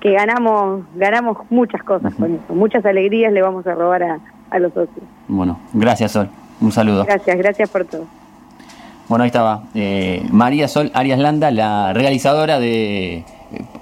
que 0.00 0.12
ganamos, 0.12 0.84
ganamos 0.96 1.38
muchas 1.50 1.82
cosas 1.84 2.12
con 2.16 2.34
eso, 2.34 2.54
muchas 2.54 2.84
alegrías 2.84 3.32
le 3.32 3.40
vamos 3.42 3.66
a 3.66 3.74
robar 3.74 4.02
a, 4.02 4.18
a 4.56 4.60
los 4.60 4.72
socios. 4.72 5.04
Bueno, 5.28 5.58
gracias, 5.72 6.12
Sol. 6.12 6.28
Un 6.60 6.72
saludo. 6.72 7.04
Gracias, 7.04 7.36
gracias 7.38 7.68
por 7.70 7.84
todo. 7.84 8.04
Bueno, 9.08 9.22
ahí 9.22 9.28
estaba. 9.28 9.62
eh, 9.74 10.22
María 10.30 10.66
Sol 10.68 10.90
Arias 10.94 11.18
Landa, 11.18 11.50
la 11.52 11.92
realizadora 11.92 12.58
de, 12.58 13.18
eh, 13.18 13.24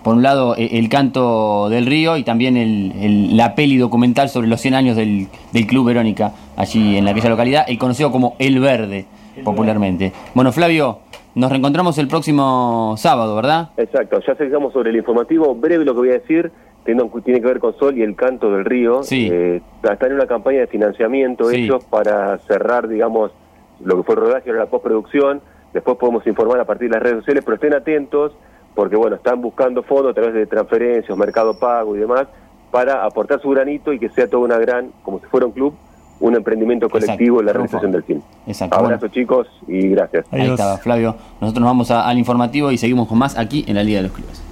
por 0.02 0.14
un 0.16 0.22
lado, 0.22 0.54
eh, 0.56 0.70
El 0.78 0.88
Canto 0.90 1.68
del 1.70 1.86
Río 1.86 2.16
y 2.18 2.24
también 2.24 2.56
el, 2.58 2.92
el- 3.00 3.36
la 3.36 3.54
peli 3.54 3.78
documental 3.78 4.28
sobre 4.28 4.48
los 4.48 4.60
100 4.60 4.74
años 4.74 4.96
del, 4.96 5.28
del 5.52 5.66
Club 5.66 5.86
Verónica, 5.86 6.32
allí 6.56 6.98
en 6.98 7.08
aquella 7.08 7.30
localidad, 7.30 7.64
el 7.68 7.78
conocido 7.78 8.12
como 8.12 8.34
El 8.38 8.60
Verde, 8.60 9.06
popularmente. 9.44 10.12
Bueno, 10.34 10.52
Flavio, 10.52 10.98
nos 11.34 11.50
reencontramos 11.50 11.96
el 11.98 12.06
próximo 12.06 12.94
sábado, 12.98 13.34
¿verdad? 13.34 13.70
Exacto, 13.78 14.20
ya 14.26 14.34
seguimos 14.34 14.72
sobre 14.74 14.90
el 14.90 14.96
informativo. 14.96 15.54
Breve 15.54 15.84
lo 15.86 15.94
que 15.94 15.98
voy 16.00 16.10
a 16.10 16.14
decir, 16.14 16.52
tiene 16.84 17.40
que 17.40 17.46
ver 17.46 17.58
con 17.60 17.74
Sol 17.78 17.96
y 17.98 18.02
el 18.02 18.14
canto 18.14 18.50
del 18.52 18.64
río. 18.64 19.02
Sí. 19.02 19.28
Eh, 19.32 19.62
están 19.82 20.10
en 20.10 20.16
una 20.16 20.26
campaña 20.26 20.60
de 20.60 20.66
financiamiento 20.66 21.48
Sí. 21.50 21.64
ellos 21.64 21.84
para 21.84 22.38
cerrar, 22.38 22.88
digamos, 22.88 23.32
lo 23.84 23.96
que 23.96 24.02
fue 24.02 24.14
el 24.14 24.20
rodaje, 24.20 24.50
ahora 24.50 24.64
la 24.64 24.70
postproducción. 24.70 25.40
Después 25.72 25.96
podemos 25.96 26.26
informar 26.26 26.60
a 26.60 26.64
partir 26.64 26.88
de 26.88 26.94
las 26.94 27.02
redes 27.02 27.18
sociales, 27.18 27.42
pero 27.44 27.54
estén 27.56 27.74
atentos 27.74 28.32
porque, 28.74 28.96
bueno, 28.96 29.16
están 29.16 29.40
buscando 29.40 29.82
fondos 29.82 30.10
a 30.12 30.14
través 30.14 30.34
de 30.34 30.46
transferencias, 30.46 31.16
mercado 31.16 31.58
pago 31.58 31.96
y 31.96 32.00
demás 32.00 32.26
para 32.70 33.04
aportar 33.04 33.40
su 33.40 33.48
granito 33.50 33.92
y 33.92 33.98
que 33.98 34.08
sea 34.10 34.28
toda 34.28 34.44
una 34.44 34.58
gran, 34.58 34.90
como 35.02 35.20
si 35.20 35.26
fuera 35.26 35.46
un 35.46 35.52
club, 35.52 35.74
un 36.20 36.34
emprendimiento 36.36 36.88
colectivo 36.88 37.40
en 37.40 37.46
la 37.46 37.52
realización 37.52 37.92
del 37.92 38.02
film. 38.02 38.20
Exacto. 38.46 38.76
Abrazo 38.76 39.00
Bueno, 39.00 39.14
chicos 39.14 39.48
y 39.68 39.88
gracias. 39.88 40.26
ahí 40.32 40.48
estaba, 40.48 40.76
Flavio. 40.78 41.14
Nosotros 41.40 41.60
nos 41.60 41.70
vamos 41.70 41.90
a- 41.90 42.06
al 42.08 42.18
informativo 42.18 42.70
y 42.72 42.78
seguimos 42.78 43.08
con 43.08 43.18
más 43.18 43.36
aquí 43.38 43.64
en 43.68 43.74
la 43.76 43.82
Liga 43.84 43.98
de 44.00 44.08
los 44.08 44.12
Clubes. 44.12 44.42